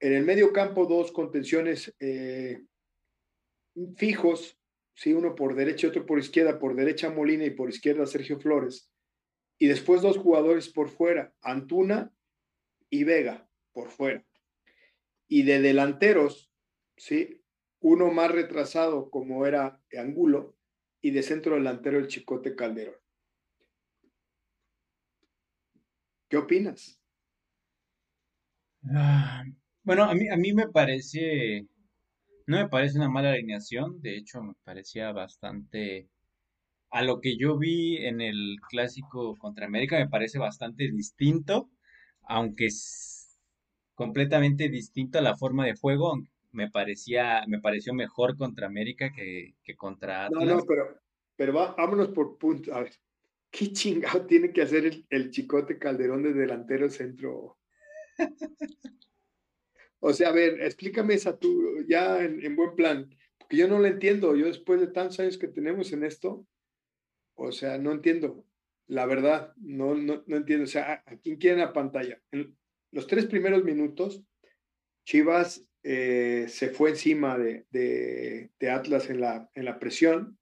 En 0.00 0.12
el 0.12 0.24
medio 0.24 0.52
campo, 0.52 0.86
dos 0.86 1.12
contenciones 1.12 1.94
eh, 2.00 2.62
fijos, 3.96 4.55
¿sí? 4.96 5.12
uno 5.12 5.34
por 5.34 5.54
derecha 5.54 5.86
y 5.86 5.90
otro 5.90 6.04
por 6.04 6.18
izquierda, 6.18 6.58
por 6.58 6.74
derecha 6.74 7.10
Molina 7.10 7.44
y 7.44 7.50
por 7.50 7.68
izquierda 7.68 8.06
Sergio 8.06 8.40
Flores. 8.40 8.90
Y 9.58 9.68
después 9.68 10.02
dos 10.02 10.18
jugadores 10.18 10.68
por 10.68 10.88
fuera, 10.88 11.32
Antuna 11.42 12.12
y 12.90 13.04
Vega 13.04 13.48
por 13.72 13.90
fuera. 13.90 14.24
Y 15.28 15.42
de 15.44 15.60
delanteros, 15.60 16.50
¿sí? 16.96 17.42
Uno 17.80 18.10
más 18.10 18.30
retrasado 18.30 19.10
como 19.10 19.46
era 19.46 19.80
Angulo 19.96 20.56
y 21.00 21.10
de 21.10 21.22
centro 21.22 21.54
delantero 21.54 21.98
el 21.98 22.08
Chicote 22.08 22.56
Calderón. 22.56 22.96
¿Qué 26.28 26.36
opinas? 26.36 26.98
Ah, 28.90 29.44
bueno, 29.82 30.04
a 30.04 30.14
mí, 30.14 30.28
a 30.28 30.36
mí 30.36 30.52
me 30.52 30.68
parece, 30.68 31.66
no 32.46 32.56
me 32.56 32.68
parece 32.68 32.98
una 32.98 33.10
mala 33.10 33.30
alineación, 33.30 34.00
de 34.00 34.16
hecho 34.16 34.42
me 34.42 34.54
parecía 34.64 35.12
bastante, 35.12 36.08
a 36.90 37.02
lo 37.02 37.20
que 37.20 37.36
yo 37.36 37.58
vi 37.58 37.98
en 37.98 38.20
el 38.20 38.56
clásico 38.68 39.36
contra 39.36 39.66
América, 39.66 39.98
me 39.98 40.08
parece 40.08 40.38
bastante 40.38 40.90
distinto 40.90 41.70
aunque 42.26 42.66
es 42.66 43.38
completamente 43.94 44.68
distinto 44.68 45.18
a 45.18 45.22
la 45.22 45.36
forma 45.36 45.64
de 45.64 45.74
juego, 45.74 46.22
me 46.52 46.70
parecía, 46.70 47.44
me 47.46 47.60
pareció 47.60 47.94
mejor 47.94 48.36
contra 48.36 48.66
América 48.66 49.12
que, 49.12 49.54
contra 49.76 50.26
Atlas. 50.26 50.44
No, 50.44 50.56
no, 50.56 50.64
pero, 50.66 51.00
pero 51.36 51.52
vámonos 51.52 52.08
por 52.08 52.36
puntos. 52.38 52.74
A 52.74 52.80
ver, 52.80 52.92
¿qué 53.50 53.72
chingado 53.72 54.26
tiene 54.26 54.52
que 54.52 54.62
hacer 54.62 55.04
el, 55.08 55.30
chicote 55.30 55.78
Calderón 55.78 56.22
de 56.22 56.32
delantero 56.32 56.90
centro? 56.90 57.58
o 60.00 60.12
sea, 60.12 60.28
a 60.28 60.32
ver, 60.32 60.60
explícame 60.60 61.14
esa 61.14 61.38
tú, 61.38 61.84
ya 61.88 62.22
en, 62.22 62.56
buen 62.56 62.74
plan, 62.74 63.10
porque 63.38 63.56
yo 63.56 63.68
no 63.68 63.78
lo 63.78 63.86
entiendo. 63.86 64.36
Yo 64.36 64.46
después 64.46 64.80
de 64.80 64.88
tantos 64.88 65.20
años 65.20 65.38
que 65.38 65.48
tenemos 65.48 65.92
en 65.92 66.04
esto, 66.04 66.46
o 67.34 67.52
sea, 67.52 67.78
no 67.78 67.92
entiendo 67.92 68.46
la 68.88 69.06
verdad, 69.06 69.52
no, 69.56 69.94
no, 69.94 70.22
entiendo. 70.28 70.64
O 70.64 70.68
sea, 70.68 71.02
¿a, 71.06 71.16
quién 71.18 71.36
quieren 71.36 71.60
la 71.60 71.72
pantalla? 71.72 72.20
En 72.30 72.56
los 72.92 73.06
tres 73.06 73.26
primeros 73.26 73.64
minutos, 73.64 74.22
Chivas 75.04 75.68
eh, 75.82 76.46
se 76.48 76.70
fue 76.70 76.90
encima 76.90 77.38
de, 77.38 77.66
de, 77.70 78.70
Atlas 78.70 79.10
en 79.10 79.20
la, 79.20 79.50
en 79.54 79.64
la 79.64 79.78
presión. 79.78 80.38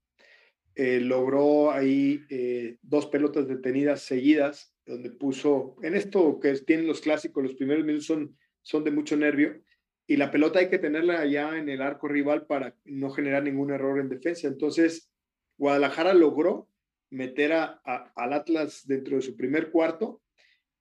Eh, 0.75 0.99
logró 0.99 1.71
ahí 1.71 2.25
eh, 2.29 2.77
dos 2.81 3.07
pelotas 3.07 3.47
detenidas 3.47 4.01
seguidas, 4.01 4.75
donde 4.85 5.09
puso, 5.09 5.77
en 5.81 5.95
esto 5.95 6.39
que 6.39 6.53
tienen 6.59 6.87
los 6.87 7.01
clásicos, 7.01 7.43
los 7.43 7.55
primeros 7.55 7.85
minutos 7.85 8.07
son, 8.07 8.37
son 8.65 8.83
de 8.83 8.91
mucho 8.91 9.15
nervio, 9.15 9.61
y 10.07 10.17
la 10.17 10.31
pelota 10.31 10.59
hay 10.59 10.69
que 10.69 10.79
tenerla 10.79 11.21
allá 11.21 11.57
en 11.57 11.69
el 11.69 11.81
arco 11.81 12.07
rival 12.07 12.45
para 12.45 12.75
no 12.83 13.11
generar 13.11 13.43
ningún 13.43 13.71
error 13.71 13.99
en 13.99 14.09
defensa. 14.09 14.47
Entonces, 14.47 15.09
Guadalajara 15.57 16.13
logró 16.13 16.67
meter 17.09 17.53
a, 17.53 17.81
al 18.15 18.33
Atlas 18.33 18.85
dentro 18.85 19.15
de 19.15 19.21
su 19.21 19.35
primer 19.37 19.71
cuarto 19.71 20.21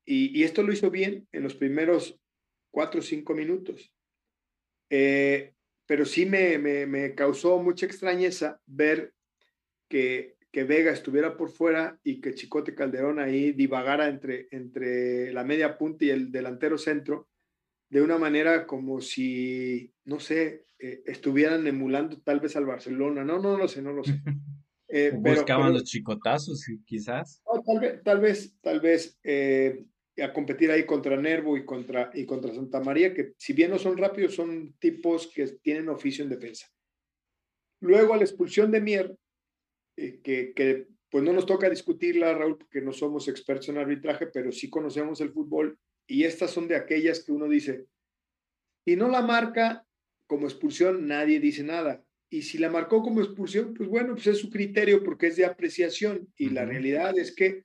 y, 0.05 0.43
esto 0.43 0.63
lo 0.63 0.73
hizo 0.73 0.91
bien 0.91 1.27
en 1.33 1.43
los 1.43 1.55
primeros 1.55 2.19
cuatro 2.71 3.01
o 3.01 3.03
cinco 3.03 3.35
minutos. 3.35 3.95
Eh, 4.91 5.55
pero 5.87 6.05
sí 6.05 6.27
me, 6.27 6.59
me, 6.59 7.15
causó 7.15 7.59
mucha 7.63 7.87
extrañeza 7.87 8.61
ver 8.67 9.15
que, 9.89 10.37
que, 10.53 10.65
Vega 10.65 10.93
estuviera 10.93 11.37
por 11.37 11.51
fuera 11.51 11.99
y 12.03 12.21
que 12.21 12.35
Chicote 12.35 12.75
Calderón 12.75 13.19
ahí 13.19 13.53
divagara 13.53 14.09
entre, 14.09 14.49
entre 14.51 15.33
la 15.33 15.45
media 15.45 15.79
punta 15.79 16.05
y 16.05 16.11
el 16.11 16.31
delantero 16.31 16.77
centro 16.77 17.29
de 17.89 18.03
una 18.03 18.19
manera 18.19 18.67
como 18.67 19.01
si, 19.01 19.93
no 20.05 20.21
sé, 20.21 20.67
eh, 20.79 21.03
estuvieran 21.07 21.67
emulando 21.67 22.21
tal 22.21 22.41
vez 22.41 22.57
al 22.57 22.67
Barcelona. 22.67 23.25
No, 23.25 23.39
no 23.39 23.57
lo 23.57 23.69
sé, 23.69 23.83
no 23.83 23.93
lo 23.93 24.05
sé. 24.05 24.13
Eh, 24.87 25.11
Buscaban 25.13 25.73
los 25.73 25.85
chicotazos, 25.85 26.65
quizás. 26.85 27.43
tal 27.67 27.81
vez, 27.81 28.03
tal 28.05 28.21
vez, 28.21 28.57
tal 28.61 28.81
vez 28.81 29.19
eh, 29.25 29.87
a 30.23 30.33
competir 30.33 30.71
ahí 30.71 30.87
contra 30.87 31.17
Nervo 31.17 31.57
y 31.57 31.65
contra, 31.65 32.11
y 32.15 32.25
contra 32.25 32.55
Santa 32.55 32.81
María, 32.81 33.13
que 33.13 33.33
si 33.37 33.55
bien 33.55 33.71
no 33.71 33.79
son 33.79 33.97
rápidos, 33.97 34.35
son 34.35 34.75
tipos 34.79 35.27
que 35.35 35.47
tienen 35.63 35.89
oficio 35.89 36.23
en 36.23 36.31
defensa. 36.31 36.69
Luego 37.81 38.15
a 38.15 38.19
la 38.19 38.23
expulsión 38.23 38.71
de 38.71 38.81
Mier, 38.81 39.17
eh, 39.97 40.21
que, 40.23 40.53
que 40.55 40.87
pues 41.11 41.25
no 41.25 41.33
nos 41.33 41.47
toca 41.47 41.69
discutirla, 41.69 42.35
Raúl, 42.35 42.59
porque 42.59 42.81
no 42.81 42.93
somos 42.93 43.27
expertos 43.27 43.69
en 43.71 43.79
arbitraje, 43.79 44.29
pero 44.29 44.53
sí 44.53 44.71
conocemos 44.71 45.21
el 45.21 45.33
fútbol, 45.33 45.79
y 46.07 46.25
estas 46.25 46.51
son 46.51 46.69
de 46.69 46.77
aquellas 46.77 47.21
que 47.25 47.33
uno 47.33 47.49
dice, 47.49 47.87
y 48.85 48.97
no 48.97 49.09
la 49.09 49.23
marca 49.23 49.87
como 50.27 50.47
expulsión, 50.47 51.07
nadie 51.07 51.41
dice 51.41 51.63
nada. 51.63 52.05
Y 52.31 52.43
si 52.43 52.59
la 52.59 52.71
marcó 52.71 53.03
como 53.03 53.21
expulsión, 53.21 53.75
pues 53.75 53.89
bueno, 53.89 54.15
pues 54.15 54.27
es 54.27 54.39
su 54.39 54.51
criterio 54.51 55.03
porque 55.05 55.29
es 55.29 55.37
de 55.37 55.45
apreciación. 55.45 56.29
Y 56.37 56.51
la 56.51 56.65
realidad 56.65 57.17
es 57.17 57.35
que 57.35 57.63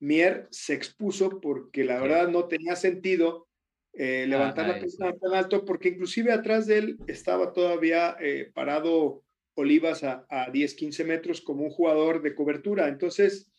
Mier 0.00 0.46
se 0.50 0.74
expuso 0.74 1.40
porque 1.40 1.84
la 1.84 2.00
verdad 2.00 2.28
no 2.28 2.46
tenía 2.46 2.76
sentido 2.76 3.48
eh, 3.92 4.26
levantar 4.28 4.68
la 4.68 4.78
persona 4.78 5.12
tan 5.16 5.34
alto 5.34 5.64
porque 5.64 5.88
inclusive 5.88 6.32
atrás 6.32 6.66
de 6.66 6.78
él 6.78 6.98
estaba 7.08 7.52
todavía 7.52 8.16
eh, 8.20 8.50
parado 8.54 9.24
Olivas 9.54 10.04
a, 10.04 10.26
a 10.30 10.50
10, 10.50 10.74
15 10.74 11.04
metros 11.04 11.40
como 11.40 11.64
un 11.64 11.70
jugador 11.70 12.22
de 12.22 12.34
cobertura. 12.34 12.88
Entonces, 12.88 13.50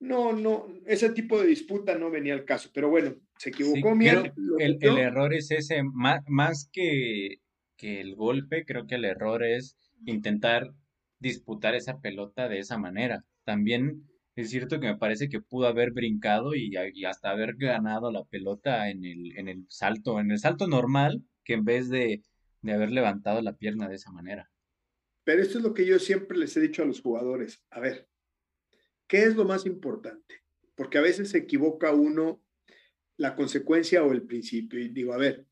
no, 0.00 0.32
no, 0.32 0.66
ese 0.86 1.10
tipo 1.10 1.40
de 1.40 1.46
disputa 1.46 1.96
no 1.96 2.10
venía 2.10 2.34
al 2.34 2.44
caso. 2.44 2.70
Pero 2.72 2.90
bueno, 2.90 3.14
se 3.38 3.50
equivocó 3.50 3.94
Mier. 3.94 4.32
El, 4.58 4.78
el, 4.80 4.98
error 4.98 5.34
es 5.34 5.50
ese, 5.50 5.82
más, 5.82 6.20
más 6.28 6.68
que, 6.72 7.40
que 7.76 8.00
el 8.00 8.14
golpe, 8.14 8.64
creo 8.64 8.86
que 8.86 8.96
el 8.96 9.04
error 9.04 9.42
es 9.44 9.76
intentar 10.04 10.70
disputar 11.18 11.74
esa 11.74 12.00
pelota 12.00 12.48
de 12.48 12.58
esa 12.58 12.78
manera. 12.78 13.24
También 13.44 14.04
es 14.36 14.50
cierto 14.50 14.80
que 14.80 14.88
me 14.88 14.98
parece 14.98 15.28
que 15.28 15.40
pudo 15.40 15.66
haber 15.66 15.92
brincado 15.92 16.54
y, 16.54 16.76
hasta 17.06 17.30
haber 17.30 17.54
ganado 17.56 18.10
la 18.10 18.24
pelota 18.24 18.90
en 18.90 19.04
el, 19.04 19.36
en 19.38 19.48
el 19.48 19.64
salto, 19.68 20.20
en 20.20 20.30
el 20.30 20.38
salto 20.38 20.66
normal, 20.66 21.22
que 21.44 21.54
en 21.54 21.64
vez 21.64 21.88
de, 21.88 22.22
de 22.62 22.72
haber 22.72 22.90
levantado 22.90 23.40
la 23.42 23.56
pierna 23.56 23.88
de 23.88 23.94
esa 23.94 24.10
manera. 24.10 24.50
Pero 25.24 25.40
esto 25.40 25.58
es 25.58 25.64
lo 25.64 25.72
que 25.72 25.86
yo 25.86 25.98
siempre 25.98 26.36
les 26.36 26.56
he 26.56 26.60
dicho 26.60 26.82
a 26.82 26.86
los 26.86 27.00
jugadores. 27.00 27.62
A 27.70 27.80
ver, 27.80 28.08
¿qué 29.06 29.24
es 29.24 29.36
lo 29.36 29.44
más 29.44 29.66
importante? 29.66 30.42
Porque 30.74 30.98
a 30.98 31.02
veces 31.02 31.30
se 31.30 31.38
equivoca 31.38 31.92
uno 31.92 32.42
la 33.16 33.34
consecuencia 33.36 34.02
o 34.02 34.12
el 34.12 34.22
principio. 34.22 34.80
Y 34.80 34.88
digo, 34.88 35.12
a 35.12 35.18
ver, 35.18 35.46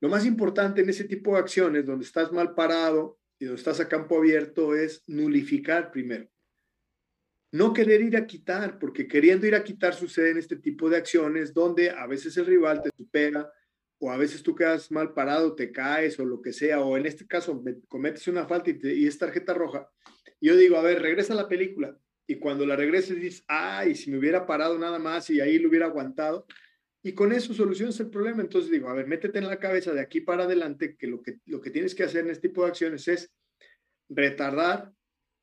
lo 0.00 0.08
más 0.08 0.26
importante 0.26 0.82
en 0.82 0.90
ese 0.90 1.04
tipo 1.04 1.32
de 1.32 1.40
acciones 1.40 1.86
donde 1.86 2.04
estás 2.04 2.30
mal 2.32 2.54
parado, 2.54 3.18
y 3.38 3.46
donde 3.46 3.58
estás 3.58 3.80
a 3.80 3.88
campo 3.88 4.18
abierto 4.18 4.74
es 4.74 5.02
nulificar 5.06 5.90
primero. 5.90 6.28
No 7.52 7.72
querer 7.72 8.00
ir 8.02 8.16
a 8.16 8.26
quitar, 8.26 8.78
porque 8.78 9.06
queriendo 9.06 9.46
ir 9.46 9.54
a 9.54 9.62
quitar 9.62 9.94
suceden 9.94 10.38
este 10.38 10.56
tipo 10.56 10.88
de 10.88 10.96
acciones 10.96 11.54
donde 11.54 11.90
a 11.90 12.06
veces 12.06 12.36
el 12.36 12.46
rival 12.46 12.82
te 12.82 12.90
supera 12.96 13.50
o 14.00 14.10
a 14.10 14.16
veces 14.16 14.42
tú 14.42 14.54
quedas 14.54 14.90
mal 14.90 15.14
parado, 15.14 15.54
te 15.54 15.70
caes 15.70 16.18
o 16.18 16.24
lo 16.24 16.42
que 16.42 16.52
sea, 16.52 16.80
o 16.80 16.96
en 16.96 17.06
este 17.06 17.26
caso 17.26 17.62
cometes 17.88 18.26
una 18.26 18.46
falta 18.46 18.70
y, 18.70 19.06
es 19.06 19.18
tarjeta 19.18 19.54
roja. 19.54 19.88
Yo 20.40 20.56
digo, 20.56 20.76
a 20.76 20.82
ver, 20.82 21.00
regresa 21.00 21.32
a 21.32 21.36
la 21.36 21.48
película. 21.48 21.96
Y 22.26 22.36
cuando 22.36 22.64
la 22.64 22.76
regreses 22.76 23.20
dices, 23.20 23.44
ay, 23.48 23.94
si 23.94 24.10
me 24.10 24.18
hubiera 24.18 24.46
parado 24.46 24.78
nada 24.78 24.98
más 24.98 25.28
y 25.30 25.40
ahí 25.40 25.58
lo 25.58 25.68
hubiera 25.68 25.86
aguantado, 25.86 26.46
y 27.02 27.12
con 27.12 27.32
eso 27.32 27.52
solucionas 27.52 28.00
el 28.00 28.08
problema. 28.08 28.40
Entonces 28.40 28.70
digo, 28.70 28.88
a 28.88 28.94
ver, 28.94 29.06
métete 29.06 29.38
en 29.38 29.46
la 29.46 29.58
cabeza 29.58 29.92
de 29.92 30.00
aquí 30.00 30.22
para 30.22 30.44
adelante 30.44 30.96
que 30.96 31.06
lo 31.06 31.22
que, 31.22 31.38
lo 31.44 31.60
que 31.60 31.70
tienes 31.70 31.94
que 31.94 32.02
hacer 32.02 32.24
en 32.24 32.30
este 32.30 32.48
tipo 32.48 32.62
de 32.62 32.68
acciones 32.68 33.06
es 33.08 33.30
retardar 34.08 34.90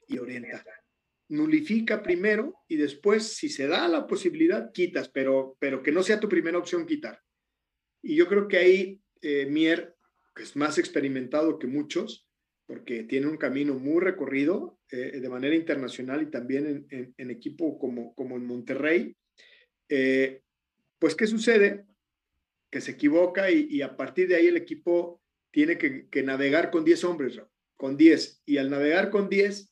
y 0.07 0.17
orientar. 0.17 0.65
nulifica 1.29 2.03
primero 2.03 2.55
y 2.67 2.75
después, 2.75 3.36
si 3.36 3.47
se 3.47 3.67
da 3.67 3.88
la 3.88 4.05
posibilidad, 4.05 4.71
quitas, 4.73 5.07
pero, 5.07 5.55
pero 5.59 5.82
que 5.82 5.91
no 5.91 6.03
sea 6.03 6.19
tu 6.19 6.27
primera 6.27 6.57
opción 6.57 6.86
quitar. 6.86 7.21
Y 8.01 8.15
yo 8.15 8.27
creo 8.27 8.47
que 8.47 8.57
ahí 8.57 9.01
eh, 9.21 9.45
Mier, 9.45 9.95
que 10.36 10.43
es 10.43 10.55
más 10.55 10.77
experimentado 10.77 11.59
que 11.59 11.67
muchos, 11.67 12.27
porque 12.72 13.03
tiene 13.03 13.28
un 13.28 13.36
camino 13.36 13.74
muy 13.74 13.99
recorrido 13.99 14.80
eh, 14.89 15.19
de 15.19 15.30
manera 15.30 15.53
internacional 15.55 16.22
y 16.22 16.32
también 16.32 16.88
en, 16.89 17.30
equipo 17.30 17.78
como, 17.78 18.15
como 18.15 18.38
en 18.38 18.45
Monterrey, 18.45 19.13
eh, 19.89 20.41
pues 20.97 21.15
¿qué 21.15 21.28
sucede? 21.28 21.86
Que 22.69 22.80
se 22.80 22.91
equivoca 22.91 23.51
y, 23.51 23.82
a 23.82 23.97
partir 23.97 24.30
de 24.30 24.38
ahí 24.38 24.47
el 24.47 24.55
equipo 24.55 25.22
tiene 25.51 25.78
que, 25.78 26.24
navegar 26.24 26.72
con 26.72 26.86
10 26.86 27.03
hombres, 27.03 27.41
con 27.76 27.97
10. 27.97 28.41
Y 28.45 28.55
al 28.55 28.69
navegar 28.69 29.09
con 29.09 29.28
10, 29.28 29.69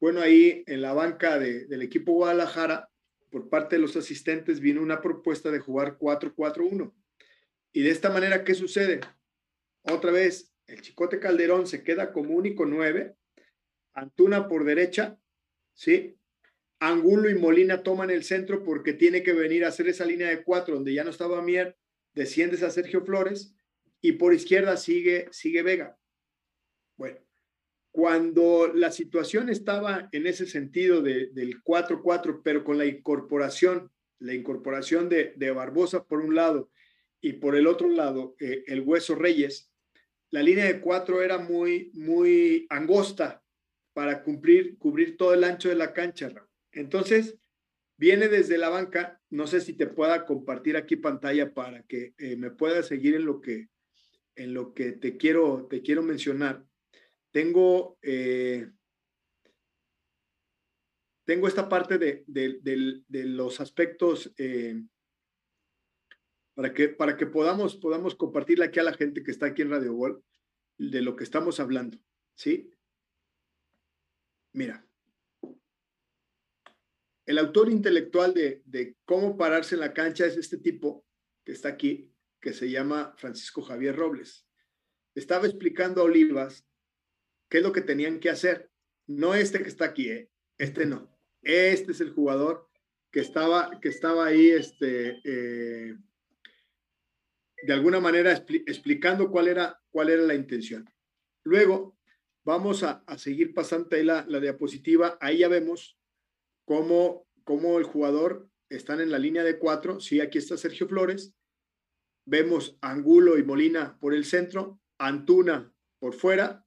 bueno, 0.00 0.20
ahí 0.20 0.64
en 0.66 0.82
la 0.82 0.92
banca 0.92 1.38
del 1.38 1.82
equipo 1.82 2.14
Guadalajara, 2.14 2.90
por 3.30 3.48
parte 3.48 3.76
de 3.76 3.82
los 3.82 3.94
asistentes, 3.94 4.58
vino 4.58 4.82
una 4.82 5.00
propuesta 5.00 5.52
de 5.52 5.60
jugar 5.60 5.98
4-4-1. 5.98 6.92
Y 7.72 7.82
de 7.82 7.90
esta 7.90 8.10
manera, 8.10 8.42
¿qué 8.42 8.54
sucede? 8.54 8.98
Otra 9.82 10.10
vez, 10.10 10.49
el 10.70 10.82
Chicote 10.82 11.18
Calderón 11.18 11.66
se 11.66 11.82
queda 11.82 12.12
como 12.12 12.34
único 12.34 12.64
9, 12.64 13.16
Antuna 13.92 14.46
por 14.48 14.64
derecha, 14.64 15.18
¿sí? 15.74 16.16
Angulo 16.78 17.28
y 17.28 17.34
Molina 17.34 17.82
toman 17.82 18.10
el 18.10 18.22
centro 18.22 18.62
porque 18.62 18.92
tiene 18.92 19.22
que 19.22 19.32
venir 19.32 19.64
a 19.64 19.68
hacer 19.68 19.88
esa 19.88 20.04
línea 20.04 20.28
de 20.28 20.42
cuatro 20.42 20.76
donde 20.76 20.94
ya 20.94 21.04
no 21.04 21.10
estaba 21.10 21.42
Mier, 21.42 21.76
desciendes 22.14 22.62
a 22.62 22.70
Sergio 22.70 23.04
Flores 23.04 23.54
y 24.00 24.12
por 24.12 24.32
izquierda 24.32 24.76
sigue, 24.76 25.26
sigue 25.32 25.62
Vega. 25.62 25.98
Bueno, 26.96 27.18
cuando 27.90 28.72
la 28.72 28.92
situación 28.92 29.50
estaba 29.50 30.08
en 30.12 30.26
ese 30.26 30.46
sentido 30.46 31.02
de, 31.02 31.30
del 31.32 31.62
4-4, 31.62 32.40
pero 32.42 32.62
con 32.64 32.78
la 32.78 32.86
incorporación, 32.86 33.90
la 34.20 34.34
incorporación 34.34 35.08
de, 35.08 35.34
de, 35.36 35.50
Barbosa 35.50 36.04
por 36.04 36.20
un 36.20 36.34
lado 36.34 36.70
y 37.20 37.34
por 37.34 37.56
el 37.56 37.66
otro 37.66 37.88
lado 37.88 38.36
eh, 38.38 38.62
el 38.68 38.80
Hueso 38.80 39.16
Reyes, 39.16 39.69
la 40.30 40.42
línea 40.42 40.64
de 40.64 40.80
cuatro 40.80 41.22
era 41.22 41.38
muy, 41.38 41.90
muy 41.94 42.66
angosta 42.70 43.42
para 43.92 44.22
cumplir, 44.22 44.78
cubrir 44.78 45.16
todo 45.16 45.34
el 45.34 45.44
ancho 45.44 45.68
de 45.68 45.74
la 45.74 45.92
cancha. 45.92 46.32
Entonces, 46.72 47.36
viene 47.96 48.28
desde 48.28 48.58
la 48.58 48.68
banca, 48.68 49.20
no 49.28 49.46
sé 49.46 49.60
si 49.60 49.72
te 49.74 49.86
pueda 49.86 50.24
compartir 50.24 50.76
aquí 50.76 50.96
pantalla 50.96 51.52
para 51.52 51.82
que 51.82 52.14
eh, 52.18 52.36
me 52.36 52.50
puedas 52.50 52.86
seguir 52.86 53.14
en 53.14 53.24
lo 53.24 53.40
que, 53.40 53.68
en 54.36 54.54
lo 54.54 54.72
que 54.72 54.92
te, 54.92 55.16
quiero, 55.16 55.66
te 55.68 55.82
quiero 55.82 56.02
mencionar 56.02 56.64
tengo, 57.30 57.98
eh, 58.02 58.70
tengo 61.24 61.48
esta 61.48 61.68
parte 61.68 61.98
de, 61.98 62.24
los 63.08 63.60
aspectos 63.60 64.32
eh, 64.36 64.82
para, 66.60 66.74
que, 66.74 66.90
para 66.90 67.16
que 67.16 67.24
podamos, 67.24 67.74
podamos 67.76 68.14
compartirla 68.14 68.66
aquí 68.66 68.78
a 68.78 68.82
la 68.82 68.92
gente 68.92 69.22
que 69.22 69.30
está 69.30 69.46
aquí 69.46 69.62
en 69.62 69.70
Radio 69.70 69.94
Gol 69.94 70.22
de 70.76 71.00
lo 71.00 71.16
que 71.16 71.24
estamos 71.24 71.58
hablando. 71.58 71.96
¿Sí? 72.34 72.70
Mira, 74.52 74.86
el 77.24 77.38
autor 77.38 77.70
intelectual 77.70 78.34
de, 78.34 78.60
de 78.66 78.94
cómo 79.06 79.38
pararse 79.38 79.74
en 79.74 79.80
la 79.80 79.94
cancha 79.94 80.26
es 80.26 80.36
este 80.36 80.58
tipo 80.58 81.06
que 81.46 81.52
está 81.52 81.70
aquí, 81.70 82.12
que 82.42 82.52
se 82.52 82.68
llama 82.68 83.14
Francisco 83.16 83.62
Javier 83.62 83.96
Robles. 83.96 84.46
Estaba 85.14 85.46
explicando 85.46 86.02
a 86.02 86.04
Olivas 86.04 86.68
qué 87.48 87.56
es 87.58 87.62
lo 87.62 87.72
que 87.72 87.80
tenían 87.80 88.20
que 88.20 88.28
hacer. 88.28 88.70
No 89.06 89.34
este 89.34 89.62
que 89.62 89.70
está 89.70 89.86
aquí, 89.86 90.10
¿eh? 90.10 90.30
este 90.58 90.84
no. 90.84 91.10
Este 91.40 91.92
es 91.92 92.02
el 92.02 92.10
jugador 92.10 92.68
que 93.10 93.20
estaba, 93.20 93.80
que 93.80 93.88
estaba 93.88 94.26
ahí, 94.26 94.50
este, 94.50 95.22
eh, 95.24 95.96
de 97.62 97.72
alguna 97.72 98.00
manera 98.00 98.32
explicando 98.32 99.30
cuál 99.30 99.48
era, 99.48 99.80
cuál 99.90 100.10
era 100.10 100.22
la 100.22 100.34
intención. 100.34 100.88
Luego, 101.44 101.98
vamos 102.44 102.82
a, 102.82 103.04
seguir 103.18 103.54
pasando 103.54 103.88
ahí 103.92 104.04
la, 104.04 104.24
la, 104.28 104.40
diapositiva. 104.40 105.18
Ahí 105.20 105.38
ya 105.38 105.48
vemos 105.48 105.98
cómo, 106.64 107.26
cómo 107.44 107.78
el 107.78 107.84
jugador 107.84 108.48
están 108.68 109.00
en 109.00 109.10
la 109.10 109.18
línea 109.18 109.44
de 109.44 109.58
cuatro. 109.58 110.00
Sí, 110.00 110.20
aquí 110.20 110.38
está 110.38 110.56
Sergio 110.56 110.88
Flores. 110.88 111.34
Vemos 112.26 112.78
Angulo 112.80 113.38
y 113.38 113.42
Molina 113.42 113.98
por 113.98 114.14
el 114.14 114.24
centro, 114.24 114.80
Antuna 114.98 115.72
por 115.98 116.14
fuera 116.14 116.64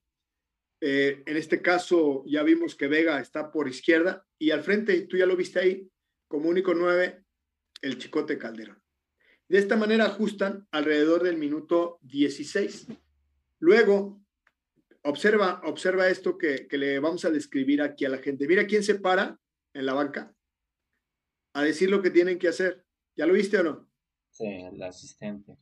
eh, 0.85 1.23
en 1.25 1.37
este 1.37 1.61
caso 1.61 2.25
ya 2.27 2.43
vimos 2.43 2.75
que 2.75 2.89
Vega 2.89 3.21
está 3.21 3.53
por 3.53 3.69
izquierda 3.69 4.27
y 4.37 4.51
al 4.51 4.63
frente, 4.63 5.03
tú 5.03 5.15
ya 5.15 5.25
lo 5.25 5.37
viste 5.37 5.59
ahí, 5.59 5.89
como 6.27 6.49
único 6.49 6.73
nueve, 6.73 7.23
el 7.81 7.97
Chicote 7.97 8.37
Calderón. 8.37 8.82
De 9.49 9.57
esta 9.57 9.75
manera 9.75 10.05
ajustan 10.05 10.67
alrededor 10.71 11.23
del 11.23 11.37
minuto 11.37 11.99
16. 12.01 12.87
Luego, 13.59 14.21
observa, 15.03 15.61
observa 15.65 16.07
esto 16.09 16.37
que, 16.37 16.67
que 16.67 16.77
le 16.77 16.99
vamos 16.99 17.25
a 17.25 17.29
describir 17.29 17.81
aquí 17.81 18.05
a 18.05 18.09
la 18.09 18.17
gente. 18.17 18.47
Mira 18.47 18.65
quién 18.65 18.83
se 18.83 18.95
para 18.95 19.39
en 19.73 19.85
la 19.85 19.93
banca 19.93 20.33
a 21.53 21.63
decir 21.63 21.89
lo 21.89 22.01
que 22.01 22.09
tienen 22.09 22.39
que 22.39 22.47
hacer. 22.47 22.83
¿Ya 23.15 23.25
lo 23.25 23.33
viste 23.33 23.59
o 23.59 23.63
no? 23.63 23.89
Sí, 24.31 24.45
el 24.45 24.81
asistente. 24.81 25.57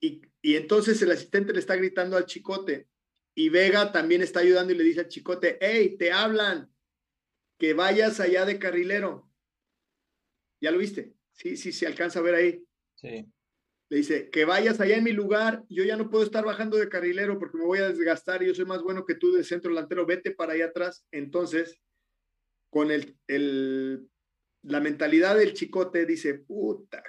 Y, 0.00 0.22
y 0.40 0.56
entonces 0.56 1.00
el 1.02 1.10
asistente 1.10 1.52
le 1.52 1.60
está 1.60 1.76
gritando 1.76 2.16
al 2.16 2.26
chicote, 2.26 2.88
y 3.34 3.48
Vega 3.48 3.90
también 3.90 4.22
está 4.22 4.40
ayudando 4.40 4.72
y 4.72 4.76
le 4.76 4.84
dice 4.84 5.00
al 5.00 5.08
chicote, 5.08 5.58
hey, 5.60 5.96
te 5.98 6.12
hablan, 6.12 6.72
que 7.58 7.74
vayas 7.74 8.20
allá 8.20 8.44
de 8.44 8.58
carrilero. 8.58 9.28
¿Ya 10.60 10.70
lo 10.70 10.78
viste? 10.78 11.14
Sí, 11.32 11.56
sí, 11.56 11.72
se 11.72 11.86
alcanza 11.86 12.20
a 12.20 12.22
ver 12.22 12.34
ahí. 12.34 12.64
Le 13.10 13.98
dice, 13.98 14.30
que 14.30 14.44
vayas 14.44 14.80
allá 14.80 14.96
en 14.96 15.04
mi 15.04 15.12
lugar, 15.12 15.64
yo 15.68 15.84
ya 15.84 15.96
no 15.96 16.10
puedo 16.10 16.24
estar 16.24 16.44
bajando 16.44 16.76
de 16.76 16.88
carrilero 16.88 17.38
porque 17.38 17.58
me 17.58 17.64
voy 17.64 17.78
a 17.78 17.88
desgastar 17.88 18.42
y 18.42 18.46
yo 18.46 18.54
soy 18.54 18.64
más 18.64 18.82
bueno 18.82 19.04
que 19.04 19.14
tú 19.14 19.32
de 19.32 19.44
centro 19.44 19.70
delantero, 19.70 20.06
vete 20.06 20.30
para 20.30 20.54
allá 20.54 20.66
atrás. 20.66 21.06
Entonces, 21.10 21.78
con 22.70 22.90
el, 22.90 23.18
el, 23.28 24.08
la 24.62 24.80
mentalidad 24.80 25.36
del 25.36 25.52
chicote, 25.52 26.06
dice, 26.06 26.34
puta, 26.34 27.02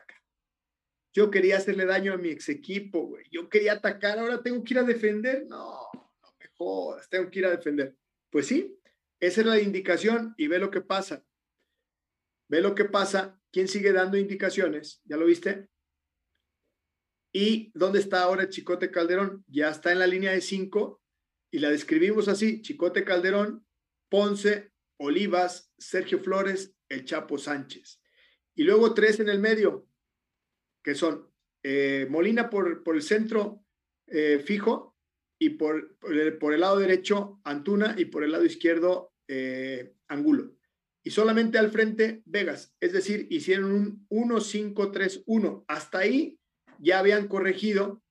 yo 1.14 1.32
quería 1.32 1.58
hacerle 1.58 1.86
daño 1.86 2.14
a 2.14 2.18
mi 2.18 2.30
ex 2.30 2.50
equipo, 2.50 3.08
güey. 3.08 3.26
Yo 3.32 3.48
quería 3.48 3.74
atacar, 3.74 4.20
ahora 4.20 4.44
tengo 4.44 4.62
que 4.64 4.74
ir 4.74 4.80
a 4.80 4.84
defender. 4.84 5.46
No, 5.48 5.88
jodas, 6.56 7.10
tengo 7.10 7.32
que 7.32 7.40
ir 7.40 7.46
a 7.46 7.52
defender. 7.52 7.96
Pues 8.30 8.48
sí, 8.48 8.78
esa 9.22 9.42
es 9.42 9.48
la 9.48 9.62
indicación 9.62 10.34
y 10.38 10.48
ve 10.48 10.60
lo 10.60 10.70
que 10.70 10.82
pasa. 10.82 11.24
Ve 12.50 12.60
lo 12.60 12.76
que 12.76 12.84
pasa. 12.86 13.40
¿Quién 13.50 13.70
sigue 13.70 13.94
dando 13.94 14.18
indicaciones? 14.18 15.02
¿Ya 15.06 15.16
lo 15.16 15.26
viste? 15.26 15.70
¿Y 17.38 17.70
dónde 17.74 18.00
está 18.00 18.22
ahora 18.22 18.48
Chicote 18.48 18.92
Calderón? 18.92 19.44
Ya 19.50 19.70
está 19.70 19.92
en 19.92 20.00
la 20.00 20.08
línea 20.08 20.32
de 20.32 20.40
cinco 20.40 21.02
y 21.52 21.60
la 21.60 21.70
describimos 21.70 22.30
así: 22.30 22.62
Chicote 22.62 23.04
Calderón, 23.04 23.68
Ponce, 24.10 24.72
Olivas, 24.98 25.70
Sergio 25.78 26.20
Flores, 26.20 26.74
el 26.88 27.04
Chapo 27.04 27.38
Sánchez. 27.38 28.00
Y 28.56 28.64
luego 28.64 28.94
tres 28.94 29.20
en 29.20 29.28
el 29.28 29.40
medio, 29.40 29.86
que 30.82 30.96
son 30.96 31.30
eh, 31.62 32.08
Molina 32.10 32.50
por, 32.50 32.84
por 32.84 32.96
el 32.96 33.02
centro 33.02 33.66
eh, 34.08 34.40
fijo, 34.40 34.96
y 35.38 35.50
por, 35.50 35.98
por, 36.40 36.54
el, 36.54 36.62
lado 36.62 36.80
derecho 36.80 37.42
Antuna 37.44 37.96
y 37.98 38.06
por 38.06 38.24
el 38.24 38.32
lado 38.32 38.46
izquierdo 38.46 39.14
eh, 39.28 39.94
Angulo. 40.08 40.56
Y 41.04 41.12
solamente 41.12 41.58
al 41.58 41.70
frente 41.70 42.24
Vegas, 42.24 42.74
es 42.80 42.94
decir, 42.94 43.28
hicieron 43.30 43.74
un 43.74 44.08
1-5-3-1. 44.08 45.66
Hasta 45.68 45.98
ahí 45.98 46.40
ya 46.80 47.00
habían 47.00 47.28
corregido, 47.28 48.02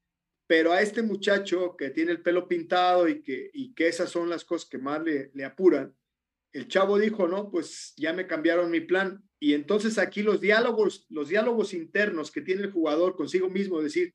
pero 0.47 0.73
a 0.73 0.83
este 0.83 1.03
muchacho 1.03 1.77
que 1.77 1.91
tiene 1.91 2.12
el 2.12 2.23
pelo 2.23 2.49
pintado 2.49 3.09
y 3.09 3.23
que, 3.23 3.51
y 3.53 3.75
que 3.75 3.89
esas 3.89 4.11
son 4.11 4.29
las 4.29 4.45
cosas 4.45 4.69
que 4.69 4.79
más 4.79 5.03
le, 5.03 5.45
apuran, 5.45 5.95
el 6.53 6.69
chavo 6.69 6.99
dijo, 6.99 7.27
no, 7.27 7.51
pues 7.51 7.95
ya 7.97 8.12
me 8.12 8.27
cambiaron 8.27 8.71
mi 8.71 8.81
plan. 8.81 9.23
Y 9.41 9.55
entonces 9.55 9.99
aquí 9.99 10.23
los 10.23 10.41
diálogos, 10.41 11.07
los 11.09 11.29
diálogos 11.29 11.75
internos 11.75 12.31
que 12.31 12.43
tiene 12.43 12.62
el 12.62 12.73
jugador 12.73 13.17
consigo 13.17 13.49
mismo, 13.49 13.83
decir, 13.83 14.15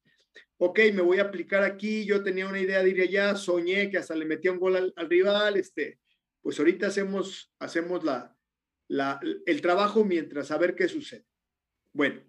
ok, 0.57 0.79
me 0.93 1.01
voy 1.01 1.19
a 1.19 1.23
aplicar 1.23 1.63
aquí, 1.63 2.05
yo 2.05 2.23
tenía 2.23 2.47
una 2.47 2.59
idea 2.59 2.83
de 2.83 2.89
ir 2.89 3.01
allá, 3.01 3.35
soñé 3.35 3.89
que 3.89 3.97
hasta 3.97 4.15
le 4.15 4.25
metía 4.25 4.51
un 4.51 4.59
gol 4.59 4.93
al, 4.95 5.09
rival, 5.09 5.57
este, 5.57 5.99
pues 6.41 6.59
ahorita 6.59 6.87
hacemos, 6.87 7.53
hacemos 7.59 8.03
la, 8.03 8.35
la, 8.87 9.19
el 9.45 9.61
trabajo 9.61 10.05
mientras 10.05 10.51
a 10.51 10.57
ver 10.57 10.75
qué 10.75 10.87
sucede. 10.87 11.25
Bueno, 11.93 12.21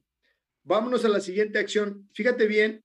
vámonos 0.62 1.04
a 1.04 1.08
la 1.08 1.20
siguiente 1.20 1.58
acción. 1.58 2.08
Fíjate 2.14 2.46
bien 2.46 2.84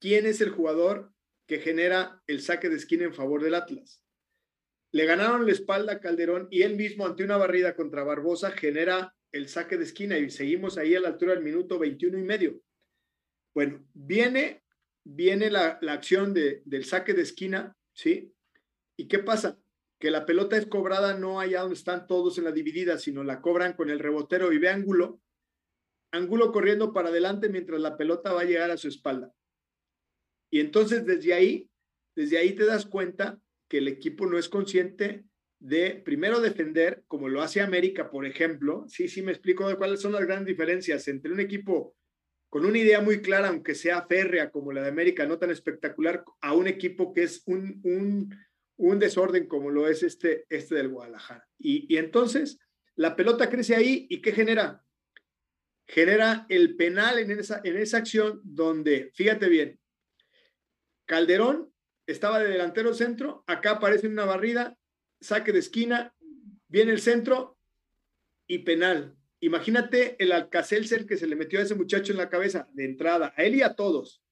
quién 0.00 0.26
es 0.26 0.40
el 0.40 0.50
jugador 0.50 1.12
que 1.46 1.58
genera 1.58 2.22
el 2.26 2.40
saque 2.40 2.68
de 2.68 2.76
esquina 2.76 3.04
en 3.04 3.14
favor 3.14 3.42
del 3.42 3.54
Atlas. 3.54 4.02
Le 4.92 5.06
ganaron 5.06 5.44
la 5.44 5.52
espalda 5.52 5.94
a 5.94 6.00
Calderón 6.00 6.48
y 6.50 6.62
él 6.62 6.76
mismo 6.76 7.06
ante 7.06 7.24
una 7.24 7.36
barrida 7.36 7.74
contra 7.74 8.04
Barbosa 8.04 8.52
genera 8.52 9.14
el 9.32 9.48
saque 9.48 9.76
de 9.76 9.84
esquina 9.84 10.16
y 10.18 10.30
seguimos 10.30 10.78
ahí 10.78 10.94
a 10.94 11.00
la 11.00 11.08
altura 11.08 11.34
del 11.34 11.42
minuto 11.42 11.78
21 11.78 12.18
y 12.18 12.22
medio. 12.22 12.60
Bueno, 13.52 13.84
viene, 13.92 14.62
viene 15.04 15.50
la, 15.50 15.78
acción 15.88 16.32
de, 16.32 16.62
del 16.64 16.84
saque 16.84 17.12
de 17.12 17.22
esquina, 17.22 17.76
¿sí? 17.92 18.32
¿Y 18.96 19.08
qué 19.08 19.18
pasa? 19.18 19.58
que 20.04 20.10
la 20.10 20.26
pelota 20.26 20.58
es 20.58 20.66
cobrada 20.66 21.16
no 21.16 21.40
allá 21.40 21.62
donde 21.62 21.76
están 21.76 22.06
todos 22.06 22.36
en 22.36 22.44
la 22.44 22.52
dividida, 22.52 22.98
sino 22.98 23.24
la 23.24 23.40
cobran 23.40 23.72
con 23.72 23.88
el 23.88 23.98
rebotero 23.98 24.52
y 24.52 24.58
ve 24.58 24.68
ángulo, 24.68 25.22
ángulo 26.14 26.52
corriendo 26.52 26.92
para 26.92 27.08
adelante 27.08 27.48
mientras 27.48 27.80
la 27.80 27.96
pelota 27.96 28.32
va 28.32 28.42
a 28.42 28.44
llegar 28.44 28.70
a 28.70 28.76
su 28.76 28.88
espalda. 28.88 29.32
Y 30.50 30.60
entonces 30.60 31.04
desde 31.04 31.34
ahí, 31.34 31.68
desde 32.14 32.38
ahí 32.38 32.52
te 32.52 32.64
das 32.64 32.86
cuenta 32.86 33.40
que 33.68 33.78
el 33.78 33.88
equipo 33.88 34.26
no 34.26 34.38
es 34.38 34.48
consciente 34.48 35.24
de 35.58 36.02
primero 36.04 36.40
defender, 36.40 37.02
como 37.08 37.28
lo 37.28 37.42
hace 37.42 37.60
América, 37.60 38.10
por 38.10 38.26
ejemplo. 38.26 38.84
Sí, 38.86 39.08
sí, 39.08 39.22
me 39.22 39.32
explico 39.32 39.68
de 39.68 39.76
cuáles 39.76 40.00
son 40.00 40.12
las 40.12 40.22
grandes 40.22 40.46
diferencias 40.46 41.08
entre 41.08 41.32
un 41.32 41.40
equipo 41.40 41.96
con 42.50 42.64
una 42.64 42.78
idea 42.78 43.00
muy 43.00 43.20
clara, 43.20 43.48
aunque 43.48 43.74
sea 43.74 44.06
férrea 44.06 44.50
como 44.50 44.72
la 44.72 44.82
de 44.82 44.88
América, 44.88 45.26
no 45.26 45.38
tan 45.38 45.50
espectacular, 45.50 46.24
a 46.40 46.54
un 46.54 46.68
equipo 46.68 47.12
que 47.12 47.24
es 47.24 47.42
un, 47.46 47.80
un, 47.82 48.32
un 48.76 48.98
desorden 49.00 49.48
como 49.48 49.70
lo 49.70 49.88
es 49.88 50.04
este, 50.04 50.44
este 50.48 50.76
del 50.76 50.90
Guadalajara. 50.90 51.48
Y, 51.58 51.92
y 51.92 51.98
entonces 51.98 52.60
la 52.94 53.16
pelota 53.16 53.50
crece 53.50 53.74
ahí 53.74 54.06
y 54.08 54.22
¿qué 54.22 54.30
genera? 54.30 54.84
Genera 55.86 56.46
el 56.48 56.76
penal 56.76 57.18
en 57.18 57.30
esa, 57.30 57.60
en 57.62 57.76
esa 57.76 57.98
acción 57.98 58.40
donde, 58.42 59.10
fíjate 59.14 59.48
bien, 59.48 59.78
Calderón 61.06 61.72
estaba 62.06 62.38
de 62.38 62.48
delantero 62.48 62.94
centro, 62.94 63.44
acá 63.46 63.72
aparece 63.72 64.08
una 64.08 64.24
barrida, 64.24 64.78
saque 65.20 65.52
de 65.52 65.58
esquina, 65.58 66.14
viene 66.68 66.92
el 66.92 67.00
centro 67.00 67.58
y 68.46 68.60
penal. 68.60 69.16
Imagínate 69.40 70.16
el 70.18 70.32
Alcacelser 70.32 71.06
que 71.06 71.16
se 71.16 71.26
le 71.26 71.36
metió 71.36 71.58
a 71.58 71.62
ese 71.62 71.74
muchacho 71.74 72.12
en 72.12 72.18
la 72.18 72.30
cabeza 72.30 72.68
de 72.72 72.84
entrada, 72.84 73.34
a 73.36 73.42
él 73.42 73.56
y 73.56 73.62
a 73.62 73.74
todos, 73.74 74.22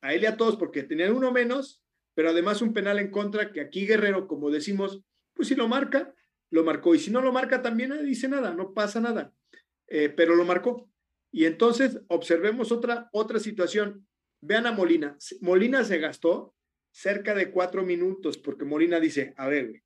a 0.00 0.12
él 0.14 0.22
y 0.22 0.26
a 0.26 0.36
todos, 0.36 0.56
porque 0.56 0.82
tenían 0.82 1.12
uno 1.12 1.32
menos, 1.32 1.82
pero 2.14 2.30
además 2.30 2.62
un 2.62 2.72
penal 2.72 2.98
en 2.98 3.10
contra 3.10 3.52
que 3.52 3.60
aquí 3.60 3.86
Guerrero, 3.86 4.26
como 4.26 4.50
decimos, 4.50 5.02
pues 5.34 5.48
si 5.48 5.54
lo 5.54 5.68
marca, 5.68 6.14
lo 6.50 6.64
marcó, 6.64 6.94
y 6.94 6.98
si 6.98 7.10
no 7.10 7.20
lo 7.20 7.32
marca 7.32 7.62
también 7.62 7.90
no 7.90 8.02
dice 8.02 8.28
nada, 8.28 8.54
no 8.54 8.72
pasa 8.72 9.00
nada, 9.00 9.32
eh, 9.86 10.08
pero 10.08 10.34
lo 10.34 10.44
marcó. 10.44 10.90
Y 11.36 11.44
entonces 11.44 12.00
observemos 12.08 12.72
otra, 12.72 13.10
otra 13.12 13.38
situación. 13.38 14.08
Vean 14.40 14.64
a 14.64 14.72
Molina. 14.72 15.18
Molina 15.42 15.84
se 15.84 15.98
gastó 15.98 16.54
cerca 16.90 17.34
de 17.34 17.50
cuatro 17.50 17.84
minutos 17.84 18.38
porque 18.38 18.64
Molina 18.64 18.98
dice, 19.00 19.34
a 19.36 19.46
ver, 19.46 19.82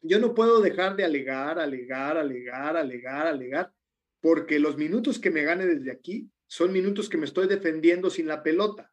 yo 0.00 0.20
no 0.20 0.32
puedo 0.32 0.60
dejar 0.60 0.94
de 0.94 1.02
alegar, 1.02 1.58
alegar, 1.58 2.16
alegar, 2.16 2.76
alegar, 2.76 3.26
alegar, 3.26 3.72
porque 4.20 4.60
los 4.60 4.76
minutos 4.76 5.18
que 5.18 5.32
me 5.32 5.42
gane 5.42 5.66
desde 5.66 5.90
aquí 5.90 6.30
son 6.46 6.70
minutos 6.72 7.08
que 7.08 7.18
me 7.18 7.26
estoy 7.26 7.48
defendiendo 7.48 8.08
sin 8.08 8.28
la 8.28 8.44
pelota. 8.44 8.92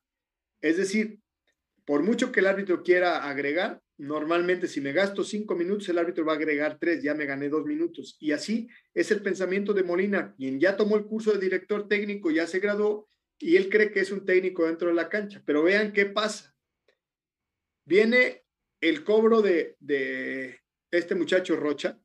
Es 0.61 0.78
decir, 0.78 1.19
por 1.86 2.01
mucho 2.01 2.32
que 2.32 2.39
el 2.39 2.47
árbitro 2.47 2.82
quiera 2.82 3.30
agregar, 3.30 3.84
normalmente 3.97 4.67
si 4.67 4.81
me 4.81 4.93
gasto 4.93 5.23
cinco 5.23 5.55
minutos, 5.55 5.89
el 5.89 5.97
árbitro 5.97 6.25
va 6.25 6.33
a 6.33 6.35
agregar 6.35 6.77
tres, 6.79 7.03
ya 7.03 7.13
me 7.13 7.25
gané 7.25 7.49
dos 7.49 7.65
minutos. 7.65 8.17
Y 8.19 8.31
así 8.31 8.67
es 8.93 9.11
el 9.11 9.21
pensamiento 9.21 9.73
de 9.73 9.83
Molina, 9.83 10.33
quien 10.35 10.59
ya 10.59 10.77
tomó 10.77 10.95
el 10.95 11.05
curso 11.05 11.31
de 11.31 11.39
director 11.39 11.87
técnico, 11.87 12.31
ya 12.31 12.47
se 12.47 12.59
graduó 12.59 13.09
y 13.39 13.55
él 13.55 13.69
cree 13.69 13.91
que 13.91 13.99
es 13.99 14.11
un 14.11 14.25
técnico 14.25 14.65
dentro 14.65 14.89
de 14.89 14.95
la 14.95 15.09
cancha. 15.09 15.41
Pero 15.45 15.63
vean 15.63 15.93
qué 15.93 16.05
pasa. 16.05 16.55
Viene 17.85 18.43
el 18.81 19.03
cobro 19.03 19.41
de, 19.41 19.75
de 19.79 20.59
este 20.91 21.15
muchacho 21.15 21.55
Rocha, 21.55 21.99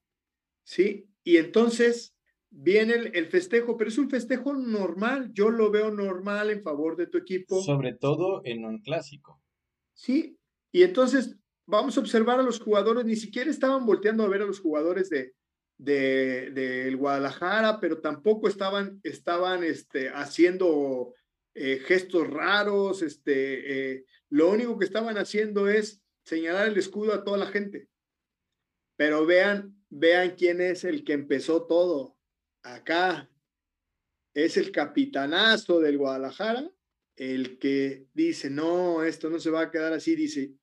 ¿sí? 0.65 1.09
Y 1.25 1.37
entonces 1.37 2.15
viene 2.51 2.95
el, 3.15 3.27
festejo, 3.27 3.77
pero 3.77 3.89
es 3.89 3.99
un 3.99 4.11
festejo 4.11 4.53
normal, 4.53 5.33
yo 5.33 5.51
lo 5.51 5.71
veo 5.71 5.91
normal 5.91 6.51
en 6.51 6.63
favor 6.63 6.97
de 6.97 7.07
tu 7.07 7.19
equipo. 7.19 7.63
Sobre 7.63 7.95
todo 7.95 8.43
en 8.45 8.65
un 8.65 8.81
clásico. 8.81 9.41
Sí, 9.95 10.39
y 10.71 10.83
entonces 10.83 11.39
vamos 11.67 11.97
a 11.97 12.01
observar 12.01 12.41
a 12.41 12.43
los 12.43 12.61
jugadores, 12.61 13.05
ni 13.05 13.17
siquiera 13.17 13.51
estaban 13.51 13.87
volteando 13.87 14.25
a 14.25 14.29
ver 14.29 14.43
a 14.43 14.47
los 14.47 14.61
jugadores 14.61 15.11
de 15.11 15.35
del 15.83 16.55
de, 16.55 16.95
Guadalajara, 16.95 17.81
pero 17.81 18.01
tampoco 18.01 18.47
estaban, 18.47 19.01
estaban 19.03 19.65
este, 19.65 20.11
haciendo 20.11 21.15
eh, 21.55 21.81
gestos 21.85 22.29
raros, 22.29 23.03
este, 23.03 23.95
eh, 23.95 24.05
lo 24.31 24.51
único 24.51 24.79
que 24.79 24.85
estaban 24.85 25.19
haciendo 25.19 25.69
es 25.69 26.01
señalar 26.25 26.69
el 26.69 26.79
escudo 26.79 27.13
a 27.13 27.25
toda 27.25 27.39
la 27.39 27.47
gente. 27.47 27.89
Pero 28.97 29.27
vean, 29.27 29.77
vean 29.91 30.37
quién 30.37 30.61
es 30.61 30.85
el 30.85 31.03
que 31.03 31.15
empezó 31.15 31.67
todo. 31.67 32.17
Acá 32.63 33.29
es 34.35 34.57
el 34.57 34.71
capitanazo 34.71 35.81
del 35.81 35.99
Guadalajara, 35.99 36.71
el 37.17 37.59
que 37.59 38.07
dice, 38.15 38.51
no, 38.51 39.03
esto 39.03 39.29
no 39.31 39.41
se 39.41 39.51
va 39.51 39.63
a 39.63 39.71
quedar 39.73 39.93
así, 39.93 40.15
dice, 40.15 40.55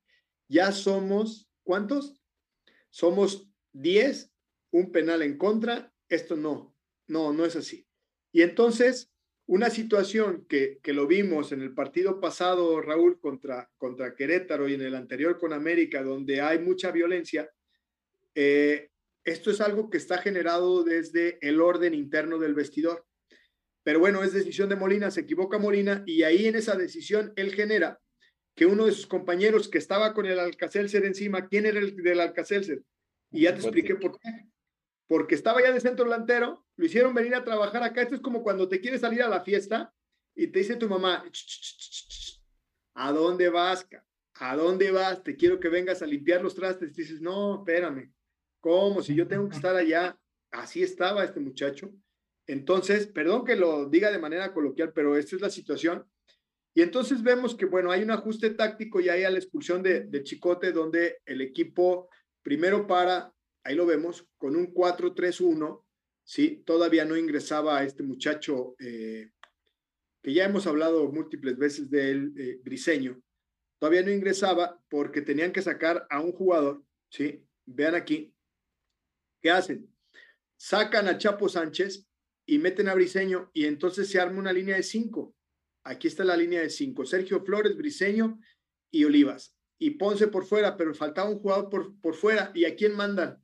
ya 0.50 0.72
somos, 0.72 1.50
¿cuántos? 1.64 2.20
Somos 2.90 3.50
10, 3.74 4.32
un 4.72 4.92
penal 4.92 5.22
en 5.22 5.38
contra, 5.38 5.94
esto 6.10 6.36
no, 6.36 6.76
no, 7.08 7.32
no 7.32 7.46
es 7.46 7.56
así. 7.56 7.88
Y 8.32 8.42
entonces, 8.42 9.12
una 9.46 9.70
situación 9.70 10.46
que, 10.50 10.80
que 10.84 10.94
lo 10.94 11.08
vimos 11.08 11.52
en 11.52 11.62
el 11.62 11.74
partido 11.74 12.20
pasado, 12.20 12.82
Raúl, 12.82 13.20
contra, 13.20 13.70
contra 13.78 14.16
Querétaro 14.16 14.68
y 14.68 14.74
en 14.74 14.82
el 14.82 14.96
anterior 14.96 15.38
con 15.38 15.54
América, 15.54 16.04
donde 16.04 16.42
hay 16.42 16.60
mucha 16.60 16.92
violencia, 16.92 17.50
eh, 18.36 18.90
esto 19.24 19.52
es 19.52 19.62
algo 19.62 19.90
que 19.90 19.98
está 19.98 20.18
generado 20.18 20.84
desde 20.84 21.38
el 21.48 21.62
orden 21.62 21.94
interno 21.94 22.40
del 22.40 22.56
vestidor. 22.56 23.06
Pero 23.84 24.00
bueno, 24.00 24.24
es 24.24 24.34
decisión 24.34 24.70
de 24.70 24.76
Molina, 24.76 25.12
se 25.12 25.22
equivoca 25.22 25.58
Molina 25.58 26.04
y 26.06 26.24
ahí 26.24 26.48
en 26.48 26.56
esa 26.56 26.76
decisión 26.76 27.34
él 27.36 27.54
genera 27.54 28.00
que 28.60 28.66
uno 28.66 28.88
de 28.88 28.92
sus 28.92 29.08
compañeros 29.08 29.70
que 29.70 29.78
estaba 29.78 30.14
con 30.14 30.26
el 30.26 30.38
Alcacelser 30.38 31.06
encima, 31.06 31.48
¿quién 31.48 31.66
era 31.66 31.80
el 31.80 31.96
del 31.96 32.20
Alcacelser? 32.20 32.84
Y 33.32 33.44
ya 33.44 33.54
te 33.54 33.62
expliqué 33.62 33.96
por 33.96 34.20
qué. 34.20 34.50
Porque 35.08 35.36
estaba 35.36 35.62
ya 35.62 35.72
de 35.72 35.80
centro 35.80 36.04
delantero, 36.04 36.66
lo 36.76 36.86
hicieron 36.86 37.14
venir 37.14 37.36
a 37.36 37.46
trabajar 37.46 37.84
acá. 37.84 38.02
Esto 38.02 38.16
es 38.16 38.22
como 38.22 38.44
cuando 38.44 38.68
te 38.68 38.82
quieres 38.82 39.00
salir 39.00 39.24
a 39.24 39.30
la 39.30 39.46
fiesta 39.46 39.94
y 40.36 40.48
te 40.48 40.60
dice 40.60 40.76
tu 40.76 40.90
mamá, 40.90 41.24
¿a 42.96 43.12
dónde 43.14 43.48
vas? 43.48 43.88
¿A 44.34 44.58
dónde 44.58 44.92
vas? 44.92 45.24
Te 45.24 45.38
quiero 45.38 45.58
que 45.58 45.70
vengas 45.70 46.02
a 46.02 46.06
limpiar 46.06 46.42
los 46.42 46.54
trastes. 46.54 46.92
Y 46.98 47.02
dices, 47.04 47.22
no, 47.22 47.60
espérame. 47.60 48.14
¿Cómo? 48.60 49.02
Si 49.02 49.16
yo 49.16 49.26
tengo 49.26 49.48
que 49.48 49.56
estar 49.56 49.78
allá. 49.78 50.20
Así 50.52 50.84
estaba 50.84 51.24
este 51.24 51.40
muchacho. 51.40 51.94
Entonces, 52.46 53.08
perdón 53.08 53.46
que 53.46 53.56
lo 53.56 53.86
diga 53.88 54.12
de 54.12 54.20
manera 54.20 54.52
coloquial, 54.52 54.92
pero 54.92 55.16
esta 55.16 55.38
es 55.38 55.42
la 55.42 55.50
situación. 55.50 56.06
Y 56.80 56.82
entonces 56.82 57.22
vemos 57.22 57.56
que, 57.56 57.66
bueno, 57.66 57.92
hay 57.92 58.04
un 58.04 58.12
ajuste 58.12 58.52
táctico 58.52 59.02
y 59.02 59.10
hay 59.10 59.26
a 59.26 59.30
la 59.30 59.38
expulsión 59.38 59.84
de, 59.84 60.24
Chicote, 60.24 60.72
donde 60.72 61.18
el 61.26 61.42
equipo 61.42 62.08
primero 62.42 62.88
para, 62.88 63.34
ahí 63.66 63.76
lo 63.76 63.86
vemos, 63.86 64.26
con 64.38 64.56
un 64.56 64.74
4-3-1, 64.74 65.84
¿sí? 66.24 66.64
Todavía 66.66 67.04
no 67.04 67.18
ingresaba 67.18 67.80
a 67.80 67.84
este 67.84 68.02
muchacho 68.02 68.78
eh, 68.80 69.30
que 70.24 70.32
ya 70.32 70.46
hemos 70.46 70.68
hablado 70.68 71.12
múltiples 71.12 71.58
veces 71.58 71.90
de 71.90 72.12
él, 72.12 72.34
eh, 72.38 72.62
Briseño. 72.64 73.22
Todavía 73.78 74.04
no 74.04 74.12
ingresaba 74.12 74.82
porque 74.88 75.22
tenían 75.22 75.52
que 75.52 75.62
sacar 75.62 76.08
a 76.10 76.22
un 76.22 76.32
jugador, 76.32 76.82
¿sí? 77.10 77.46
Vean 77.66 77.96
aquí, 77.96 78.34
¿qué 79.42 79.52
hacen? 79.52 79.94
Sacan 80.56 81.10
a 81.10 81.18
Chapo 81.18 81.50
Sánchez 81.50 82.08
y 82.46 82.58
meten 82.58 82.88
a 82.88 82.94
Briseño 82.94 83.52
y 83.54 83.66
entonces 83.66 84.10
se 84.10 84.22
arma 84.22 84.40
una 84.40 84.54
línea 84.54 84.78
de 84.78 84.84
cinco. 84.84 85.36
Aquí 85.84 86.08
está 86.08 86.24
la 86.24 86.38
línea 86.38 86.62
de 86.62 86.70
cinco. 86.70 87.06
Sergio 87.06 87.44
Flores, 87.44 87.76
Briseño 87.76 88.40
y 88.92 89.06
Olivas. 89.06 89.56
Y 89.78 89.92
Ponce 89.92 90.28
por 90.28 90.46
fuera, 90.46 90.76
pero 90.78 90.94
faltaba 90.94 91.30
un 91.30 91.40
jugador 91.40 91.70
por, 91.70 92.00
por 92.02 92.16
fuera. 92.16 92.52
¿Y 92.54 92.66
a 92.66 92.76
quién 92.76 92.96
mandan? 92.96 93.42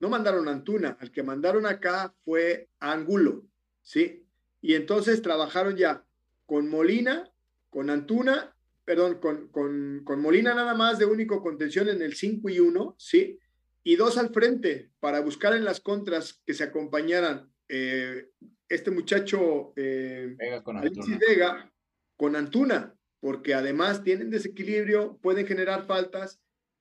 No 0.00 0.08
mandaron 0.08 0.48
a 0.48 0.52
Antuna, 0.52 0.96
al 1.00 1.10
que 1.10 1.22
mandaron 1.22 1.66
acá 1.66 2.14
fue 2.24 2.68
a 2.80 2.92
Angulo, 2.92 3.46
¿sí? 3.80 4.26
Y 4.60 4.74
entonces 4.74 5.22
trabajaron 5.22 5.76
ya 5.76 6.04
con 6.46 6.68
Molina, 6.68 7.30
con 7.70 7.90
Antuna, 7.90 8.56
perdón, 8.84 9.18
con, 9.20 9.48
con, 9.48 10.02
con 10.04 10.20
Molina 10.20 10.52
nada 10.52 10.74
más 10.74 10.98
de 10.98 11.06
único 11.06 11.42
contención 11.42 11.88
en 11.88 12.02
el 12.02 12.14
5 12.14 12.48
y 12.50 12.60
1, 12.60 12.96
¿sí? 12.98 13.38
y 13.84 13.96
dos 13.96 14.16
al 14.16 14.30
frente 14.30 14.90
para 14.98 15.20
buscar 15.20 15.54
en 15.54 15.64
las 15.64 15.78
contras 15.78 16.42
que 16.46 16.54
se 16.54 16.64
acompañaran 16.64 17.52
eh, 17.68 18.30
este 18.68 18.90
muchacho 18.90 19.72
eh, 19.76 20.34
Vega 20.38 20.62
con 20.62 20.76
Alexis 20.76 21.18
Vega 21.18 21.72
con 22.16 22.36
Antuna, 22.36 22.94
porque 23.20 23.54
además 23.54 24.02
tienen 24.04 24.30
desequilibrio, 24.30 25.18
pueden 25.22 25.46
generar 25.46 25.86
faltas 25.86 26.40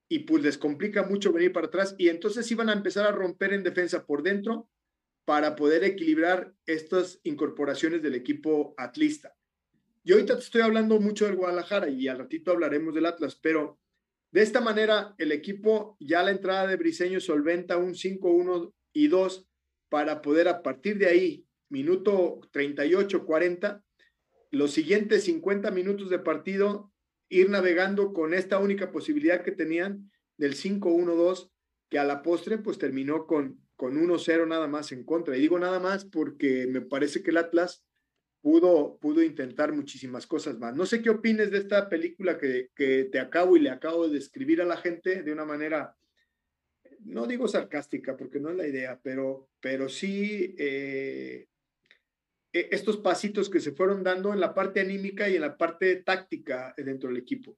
y 0.09 0.19
pues 0.19 0.43
les 0.43 0.57
complica 0.57 1.03
mucho 1.03 1.33
venir 1.33 1.51
para 1.51 1.67
atrás 1.67 1.95
y 1.97 2.09
entonces 2.09 2.49
iban 2.51 2.69
a 2.69 2.73
empezar 2.73 3.07
a 3.07 3.11
romper 3.11 3.53
en 3.53 3.63
defensa 3.63 4.05
por 4.05 4.21
dentro 4.21 4.69
para 5.25 5.55
poder 5.55 5.83
equilibrar 5.83 6.53
estas 6.65 7.19
incorporaciones 7.23 8.03
del 8.03 8.15
equipo 8.15 8.75
atlista. 8.77 9.35
Yo 10.03 10.15
ahorita 10.15 10.35
te 10.35 10.43
estoy 10.43 10.61
hablando 10.61 10.99
mucho 10.99 11.25
del 11.25 11.37
Guadalajara 11.37 11.89
y 11.89 12.07
al 12.07 12.19
ratito 12.19 12.51
hablaremos 12.51 12.93
del 12.93 13.05
Atlas, 13.05 13.39
pero 13.41 13.79
de 14.33 14.41
esta 14.41 14.61
manera, 14.61 15.13
el 15.19 15.31
equipo 15.31 15.95
ya 15.99 16.21
a 16.21 16.23
la 16.23 16.31
entrada 16.31 16.65
de 16.65 16.75
Briseño 16.75 17.19
solventa 17.19 17.77
un 17.77 17.93
5-1 17.93 18.73
y 18.91 19.07
2 19.07 19.47
para 19.93 20.23
poder 20.23 20.47
a 20.47 20.63
partir 20.63 20.97
de 20.97 21.05
ahí, 21.05 21.45
minuto 21.69 22.41
38-40, 22.51 23.83
los 24.49 24.71
siguientes 24.71 25.25
50 25.25 25.69
minutos 25.69 26.09
de 26.09 26.17
partido, 26.17 26.91
ir 27.29 27.51
navegando 27.51 28.11
con 28.11 28.33
esta 28.33 28.57
única 28.57 28.91
posibilidad 28.91 29.43
que 29.43 29.51
tenían, 29.51 30.09
del 30.35 30.55
5-1-2, 30.55 31.51
que 31.91 31.99
a 31.99 32.05
la 32.05 32.23
postre 32.23 32.57
pues 32.57 32.79
terminó 32.79 33.27
con, 33.27 33.63
con 33.75 33.95
1-0 33.95 34.47
nada 34.47 34.67
más 34.67 34.91
en 34.91 35.03
contra. 35.03 35.37
Y 35.37 35.41
digo 35.41 35.59
nada 35.59 35.79
más 35.79 36.05
porque 36.05 36.65
me 36.65 36.81
parece 36.81 37.21
que 37.21 37.29
el 37.29 37.37
Atlas 37.37 37.85
pudo, 38.41 38.97
pudo 38.99 39.21
intentar 39.21 39.73
muchísimas 39.73 40.25
cosas 40.25 40.57
más. 40.57 40.75
No 40.75 40.87
sé 40.87 41.03
qué 41.03 41.11
opines 41.11 41.51
de 41.51 41.59
esta 41.59 41.87
película 41.87 42.39
que, 42.39 42.71
que 42.75 43.03
te 43.11 43.19
acabo 43.19 43.57
y 43.57 43.59
le 43.59 43.69
acabo 43.69 44.07
de 44.07 44.15
describir 44.15 44.59
a 44.59 44.65
la 44.65 44.77
gente 44.77 45.21
de 45.21 45.31
una 45.31 45.45
manera, 45.45 45.95
no 47.05 47.27
digo 47.27 47.47
sarcástica 47.47 48.15
porque 48.17 48.39
no 48.39 48.49
es 48.49 48.55
la 48.55 48.67
idea, 48.67 48.99
pero, 49.03 49.49
pero 49.59 49.89
sí 49.89 50.55
eh, 50.57 51.47
e, 52.53 52.69
estos 52.71 52.97
pasitos 52.97 53.49
que 53.49 53.59
se 53.59 53.71
fueron 53.71 54.03
dando 54.03 54.33
en 54.33 54.39
la 54.39 54.53
parte 54.53 54.79
anímica 54.79 55.27
y 55.29 55.35
en 55.35 55.41
la 55.41 55.57
parte 55.57 55.95
táctica 55.97 56.73
dentro 56.77 57.09
del 57.09 57.17
equipo. 57.17 57.57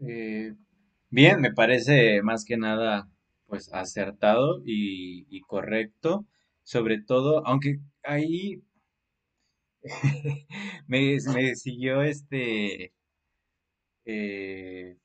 Eh, 0.00 0.54
bien, 1.10 1.40
me 1.40 1.52
parece 1.52 2.22
más 2.22 2.44
que 2.44 2.56
nada 2.56 3.08
pues 3.46 3.72
acertado 3.72 4.62
y, 4.64 5.40
correcto, 5.42 6.26
sobre 6.62 7.02
todo, 7.02 7.46
aunque 7.46 7.80
ahí 8.02 8.62
me, 10.86 11.18
me, 11.34 11.54
siguió 11.54 12.02
este. 12.02 12.94
Eh, 14.06 14.96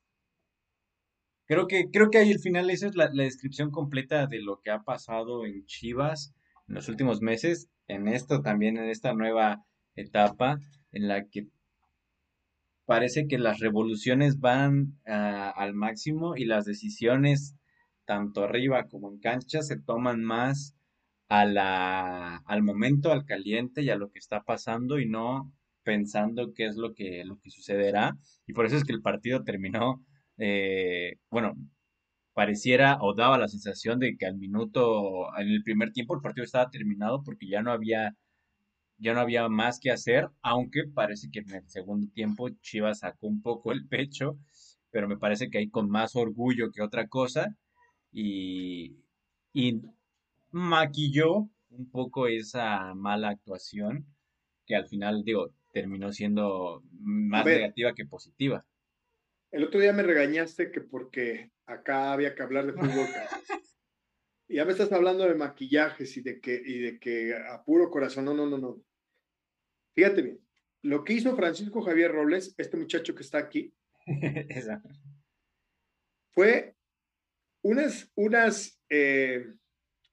creo 1.47 1.67
que, 1.67 1.89
creo 1.91 2.09
que 2.09 2.19
ahí 2.19 2.31
al 2.31 2.39
final 2.39 2.69
esa 2.69 2.87
es 2.87 2.95
la, 2.95 3.09
la, 3.11 3.23
descripción 3.23 3.71
completa 3.71 4.27
de 4.27 4.41
lo 4.41 4.61
que 4.61 4.69
ha 4.69 4.83
pasado 4.83 5.45
en 5.45 5.65
Chivas 5.65 6.33
en 6.67 6.75
los 6.75 6.89
últimos 6.89 7.21
meses, 7.21 7.69
en 7.87 8.07
esto 8.07 8.41
también, 8.41 8.77
en 8.77 8.89
esta 8.89 9.13
nueva 9.13 9.63
etapa 9.95 10.59
en 10.91 11.07
la 11.07 11.25
que 11.25 11.47
parece 12.85 13.27
que 13.27 13.37
las 13.37 13.59
revoluciones 13.59 14.39
van 14.39 14.97
uh, 15.05 15.51
al 15.55 15.73
máximo 15.73 16.35
y 16.35 16.45
las 16.45 16.65
decisiones, 16.65 17.55
tanto 18.05 18.43
arriba 18.43 18.87
como 18.87 19.11
en 19.11 19.19
cancha, 19.19 19.61
se 19.61 19.77
toman 19.77 20.23
más 20.23 20.73
a 21.27 21.45
la, 21.45 22.37
al 22.45 22.63
momento, 22.63 23.11
al 23.11 23.25
caliente 23.25 23.81
y 23.81 23.89
a 23.89 23.97
lo 23.97 24.09
que 24.09 24.19
está 24.19 24.43
pasando 24.43 24.99
y 24.99 25.07
no 25.07 25.51
pensando 25.83 26.53
qué 26.53 26.65
es 26.65 26.77
lo 26.77 26.93
que, 26.93 27.23
lo 27.25 27.39
que 27.39 27.49
sucederá. 27.49 28.17
Y 28.45 28.53
por 28.53 28.65
eso 28.65 28.77
es 28.77 28.85
que 28.85 28.93
el 28.93 29.01
partido 29.01 29.43
terminó, 29.43 30.01
eh, 30.37 31.17
bueno, 31.29 31.55
pareciera 32.33 32.97
o 33.01 33.15
daba 33.15 33.37
la 33.37 33.47
sensación 33.47 33.99
de 33.99 34.15
que 34.17 34.25
al 34.27 34.37
minuto, 34.37 35.35
en 35.37 35.47
el 35.49 35.63
primer 35.63 35.91
tiempo 35.91 36.15
el 36.15 36.21
partido 36.21 36.45
estaba 36.45 36.69
terminado 36.69 37.23
porque 37.23 37.47
ya 37.47 37.61
no 37.63 37.71
había, 37.71 38.15
ya 38.97 39.13
no 39.13 39.21
había 39.21 39.49
más 39.49 39.79
que 39.79 39.91
hacer, 39.91 40.29
aunque 40.41 40.83
parece 40.93 41.29
que 41.31 41.39
en 41.39 41.51
el 41.55 41.69
segundo 41.69 42.07
tiempo 42.13 42.49
Chivas 42.61 42.99
sacó 42.99 43.27
un 43.27 43.41
poco 43.41 43.71
el 43.71 43.87
pecho, 43.87 44.37
pero 44.91 45.07
me 45.07 45.17
parece 45.17 45.49
que 45.49 45.59
ahí 45.59 45.69
con 45.69 45.89
más 45.89 46.15
orgullo 46.15 46.71
que 46.71 46.81
otra 46.81 47.07
cosa. 47.07 47.55
Y, 48.11 48.97
y 49.53 49.81
maquilló 50.51 51.49
un 51.69 51.89
poco 51.91 52.27
esa 52.27 52.93
mala 52.95 53.29
actuación 53.29 54.05
que 54.65 54.75
al 54.75 54.87
final, 54.87 55.23
digo, 55.23 55.53
terminó 55.71 56.11
siendo 56.11 56.83
más 56.99 57.45
negativa 57.45 57.93
que 57.93 58.05
positiva. 58.05 58.65
El 59.51 59.63
otro 59.63 59.79
día 59.79 59.93
me 59.93 60.03
regañaste 60.03 60.71
que 60.71 60.81
porque 60.81 61.51
acá 61.65 62.11
había 62.11 62.35
que 62.35 62.43
hablar 62.43 62.65
de 62.65 62.73
fútbol. 62.73 63.07
y 64.47 64.55
ya 64.55 64.65
me 64.65 64.71
estás 64.71 64.91
hablando 64.91 65.25
de 65.25 65.35
maquillajes 65.35 66.17
y 66.17 66.21
de 66.21 66.39
que, 66.39 66.61
y 66.63 66.79
de 66.79 66.99
que 66.99 67.35
a 67.35 67.63
puro 67.63 67.89
corazón. 67.89 68.25
No, 68.25 68.33
no, 68.33 68.45
no, 68.45 68.57
no. 68.57 68.81
Fíjate 69.95 70.21
bien. 70.21 70.39
Lo 70.83 71.03
que 71.03 71.13
hizo 71.13 71.35
Francisco 71.35 71.81
Javier 71.81 72.11
Robles, 72.11 72.53
este 72.57 72.77
muchacho 72.77 73.15
que 73.15 73.23
está 73.23 73.39
aquí, 73.39 73.73
fue 76.33 76.75
unas, 77.63 78.11
unas 78.15 78.79
eh, 78.89 79.47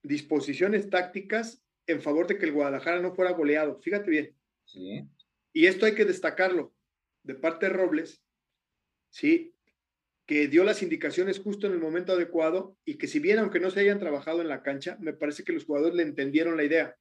disposiciones 0.03 0.89
tácticas 0.89 1.63
en 1.87 2.01
favor 2.01 2.27
de 2.27 2.39
que 2.39 2.47
el 2.47 2.53
Guadalajara 2.53 3.01
no 3.01 3.15
fuera 3.15 3.33
goleado. 3.33 3.81
Fíjate 3.83 4.11
bien. 4.11 4.37
Sí. 4.65 5.07
Y 5.53 5.67
esto 5.67 5.87
hay 5.87 5.95
que 5.95 6.05
destacarlo 6.05 6.75
de 7.23 7.35
parte 7.35 7.67
de 7.67 7.73
Robles, 7.73 8.24
sí, 9.15 9.55
que 10.27 10.49
dio 10.49 10.65
las 10.65 10.83
indicaciones 10.83 11.39
justo 11.39 11.67
en 11.67 11.75
el 11.75 11.79
momento 11.79 12.13
adecuado 12.13 12.77
y 12.85 12.97
que 12.97 13.07
si 13.07 13.19
bien 13.19 13.39
aunque 13.39 13.61
no 13.61 13.71
se 13.71 13.81
hayan 13.81 13.99
trabajado 13.99 14.41
en 14.41 14.49
la 14.49 14.63
cancha, 14.63 14.97
me 15.01 15.13
parece 15.13 15.45
que 15.45 15.53
los 15.53 15.65
jugadores 15.65 15.95
le 15.95 16.03
entendieron 16.03 16.57
la 16.57 16.65
idea. 16.65 16.97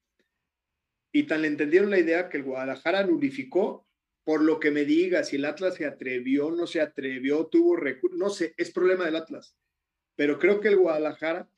Y 1.12 1.24
tan 1.24 1.42
le 1.42 1.48
entendieron 1.48 1.90
la 1.90 2.00
idea 2.00 2.30
que 2.30 2.38
el 2.38 2.44
Guadalajara 2.44 3.06
nulificó 3.06 3.88
por 4.24 4.42
lo 4.42 4.60
que 4.60 4.72
me 4.72 4.86
diga, 4.86 5.24
si 5.24 5.36
el 5.36 5.46
Atlas 5.46 5.76
se 5.76 5.86
atrevió, 5.86 6.52
no 6.52 6.66
se 6.68 6.82
atrevió, 6.82 7.48
tuvo 7.48 7.76
recursos, 7.76 8.18
no 8.18 8.30
sé, 8.30 8.54
es 8.58 8.72
problema 8.72 9.06
del 9.06 9.18
Atlas. 9.18 9.56
Pero 10.16 10.40
creo 10.40 10.62
que 10.62 10.70
el 10.70 10.78
Guadalajara 10.78 11.50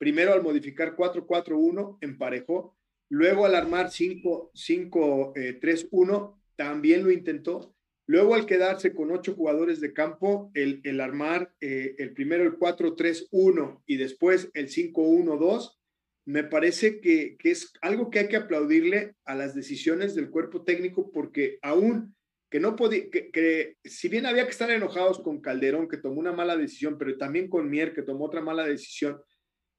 Primero 0.00 0.32
al 0.32 0.42
modificar 0.42 0.96
4-4-1 0.96 1.98
emparejó, 2.00 2.74
luego 3.10 3.44
al 3.44 3.54
armar 3.54 3.90
5-3-1 3.90 5.34
eh, 5.36 6.40
también 6.56 7.04
lo 7.04 7.10
intentó, 7.10 7.74
luego 8.10 8.34
al 8.34 8.44
quedarse 8.44 8.92
con 8.92 9.12
ocho 9.12 9.34
jugadores 9.34 9.80
de 9.80 9.92
campo, 9.92 10.50
el, 10.54 11.00
armar 11.00 11.54
eh, 11.60 11.94
el 11.98 12.12
primero 12.12 12.42
el 12.42 12.58
4-3-1 12.58 13.84
y 13.86 13.98
después 13.98 14.50
el 14.54 14.66
5-1-2, 14.66 15.78
me 16.24 16.42
parece 16.42 17.00
que, 17.00 17.36
que, 17.38 17.52
es 17.52 17.72
algo 17.80 18.10
que 18.10 18.18
hay 18.18 18.26
que 18.26 18.36
aplaudirle 18.36 19.14
a 19.24 19.36
las 19.36 19.54
decisiones 19.54 20.16
del 20.16 20.28
cuerpo 20.28 20.64
técnico 20.64 21.12
porque 21.12 21.60
aún 21.62 22.16
que 22.50 22.58
no 22.58 22.74
podía, 22.74 23.08
que, 23.10 23.30
que, 23.30 23.76
si 23.84 24.08
bien 24.08 24.26
había 24.26 24.44
que 24.44 24.50
estar 24.50 24.72
enojados 24.72 25.20
con 25.20 25.40
Calderón, 25.40 25.86
que 25.86 25.96
tomó 25.96 26.18
una 26.18 26.32
mala 26.32 26.56
decisión, 26.56 26.98
pero 26.98 27.16
también 27.16 27.48
con 27.48 27.70
Mier, 27.70 27.94
que 27.94 28.02
tomó 28.02 28.24
otra 28.24 28.40
mala 28.40 28.66
decisión, 28.66 29.22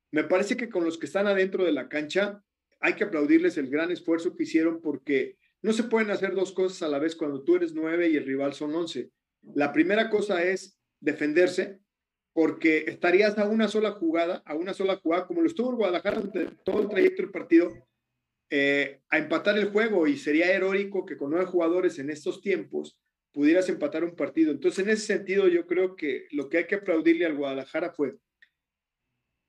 me 0.10 0.24
parece 0.24 0.56
que 0.56 0.70
con 0.70 0.86
los 0.86 0.98
que 0.98 1.06
están 1.06 1.28
adentro 1.28 1.66
de 1.66 1.74
la 1.74 1.90
cancha 1.90 2.42
hay 2.80 2.94
que 2.94 3.04
aplaudirles 3.04 3.58
el 3.58 3.70
gran 3.70 3.92
esfuerzo 3.92 4.38
que 4.38 4.44
hicieron 4.44 4.80
porque 4.82 5.36
no 5.62 5.74
se 5.74 5.84
pueden 5.84 6.12
hacer 6.12 6.34
dos 6.34 6.52
cosas 6.52 6.82
a 6.84 6.88
la 6.88 7.00
vez 7.00 7.16
cuando 7.16 7.44
tú 7.44 7.56
eres 7.56 7.74
nueve 7.74 8.10
y 8.10 8.18
el 8.18 8.26
rival 8.26 8.54
son 8.54 8.76
once. 8.76 9.12
La 9.54 9.72
primera 9.72 10.10
cosa 10.10 10.44
es 10.44 10.78
defenderse 11.00 11.80
porque 12.34 12.86
estarías 12.88 13.38
a 13.38 13.48
una 13.48 13.68
sola 13.68 13.92
jugada, 13.92 14.42
a 14.46 14.56
una 14.56 14.74
sola 14.74 14.98
jugada, 14.98 15.28
como 15.28 15.42
lo 15.42 15.48
estuvo 15.48 15.70
en 15.70 15.76
Guadalajara 15.76 16.22
todo 16.64 16.82
el 16.82 16.90
trayecto 16.90 17.24
del 17.24 17.32
partido, 17.32 17.70
eh, 18.50 19.02
a 19.10 19.18
empatar 19.18 19.58
el 19.58 19.70
juego 19.70 20.08
y 20.08 20.18
sería 20.18 20.52
heroico 20.52 21.06
que 21.06 21.18
con 21.18 21.32
nueve 21.32 21.46
jugadores 21.46 22.00
en 22.00 22.10
estos 22.10 22.42
tiempos 22.42 22.98
pudieras 23.32 23.70
empatar 23.70 24.04
un 24.04 24.16
partido. 24.16 24.52
Entonces, 24.52 24.84
en 24.84 24.92
ese 24.92 25.06
sentido, 25.06 25.48
yo 25.48 25.66
creo 25.66 25.96
que 25.96 26.28
lo 26.32 26.50
que 26.50 26.60
hay 26.60 26.68
que 26.68 26.76
aplaudirle 26.76 27.26
al 27.26 27.38
Guadalajara 27.38 27.92
fue 27.92 28.18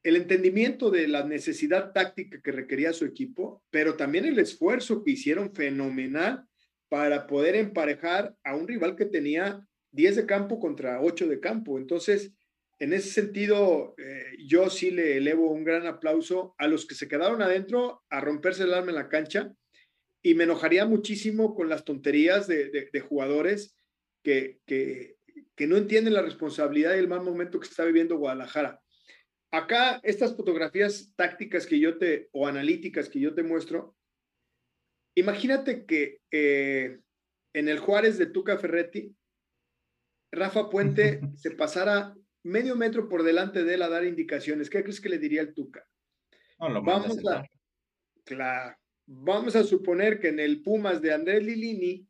el 0.03 0.16
entendimiento 0.16 0.90
de 0.90 1.07
la 1.07 1.24
necesidad 1.24 1.92
táctica 1.92 2.40
que 2.42 2.53
requería 2.53 2.92
su 2.92 3.05
equipo, 3.05 3.62
pero 3.70 3.94
también 3.94 4.24
el 4.24 4.38
esfuerzo 4.38 5.05
que 5.05 5.12
hicieron 5.12 5.55
fenomenal 5.55 6.44
para 6.88 7.26
poder 7.26 7.55
emparejar 7.55 8.34
a 8.42 8.57
un 8.57 8.66
rival 8.66 8.96
que 8.96 9.07
tenía 9.07 9.66
10 9.92 10.16
de 10.16 10.26
campo 10.26 10.59
contra 10.59 11.00
8 11.00 11.28
de 11.28 11.40
campo. 11.40 11.78
Entonces, 11.78 12.32
en 12.80 12.92
ese 12.92 13.11
sentido, 13.11 13.94
eh, 13.96 14.36
yo 14.46 14.68
sí 14.70 14.90
le 14.90 15.16
elevo 15.16 15.53
un 15.53 15.62
gran 15.62 15.86
aplauso 15.86 16.55
a 16.59 16.66
los 16.66 16.84
que 16.84 16.96
se 16.96 17.07
quedaron 17.07 17.40
adentro 17.40 18.03
a 18.11 18.20
romperse 18.20 18.64
el 18.64 18.74
alma 18.74 18.90
en 18.90 18.96
la 18.96 19.09
cancha 19.09 19.55
y 20.20 20.34
me 20.34 20.44
enojaría 20.44 20.84
muchísimo 20.84 21.55
con 21.55 21.68
las 21.68 21.84
tonterías 21.84 22.48
de, 22.48 23.00
jugadores 23.09 23.76
que, 24.22 24.61
que, 24.66 25.16
que 25.55 25.66
no 25.66 25.76
entienden 25.76 26.14
la 26.14 26.22
responsabilidad 26.22 26.94
y 26.94 26.98
el 26.98 27.09
mal 27.09 27.22
momento 27.22 27.61
que 27.61 27.68
está 27.68 27.84
viviendo 27.84 28.18
Guadalajara 28.18 28.82
acá 29.53 30.00
estas 30.03 30.34
fotografías 30.34 31.12
tácticas 31.14 31.66
que 31.66 31.78
yo 31.78 31.98
te, 31.98 32.28
o 32.32 32.48
analíticas 32.48 33.09
que 33.09 33.20
yo 33.20 33.34
te 33.34 33.42
muestro, 33.42 33.94
imagínate 35.14 35.84
que 35.84 36.20
eh, 36.30 36.98
en 37.53 37.68
el 37.68 37.78
Juárez 37.78 38.18
de 38.18 38.26
Tuca 38.26 38.59
Ferretti, 38.59 39.14
Rafa 40.32 40.70
Puente 40.70 41.20
se 41.36 41.53
pasara 41.53 42.16
medio 42.42 42.74
metro 42.74 43.09
por 43.09 43.22
delante 43.22 43.62
de 43.62 43.74
él 43.74 43.82
a 43.82 43.90
dar 43.90 44.05
indicaciones. 44.05 44.68
¿Qué 44.68 44.82
crees 44.82 45.00
que 45.00 45.11
le 45.11 45.18
diría 45.18 45.42
el 45.42 45.55
Tuca? 45.55 45.86
vamos, 46.59 47.18
a, 47.28 48.78
vamos 49.07 49.57
a 49.57 49.64
suponer 49.64 50.18
que 50.18 50.28
en 50.28 50.40
el 50.40 50.62
Pumas 50.62 51.03
de 51.03 51.12
Andrés 51.12 51.42
Lilini 51.42 52.09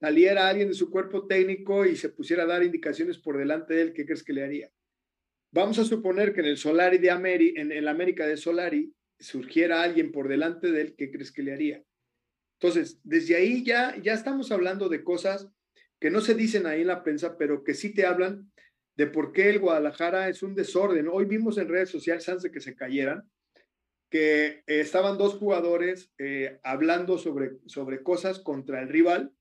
saliera 0.00 0.48
alguien 0.48 0.68
de 0.68 0.74
su 0.74 0.90
cuerpo 0.90 1.26
técnico 1.26 1.86
y 1.86 1.96
se 1.96 2.10
pusiera 2.10 2.42
a 2.42 2.46
dar 2.46 2.62
indicaciones 2.62 3.18
por 3.18 3.38
delante 3.38 3.74
de 3.74 3.82
él, 3.82 3.92
¿qué 3.92 4.04
crees 4.04 4.22
que 4.22 4.32
le 4.32 4.44
haría? 4.44 4.70
Vamos 5.50 5.78
a 5.78 5.84
suponer 5.84 6.34
que 6.34 6.40
en 6.40 6.46
el 6.46 6.58
Solari 6.58 6.98
de 6.98 7.10
América, 7.10 7.60
en 7.60 7.72
el 7.72 7.88
América 7.88 8.26
de 8.26 8.36
Solari, 8.36 8.92
surgiera 9.18 9.82
alguien 9.82 10.12
por 10.12 10.28
delante 10.28 10.70
de 10.70 10.80
él, 10.82 10.94
¿qué 10.96 11.10
crees 11.10 11.32
que 11.32 11.42
le 11.42 11.52
haría? 11.52 11.82
Entonces, 12.60 13.00
desde 13.02 13.36
ahí 13.36 13.64
ya, 13.64 13.96
ya 14.02 14.12
estamos 14.12 14.52
hablando 14.52 14.88
de 14.88 15.02
cosas 15.02 15.48
que 16.00 16.10
no 16.10 16.20
se 16.20 16.34
dicen 16.34 16.66
ahí 16.66 16.82
en 16.82 16.88
la 16.88 17.02
prensa, 17.02 17.36
pero 17.38 17.64
que 17.64 17.74
sí 17.74 17.94
te 17.94 18.04
hablan 18.04 18.52
de 18.96 19.06
por 19.06 19.32
qué 19.32 19.48
el 19.48 19.60
Guadalajara 19.60 20.28
es 20.28 20.42
un 20.42 20.54
desorden. 20.54 21.08
Hoy 21.08 21.24
vimos 21.24 21.56
en 21.56 21.68
redes 21.68 21.88
sociales, 21.88 22.28
antes 22.28 22.42
de 22.42 22.50
que 22.50 22.60
se 22.60 22.76
cayeran, 22.76 23.28
que 24.10 24.46
eh, 24.46 24.80
estaban 24.80 25.18
dos 25.18 25.34
jugadores 25.34 26.12
eh, 26.18 26.58
hablando 26.62 27.18
sobre, 27.18 27.58
sobre 27.66 28.02
cosas 28.02 28.40
contra 28.40 28.80
el 28.82 28.88
rival 28.88 29.32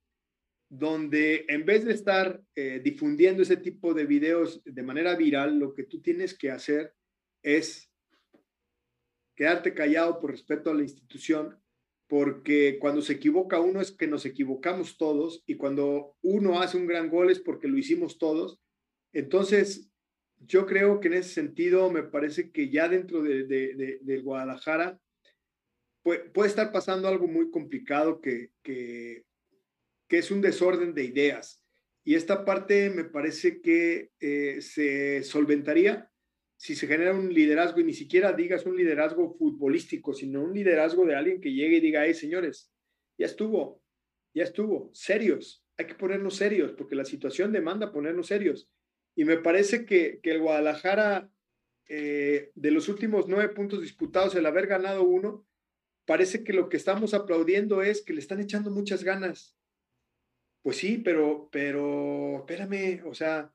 donde 0.70 1.46
en 1.48 1.66
vez 1.66 1.86
de 1.86 1.94
estar 1.94 2.42
eh, 2.56 2.82
difundiendo 2.84 3.44
ese 3.44 3.58
tipo 3.58 3.94
de 3.94 4.06
videos 4.06 4.62
de 4.66 4.84
manera 4.84 5.16
viral, 5.16 5.60
lo 5.60 5.74
que 5.74 5.84
tú 5.84 6.02
tienes 6.02 6.38
que 6.38 6.52
hacer 6.52 6.94
es 7.42 7.90
quedarte 9.36 9.74
callado 9.74 10.20
por 10.20 10.32
respeto 10.32 10.70
a 10.70 10.74
la 10.74 10.82
institución, 10.82 11.58
porque 12.08 12.80
cuando 12.80 13.02
se 13.02 13.14
equivoca 13.14 13.60
uno 13.60 13.80
es 13.82 13.92
que 13.92 14.08
nos 14.08 14.26
equivocamos 14.26 14.98
todos 14.98 15.44
y 15.46 15.56
cuando 15.56 16.16
uno 16.22 16.60
hace 16.62 16.78
un 16.78 16.88
gran 16.88 17.10
gol 17.10 17.30
es 17.30 17.40
porque 17.40 17.68
lo 17.68 17.78
hicimos 17.78 18.18
todos. 18.18 18.60
Entonces, 19.14 19.90
yo 20.40 20.66
creo 20.66 21.00
que 21.00 21.08
en 21.08 21.16
ese 21.16 21.30
sentido 21.30 21.90
me 21.92 22.04
parece 22.04 22.52
que 22.52 22.70
ya 22.70 22.90
dentro 22.90 23.22
de, 23.22 24.22
Guadalajara 24.24 25.00
puede, 26.04 26.30
puede, 26.30 26.50
estar 26.50 26.72
pasando 26.72 27.08
algo 27.08 27.28
muy 27.28 27.50
complicado 27.52 28.22
que, 28.22 28.52
que, 28.64 29.26
que, 30.08 30.18
es 30.20 30.32
un 30.32 30.42
desorden 30.42 30.94
de 30.94 31.04
ideas. 31.04 31.64
Y 32.04 32.16
esta 32.16 32.46
parte 32.46 32.90
me 32.90 33.04
parece 33.04 33.62
que 33.62 34.12
eh, 34.20 34.62
se 34.62 35.24
solventaría 35.24 36.10
si 36.58 36.76
se 36.76 36.88
genera 36.88 37.14
un 37.14 37.32
liderazgo 37.32 37.80
y 37.80 37.84
ni 37.84 37.94
siquiera 37.94 38.34
digas 38.34 38.66
un 38.66 38.76
liderazgo 38.76 39.36
futbolístico, 39.38 40.14
sino 40.14 40.42
un 40.42 40.54
liderazgo 40.54 41.06
de 41.06 41.16
alguien 41.16 41.40
que 41.40 41.54
llegue 41.54 41.78
y 41.78 41.82
diga, 41.82 42.06
hey, 42.06 42.16
señores, 42.16 42.72
ya 43.18 43.28
estuvo, 43.28 43.82
ya 44.34 44.44
estuvo, 44.44 44.90
serios, 44.94 45.64
hay 45.78 45.86
que 45.86 45.96
ponernos 45.96 46.36
serios, 46.36 46.72
porque 46.72 46.96
la 46.96 47.06
situación 47.06 47.52
demanda 47.52 47.92
ponernos 47.92 48.28
serios. 48.28 48.70
Y 49.16 49.26
me 49.26 49.38
parece 49.38 49.86
que, 49.86 50.20
el 50.24 50.40
Guadalajara, 50.40 51.30
eh, 51.88 52.52
de 52.56 52.72
los 52.72 52.90
últimos 52.90 53.28
nueve 53.28 53.54
puntos 53.54 53.82
disputados, 53.82 54.36
el 54.36 54.46
haber 54.46 54.68
ganado 54.68 55.04
uno, 55.04 55.46
parece 56.06 56.44
que 56.44 56.54
lo 56.54 56.70
que 56.70 56.78
estamos 56.78 57.14
aplaudiendo 57.14 57.84
es 57.84 58.02
que 58.02 58.14
le 58.14 58.20
están 58.20 58.40
echando 58.40 58.72
muchas 58.72 59.04
ganas. 59.04 59.57
Pues 60.68 60.80
sí, 60.80 60.98
pero, 60.98 61.48
pero, 61.50 62.40
espérame, 62.40 63.02
o 63.06 63.14
sea, 63.14 63.50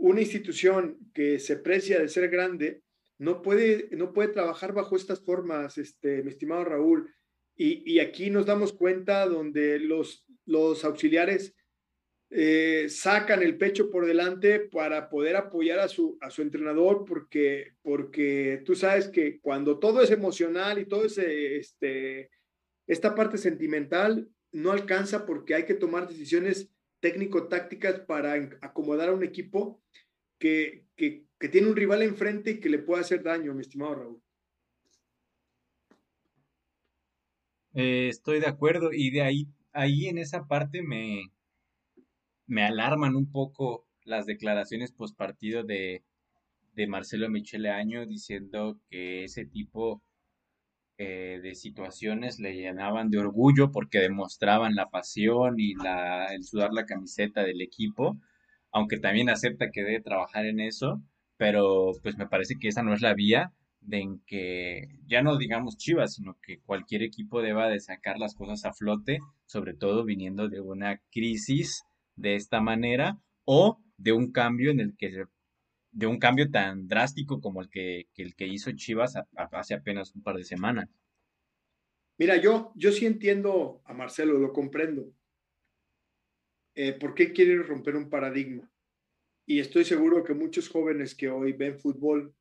una 0.00 0.22
institución 0.22 0.98
que 1.14 1.38
se 1.38 1.56
precia 1.56 2.00
de 2.00 2.08
ser 2.08 2.28
grande 2.30 2.82
no 3.16 3.42
puede, 3.42 3.88
no 3.92 4.12
puede 4.12 4.30
trabajar 4.30 4.72
bajo 4.72 4.96
estas 4.96 5.24
formas, 5.24 5.78
este, 5.78 6.24
mi 6.24 6.30
estimado 6.30 6.64
Raúl. 6.64 7.14
Y, 7.54 8.00
aquí 8.00 8.28
nos 8.28 8.44
damos 8.44 8.72
cuenta 8.72 9.24
donde 9.26 9.78
los, 9.78 10.26
los 10.44 10.84
auxiliares 10.84 11.54
eh, 12.30 12.86
sacan 12.88 13.44
el 13.44 13.56
pecho 13.56 13.88
por 13.88 14.04
delante 14.04 14.58
para 14.58 15.10
poder 15.10 15.36
apoyar 15.36 15.78
a 15.78 15.86
su, 15.86 16.18
a 16.20 16.30
su 16.30 16.42
entrenador, 16.42 17.04
porque, 17.06 17.74
porque 17.82 18.64
tú 18.66 18.74
sabes 18.74 19.06
que 19.06 19.38
cuando 19.38 19.78
todo 19.78 20.02
es 20.02 20.10
emocional 20.10 20.80
y 20.80 20.86
todo 20.86 21.04
es 21.04 21.18
este, 21.18 22.30
esta 22.88 23.14
parte 23.14 23.38
sentimental, 23.38 24.28
no 24.52 24.72
alcanza 24.72 25.26
porque 25.26 25.54
hay 25.54 25.64
que 25.64 25.74
tomar 25.74 26.08
decisiones 26.08 26.70
técnico-tácticas 27.00 28.00
para 28.00 28.34
acomodar 28.60 29.08
a 29.08 29.12
un 29.12 29.24
equipo 29.24 29.82
que, 30.38 30.86
tiene 31.50 31.68
un 31.68 31.76
rival 31.76 32.02
enfrente 32.02 32.52
y 32.52 32.60
que 32.60 32.68
le 32.68 32.78
puede 32.78 33.00
hacer 33.00 33.22
daño, 33.22 33.54
mi 33.54 33.62
estimado 33.62 33.94
Raúl. 33.96 34.22
Eh, 37.74 38.08
estoy 38.08 38.38
de 38.38 38.46
acuerdo 38.46 38.90
y 38.92 39.10
de 39.10 39.22
ahí, 39.22 39.48
ahí 39.72 40.06
en 40.06 40.18
esa 40.18 40.46
parte 40.46 40.82
me, 40.82 41.32
me 42.46 42.64
alarman 42.64 43.16
un 43.16 43.30
poco 43.30 43.86
las 44.04 44.26
declaraciones 44.26 44.92
post 44.92 45.16
partido 45.16 45.64
de, 45.64 46.04
de 46.74 46.86
Marcelo 46.86 47.28
Michele 47.28 47.70
Año 47.70 48.06
diciendo 48.06 48.78
que 48.90 49.24
ese 49.24 49.46
tipo 49.46 50.02
eh, 50.98 51.40
de 51.42 51.54
situaciones 51.54 52.38
le 52.38 52.54
llenaban 52.54 53.10
de 53.10 53.18
orgullo 53.18 53.72
porque 53.72 53.98
demostraban 54.00 54.74
la 54.74 54.90
pasión 54.90 55.58
y 55.58 55.74
la, 55.74 56.26
el 56.26 56.44
sudar 56.44 56.72
la 56.72 56.86
camiseta 56.86 57.42
del 57.42 57.60
equipo, 57.60 58.18
aunque 58.70 58.98
también 58.98 59.30
acepta 59.30 59.70
que 59.70 59.82
debe 59.82 60.00
trabajar 60.00 60.46
en 60.46 60.60
eso, 60.60 61.02
pero 61.36 61.92
pues 62.02 62.16
me 62.18 62.28
parece 62.28 62.56
que 62.60 62.68
esa 62.68 62.82
no 62.82 62.94
es 62.94 63.00
la 63.00 63.14
vía 63.14 63.52
de 63.80 64.00
en 64.00 64.22
que 64.26 64.88
ya 65.06 65.22
no 65.22 65.36
digamos 65.36 65.76
Chivas, 65.76 66.14
sino 66.14 66.36
que 66.42 66.60
cualquier 66.60 67.02
equipo 67.02 67.42
deba 67.42 67.68
de 67.68 67.80
sacar 67.80 68.18
las 68.18 68.34
cosas 68.34 68.64
a 68.64 68.72
flote, 68.72 69.18
sobre 69.46 69.74
todo 69.74 70.04
viniendo 70.04 70.48
de 70.48 70.60
una 70.60 71.00
crisis 71.10 71.82
de 72.16 72.36
esta 72.36 72.60
manera 72.60 73.18
o 73.44 73.78
de 73.96 74.12
un 74.12 74.32
cambio 74.32 74.70
en 74.70 74.80
el 74.80 74.96
que 74.96 75.24
de 75.92 76.06
un 76.06 76.18
cambio 76.18 76.50
tan 76.50 76.88
drástico 76.88 77.40
como 77.40 77.60
el 77.60 77.68
que, 77.68 78.08
el 78.16 78.34
que 78.34 78.46
hizo 78.46 78.72
Chivas 78.72 79.14
hace 79.36 79.74
apenas 79.74 80.14
un 80.14 80.22
par 80.22 80.36
de 80.36 80.44
semanas. 80.44 80.88
Mira, 82.18 82.36
yo, 82.36 82.72
yo 82.74 82.92
sí 82.92 83.06
entiendo 83.06 83.82
a 83.84 83.94
Marcelo, 83.94 84.38
lo 84.38 84.52
comprendo. 84.52 85.12
Eh, 86.74 86.92
¿Por 86.94 87.14
qué 87.14 87.32
quiere 87.32 87.62
romper 87.62 87.96
un 87.96 88.08
paradigma? 88.08 88.70
Y 89.44 89.60
estoy 89.60 89.84
seguro 89.84 90.24
que 90.24 90.34
muchos 90.34 90.68
jóvenes 90.68 91.14
que 91.14 91.28
hoy 91.28 91.52
ven 91.52 91.78
fútbol 91.78 92.34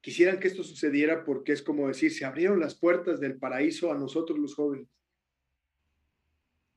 quisieran 0.00 0.38
que 0.38 0.48
esto 0.48 0.62
sucediera 0.62 1.24
porque 1.24 1.52
es 1.52 1.62
como 1.62 1.88
decir, 1.88 2.12
se 2.12 2.24
abrieron 2.24 2.60
las 2.60 2.74
puertas 2.74 3.20
del 3.20 3.38
paraíso 3.38 3.90
a 3.90 3.98
nosotros 3.98 4.38
los 4.38 4.54
jóvenes. 4.54 4.88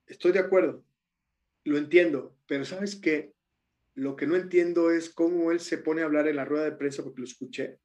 Estoy 0.07 0.31
de 0.31 0.39
acuerdo, 0.39 0.83
lo 1.63 1.77
entiendo, 1.77 2.35
pero 2.47 2.65
¿sabes 2.65 2.95
qué? 2.95 3.33
Lo 4.01 4.15
que 4.15 4.25
no 4.25 4.35
entiendo 4.35 4.89
es 4.89 5.11
cómo 5.11 5.51
él 5.51 5.59
se 5.59 5.77
pone 5.77 6.01
a 6.01 6.05
hablar 6.05 6.27
en 6.27 6.37
la 6.37 6.43
rueda 6.43 6.65
de 6.65 6.71
prensa 6.71 7.03
porque 7.03 7.21
lo 7.21 7.27
escuché. 7.27 7.77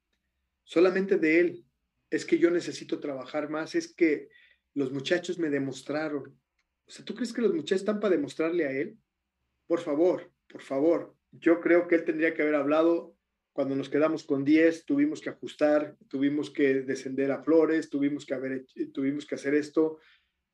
Solamente 0.65 1.19
de 1.19 1.41
él. 1.41 1.67
Es 2.09 2.25
que 2.25 2.39
yo 2.39 2.51
necesito 2.51 3.01
trabajar 3.01 3.51
más. 3.51 3.75
Es 3.75 3.95
que 3.95 4.31
los 4.73 4.93
muchachos 4.93 5.39
me 5.39 5.51
demostraron. 5.51 6.41
O 6.87 6.91
sea, 6.91 7.05
¿tú 7.05 7.15
crees 7.15 7.35
que 7.35 7.43
los 7.43 7.53
muchachos 7.53 7.83
están 7.83 8.01
para 8.01 8.17
demostrarle 8.17 8.65
a 8.65 8.71
él? 8.71 8.97
Por 9.67 9.81
favor, 9.81 10.33
por 10.49 10.63
favor. 10.63 11.15
Yo 11.33 11.61
creo 11.61 11.87
que 11.87 11.97
él 11.97 12.07
tendría 12.07 12.33
que 12.33 12.41
haber 12.41 12.55
hablado 12.55 13.15
cuando 13.53 13.77
nos 13.77 13.91
quedamos 13.91 14.25
con 14.25 14.43
10, 14.43 14.87
tuvimos 14.87 15.21
que 15.21 15.29
ajustar, 15.29 15.99
tuvimos 16.09 16.49
que 16.49 16.81
descender 16.81 17.31
a 17.31 17.43
Flores, 17.43 17.91
tuvimos 17.91 18.25
que, 18.25 18.33
haber, 18.33 18.65
tuvimos 18.95 19.27
que 19.27 19.35
hacer 19.35 19.55
esto. 19.55 19.99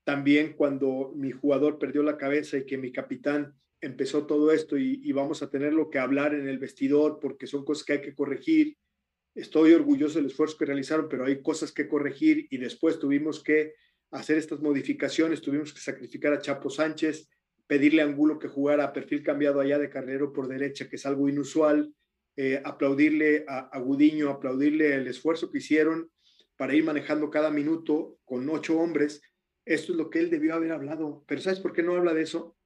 También 0.02 0.54
cuando 0.54 1.12
mi 1.14 1.30
jugador 1.30 1.78
perdió 1.78 2.02
la 2.02 2.16
cabeza 2.16 2.58
y 2.58 2.66
que 2.66 2.78
mi 2.78 2.90
capitán 2.90 3.61
empezó 3.82 4.26
todo 4.26 4.52
esto 4.52 4.78
y, 4.78 5.12
vamos 5.12 5.42
a 5.42 5.50
tener 5.50 5.74
lo 5.74 5.90
que 5.90 5.98
hablar 5.98 6.34
en 6.34 6.48
el 6.48 6.58
vestidor 6.58 7.18
porque 7.20 7.46
son 7.46 7.64
cosas 7.64 7.84
que 7.84 7.94
hay 7.94 8.00
que 8.00 8.14
corregir. 8.14 8.78
Estoy 9.34 9.72
orgulloso 9.72 10.18
del 10.18 10.26
esfuerzo 10.26 10.56
que 10.56 10.66
realizaron, 10.66 11.08
pero 11.08 11.26
hay 11.26 11.42
cosas 11.42 11.72
que 11.72 11.88
corregir 11.88 12.46
y 12.50 12.58
después 12.58 12.98
tuvimos 12.98 13.42
que 13.42 13.74
hacer 14.12 14.38
estas 14.38 14.60
modificaciones, 14.60 15.42
tuvimos 15.42 15.72
que 15.72 15.80
sacrificar 15.80 16.32
a 16.32 16.38
Chapo 16.38 16.70
Sánchez, 16.70 17.28
pedirle 17.66 18.02
a 18.02 18.04
Angulo 18.04 18.38
que 18.38 18.48
jugara 18.48 18.84
a 18.84 18.92
perfil 18.92 19.22
cambiado 19.22 19.60
allá 19.60 19.78
de 19.78 19.90
carrero 19.90 20.32
por 20.32 20.46
derecha, 20.46 20.88
que 20.88 20.96
es 20.96 21.04
algo 21.04 21.28
inusual, 21.28 21.92
eh, 22.36 22.62
aplaudirle 22.64 23.44
a, 23.48 23.68
a 23.72 23.80
Gudiño, 23.80 24.30
aplaudirle 24.30 24.94
el 24.94 25.08
esfuerzo 25.08 25.50
que 25.50 25.58
hicieron 25.58 26.10
para 26.56 26.74
ir 26.74 26.84
manejando 26.84 27.30
cada 27.30 27.50
minuto 27.50 28.18
con 28.24 28.48
ocho 28.48 28.78
hombres. 28.78 29.22
Esto 29.64 29.92
es 29.92 29.98
lo 29.98 30.08
que 30.08 30.20
él 30.20 30.30
debió 30.30 30.54
haber 30.54 30.70
hablado, 30.70 31.24
pero 31.26 31.40
¿sabes 31.40 31.58
por 31.58 31.72
qué 31.72 31.82
no 31.82 31.96
habla 31.96 32.14
de 32.14 32.22
eso? 32.22 32.56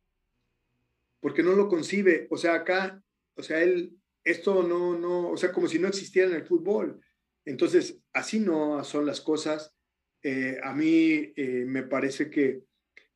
Porque 1.26 1.42
no 1.42 1.54
lo 1.54 1.66
concibe. 1.66 2.28
O 2.30 2.36
sea, 2.36 2.54
acá, 2.54 3.02
o 3.34 3.42
sea, 3.42 3.60
él, 3.60 3.98
esto 4.22 4.62
no, 4.62 4.96
no, 4.96 5.30
o 5.30 5.36
sea, 5.36 5.50
como 5.50 5.66
si 5.66 5.76
no 5.76 5.88
existiera 5.88 6.28
en 6.28 6.36
el 6.36 6.46
fútbol. 6.46 7.00
Entonces, 7.44 8.00
así 8.12 8.38
no 8.38 8.84
son 8.84 9.06
las 9.06 9.20
cosas. 9.20 9.74
Eh, 10.22 10.56
a 10.62 10.72
mí 10.72 11.32
eh, 11.34 11.64
me 11.66 11.82
parece 11.82 12.30
que, 12.30 12.62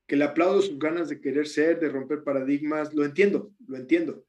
que 0.08 0.16
le 0.16 0.24
aplaudo 0.24 0.60
sus 0.60 0.76
ganas 0.76 1.08
de 1.08 1.20
querer 1.20 1.46
ser, 1.46 1.78
de 1.78 1.88
romper 1.88 2.24
paradigmas. 2.24 2.92
Lo 2.94 3.04
entiendo, 3.04 3.52
lo 3.68 3.76
entiendo. 3.76 4.24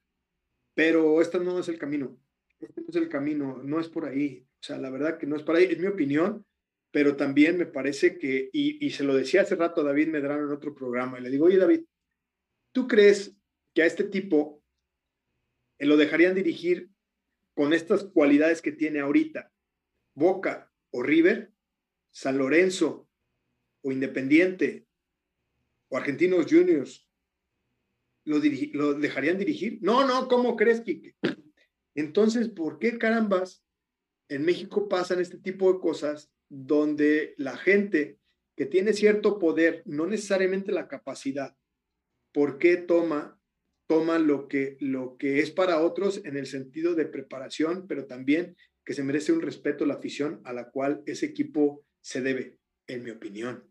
Pero 0.76 1.20
este 1.20 1.40
no 1.40 1.58
es 1.58 1.68
el 1.68 1.80
camino. 1.80 2.16
Este 2.60 2.82
no 2.82 2.88
es 2.88 2.96
el 2.98 3.10
camino, 3.10 3.62
no 3.64 3.80
es 3.80 3.88
por 3.88 4.06
ahí. 4.06 4.46
O 4.60 4.64
sea, 4.64 4.78
la 4.78 4.92
verdad 4.92 5.18
que 5.18 5.26
no 5.26 5.36
es 5.36 5.42
por 5.42 5.56
ahí, 5.56 5.64
es 5.64 5.80
mi 5.80 5.88
opinión, 5.88 6.46
pero 6.92 7.16
también 7.16 7.58
me 7.58 7.66
parece 7.66 8.20
que, 8.20 8.52
y, 8.54 8.86
y 8.86 8.92
se 8.92 9.04
lo 9.04 9.16
decía 9.16 9.42
hace 9.42 9.56
rato 9.56 9.82
a 9.82 9.86
David 9.86 10.10
Medrano 10.10 10.44
en 10.44 10.52
otro 10.52 10.76
programa, 10.76 11.18
y 11.18 11.24
le 11.24 11.32
digo, 11.32 11.48
oye 11.48 11.58
David, 11.58 11.82
¿tú 12.72 12.88
crees 12.88 13.41
que 13.74 13.84
a 13.84 13.86
este 13.86 14.04
tipo 14.04 14.64
eh, 15.80 15.86
lo 15.86 15.98
dejarían 15.98 16.36
dirigir 16.36 16.90
con 17.54 17.74
estas 17.74 18.04
cualidades 18.06 18.62
que 18.62 18.72
tiene 18.72 19.00
ahorita, 19.00 19.52
Boca 20.14 20.72
o 20.92 21.04
River, 21.04 21.54
San 22.12 22.38
Lorenzo 22.38 23.10
o 23.82 23.92
Independiente 23.92 24.88
o 25.90 25.98
Argentinos 25.98 26.48
Juniors, 26.50 27.10
¿lo, 28.26 28.40
¿lo 28.74 28.94
dejarían 28.94 29.38
dirigir? 29.38 29.80
No, 29.82 30.06
no, 30.06 30.28
¿cómo 30.28 30.56
crees, 30.56 30.82
Quique? 30.82 31.16
Entonces, 31.96 32.50
¿por 32.50 32.80
qué 32.80 32.98
carambas 32.98 33.66
en 34.30 34.46
México 34.46 34.88
pasan 34.88 35.20
este 35.20 35.38
tipo 35.38 35.74
de 35.74 35.80
cosas 35.80 36.32
donde 36.48 37.34
la 37.38 37.58
gente 37.58 38.18
que 38.56 38.66
tiene 38.66 38.94
cierto 38.94 39.40
poder, 39.40 39.84
no 39.86 40.06
necesariamente 40.06 40.72
la 40.72 40.88
capacidad, 40.88 41.58
¿por 42.32 42.58
qué 42.58 42.78
toma 42.78 43.41
toma 43.92 44.20
lo 44.20 44.48
que, 44.48 44.78
lo 44.80 45.18
que 45.18 45.40
es 45.40 45.52
para 45.52 45.82
otros 45.82 46.22
en 46.24 46.38
el 46.38 46.46
sentido 46.46 46.96
de 46.96 47.06
preparación, 47.06 47.88
pero 47.90 48.06
también 48.06 48.56
que 48.86 48.94
se 48.94 49.04
merece 49.04 49.34
un 49.34 49.42
respeto 49.42 49.86
la 49.86 49.96
afición 49.96 50.40
a 50.46 50.54
la 50.54 50.72
cual 50.72 51.04
ese 51.06 51.26
equipo 51.26 51.84
se 52.00 52.22
debe, 52.22 52.58
en 52.88 53.04
mi 53.04 53.12
opinión. 53.12 53.66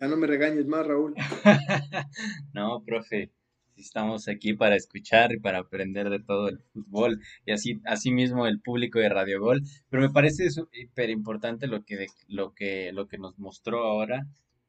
Ya 0.00 0.08
no 0.08 0.16
me 0.16 0.26
regañes 0.26 0.64
más, 0.64 0.86
Raúl. 0.86 1.14
no, 2.54 2.82
profe, 2.82 3.30
estamos 3.76 4.26
aquí 4.28 4.54
para 4.54 4.76
escuchar 4.76 5.32
y 5.34 5.38
para 5.38 5.58
aprender 5.58 6.08
de 6.08 6.20
todo 6.20 6.48
el 6.48 6.60
fútbol 6.72 7.20
y 7.44 7.52
así, 7.52 7.82
así 7.84 8.10
mismo 8.10 8.46
el 8.46 8.62
público 8.62 9.00
de 9.00 9.10
Radio 9.10 9.38
Gol. 9.38 9.60
Pero 9.90 10.02
me 10.02 10.08
parece 10.08 10.48
súper 10.48 11.10
importante 11.10 11.66
lo 11.66 11.84
que, 11.84 12.06
lo 12.26 12.54
que, 12.54 12.90
lo 12.92 13.06
que 13.06 13.18
nos 13.18 13.38
mostró 13.38 13.84
ahora, 13.84 14.26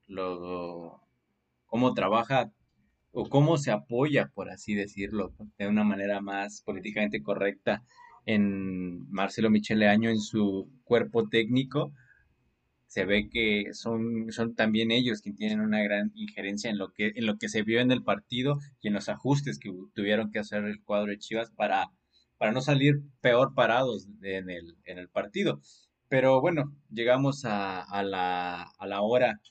lo, 0.07 1.04
cómo 1.65 1.93
trabaja 1.93 2.51
o 3.11 3.29
cómo 3.29 3.57
se 3.57 3.71
apoya, 3.71 4.31
por 4.33 4.49
así 4.49 4.73
decirlo, 4.73 5.33
de 5.57 5.67
una 5.67 5.83
manera 5.83 6.21
más 6.21 6.61
políticamente 6.61 7.21
correcta 7.21 7.83
en 8.25 9.09
Marcelo 9.11 9.49
Michele 9.49 9.87
Año 9.87 10.09
en 10.09 10.19
su 10.19 10.69
cuerpo 10.83 11.29
técnico 11.29 11.93
se 12.87 13.03
ve 13.03 13.29
que 13.29 13.73
son, 13.73 14.31
son 14.31 14.55
también 14.55 14.89
ellos 14.89 15.21
quienes 15.21 15.37
tienen 15.37 15.59
una 15.59 15.83
gran 15.83 16.11
injerencia 16.15 16.69
en 16.69 16.77
lo 16.77 16.93
que 16.93 17.11
en 17.15 17.25
lo 17.25 17.37
que 17.37 17.49
se 17.49 17.61
vio 17.61 17.81
en 17.81 17.91
el 17.91 18.03
partido 18.03 18.57
y 18.81 18.87
en 18.87 18.93
los 18.93 19.09
ajustes 19.09 19.59
que 19.59 19.69
tuvieron 19.93 20.31
que 20.31 20.39
hacer 20.39 20.63
el 20.63 20.81
cuadro 20.81 21.11
de 21.11 21.17
Chivas 21.17 21.51
para, 21.51 21.87
para 22.37 22.53
no 22.53 22.61
salir 22.61 23.01
peor 23.19 23.53
parados 23.53 24.07
en 24.21 24.49
el, 24.49 24.77
en 24.85 24.97
el 24.97 25.09
partido. 25.09 25.59
Pero 26.07 26.39
bueno, 26.39 26.73
llegamos 26.89 27.43
a, 27.43 27.81
a, 27.81 28.01
la, 28.01 28.63
a 28.63 28.87
la 28.87 29.01
hora 29.01 29.41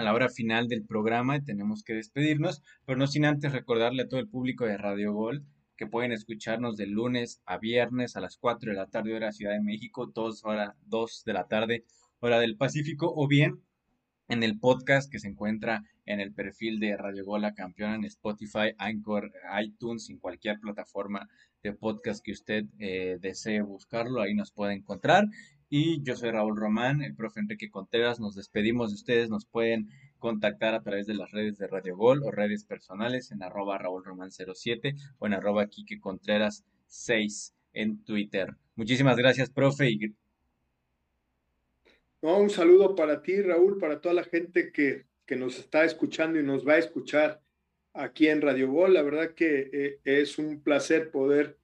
a 0.00 0.02
la 0.02 0.14
hora 0.14 0.30
final 0.30 0.66
del 0.66 0.82
programa 0.82 1.36
y 1.36 1.44
tenemos 1.44 1.84
que 1.84 1.92
despedirnos, 1.92 2.62
pero 2.86 2.96
no 2.96 3.06
sin 3.06 3.26
antes 3.26 3.52
recordarle 3.52 4.04
a 4.04 4.08
todo 4.08 4.18
el 4.18 4.30
público 4.30 4.64
de 4.64 4.78
Radio 4.78 5.12
Gol 5.12 5.44
que 5.76 5.86
pueden 5.86 6.10
escucharnos 6.10 6.78
de 6.78 6.86
lunes 6.86 7.42
a 7.44 7.58
viernes 7.58 8.16
a 8.16 8.22
las 8.22 8.38
4 8.38 8.70
de 8.70 8.78
la 8.78 8.86
tarde 8.86 9.14
hora 9.14 9.30
Ciudad 9.30 9.52
de 9.52 9.60
México, 9.60 10.06
2 10.06 10.42
horas 10.46 10.74
2 10.86 11.24
de 11.26 11.32
la 11.34 11.48
tarde 11.48 11.84
hora 12.20 12.40
del 12.40 12.56
Pacífico, 12.56 13.12
o 13.14 13.28
bien 13.28 13.60
en 14.28 14.42
el 14.42 14.58
podcast 14.58 15.12
que 15.12 15.18
se 15.18 15.28
encuentra 15.28 15.82
en 16.06 16.20
el 16.20 16.32
perfil 16.32 16.80
de 16.80 16.96
Radio 16.96 17.26
Gola 17.26 17.52
Campeona 17.52 17.96
en 17.96 18.04
Spotify, 18.06 18.72
Anchor, 18.78 19.30
iTunes, 19.62 20.08
en 20.08 20.18
cualquier 20.18 20.60
plataforma 20.60 21.28
de 21.62 21.74
podcast 21.74 22.24
que 22.24 22.32
usted 22.32 22.64
eh, 22.78 23.18
desee 23.20 23.60
buscarlo, 23.60 24.22
ahí 24.22 24.32
nos 24.34 24.50
puede 24.50 24.72
encontrar. 24.72 25.26
Y 25.72 26.02
yo 26.02 26.16
soy 26.16 26.32
Raúl 26.32 26.56
Román, 26.56 27.00
el 27.00 27.14
profe 27.14 27.38
Enrique 27.38 27.70
Contreras, 27.70 28.18
nos 28.18 28.34
despedimos 28.34 28.90
de 28.90 28.96
ustedes, 28.96 29.30
nos 29.30 29.46
pueden 29.46 29.88
contactar 30.18 30.74
a 30.74 30.82
través 30.82 31.06
de 31.06 31.14
las 31.14 31.30
redes 31.30 31.58
de 31.58 31.68
Radio 31.68 31.96
Gol 31.96 32.24
o 32.24 32.32
redes 32.32 32.64
personales 32.64 33.30
en 33.30 33.40
arroba 33.44 33.78
Raúl 33.78 34.04
Román 34.04 34.32
07 34.32 34.96
o 35.20 35.26
en 35.28 35.34
arroba 35.34 35.68
Quique 35.68 36.00
Contreras 36.00 36.64
6 36.88 37.54
en 37.72 38.02
Twitter. 38.02 38.56
Muchísimas 38.74 39.16
gracias, 39.16 39.48
profe, 39.48 39.90
y 39.90 40.12
un 42.22 42.50
saludo 42.50 42.96
para 42.96 43.22
ti, 43.22 43.40
Raúl, 43.40 43.78
para 43.78 44.00
toda 44.00 44.14
la 44.14 44.24
gente 44.24 44.72
que, 44.72 45.08
nos 45.36 45.60
está 45.60 45.84
escuchando 45.84 46.40
y 46.40 46.42
nos 46.42 46.66
va 46.66 46.72
a 46.72 46.78
escuchar 46.78 47.40
aquí 47.92 48.26
en 48.26 48.40
Radio 48.40 48.72
Gol. 48.72 48.94
La 48.94 49.02
verdad 49.02 49.34
que 49.36 49.70
eh, 49.72 50.00
es 50.02 50.38
un 50.38 50.60
placer 50.60 51.12
poder 51.12 51.59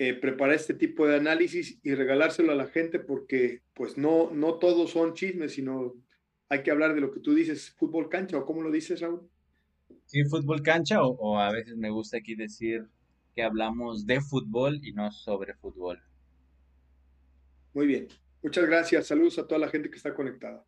eh, 0.00 0.14
preparar 0.14 0.54
este 0.54 0.74
tipo 0.74 1.06
de 1.06 1.16
análisis 1.16 1.80
y 1.82 1.94
regalárselo 1.94 2.52
a 2.52 2.54
la 2.54 2.68
gente 2.68 3.00
porque 3.00 3.62
pues 3.74 3.98
no, 3.98 4.30
no 4.30 4.54
todos 4.54 4.92
son 4.92 5.14
chismes, 5.14 5.54
sino 5.54 5.94
hay 6.48 6.62
que 6.62 6.70
hablar 6.70 6.94
de 6.94 7.00
lo 7.00 7.10
que 7.10 7.20
tú 7.20 7.34
dices, 7.34 7.70
fútbol 7.72 8.08
cancha 8.08 8.38
o 8.38 8.46
cómo 8.46 8.62
lo 8.62 8.70
dices, 8.70 9.00
Raúl. 9.00 9.28
Sí, 10.06 10.24
fútbol 10.24 10.62
cancha 10.62 11.02
o, 11.02 11.16
o 11.16 11.38
a 11.38 11.50
veces 11.50 11.76
me 11.76 11.90
gusta 11.90 12.18
aquí 12.18 12.36
decir 12.36 12.86
que 13.34 13.42
hablamos 13.42 14.06
de 14.06 14.20
fútbol 14.20 14.80
y 14.82 14.92
no 14.92 15.10
sobre 15.10 15.54
fútbol. 15.54 16.00
Muy 17.74 17.86
bien. 17.86 18.08
Muchas 18.42 18.66
gracias. 18.66 19.08
Saludos 19.08 19.38
a 19.38 19.46
toda 19.46 19.58
la 19.58 19.68
gente 19.68 19.90
que 19.90 19.96
está 19.96 20.14
conectada. 20.14 20.64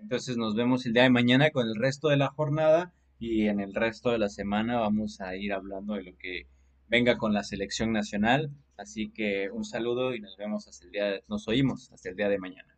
Entonces 0.00 0.36
nos 0.36 0.56
vemos 0.56 0.84
el 0.86 0.92
día 0.92 1.04
de 1.04 1.10
mañana 1.10 1.50
con 1.50 1.68
el 1.68 1.76
resto 1.76 2.08
de 2.08 2.16
la 2.16 2.28
jornada 2.28 2.92
y 3.20 3.46
en 3.46 3.60
el 3.60 3.74
resto 3.74 4.10
de 4.10 4.18
la 4.18 4.28
semana 4.28 4.80
vamos 4.80 5.20
a 5.20 5.36
ir 5.36 5.52
hablando 5.52 5.94
de 5.94 6.02
lo 6.02 6.16
que 6.18 6.48
venga 6.92 7.16
con 7.16 7.32
la 7.32 7.42
selección 7.42 7.90
nacional. 7.90 8.50
Así 8.76 9.10
que 9.10 9.50
un 9.50 9.64
saludo 9.64 10.14
y 10.14 10.20
nos 10.20 10.36
vemos 10.36 10.68
hasta 10.68 10.84
el 10.84 10.92
día, 10.92 11.20
nos 11.26 11.48
oímos 11.48 11.90
hasta 11.90 12.10
el 12.10 12.16
día 12.16 12.28
de 12.28 12.38
mañana. 12.38 12.71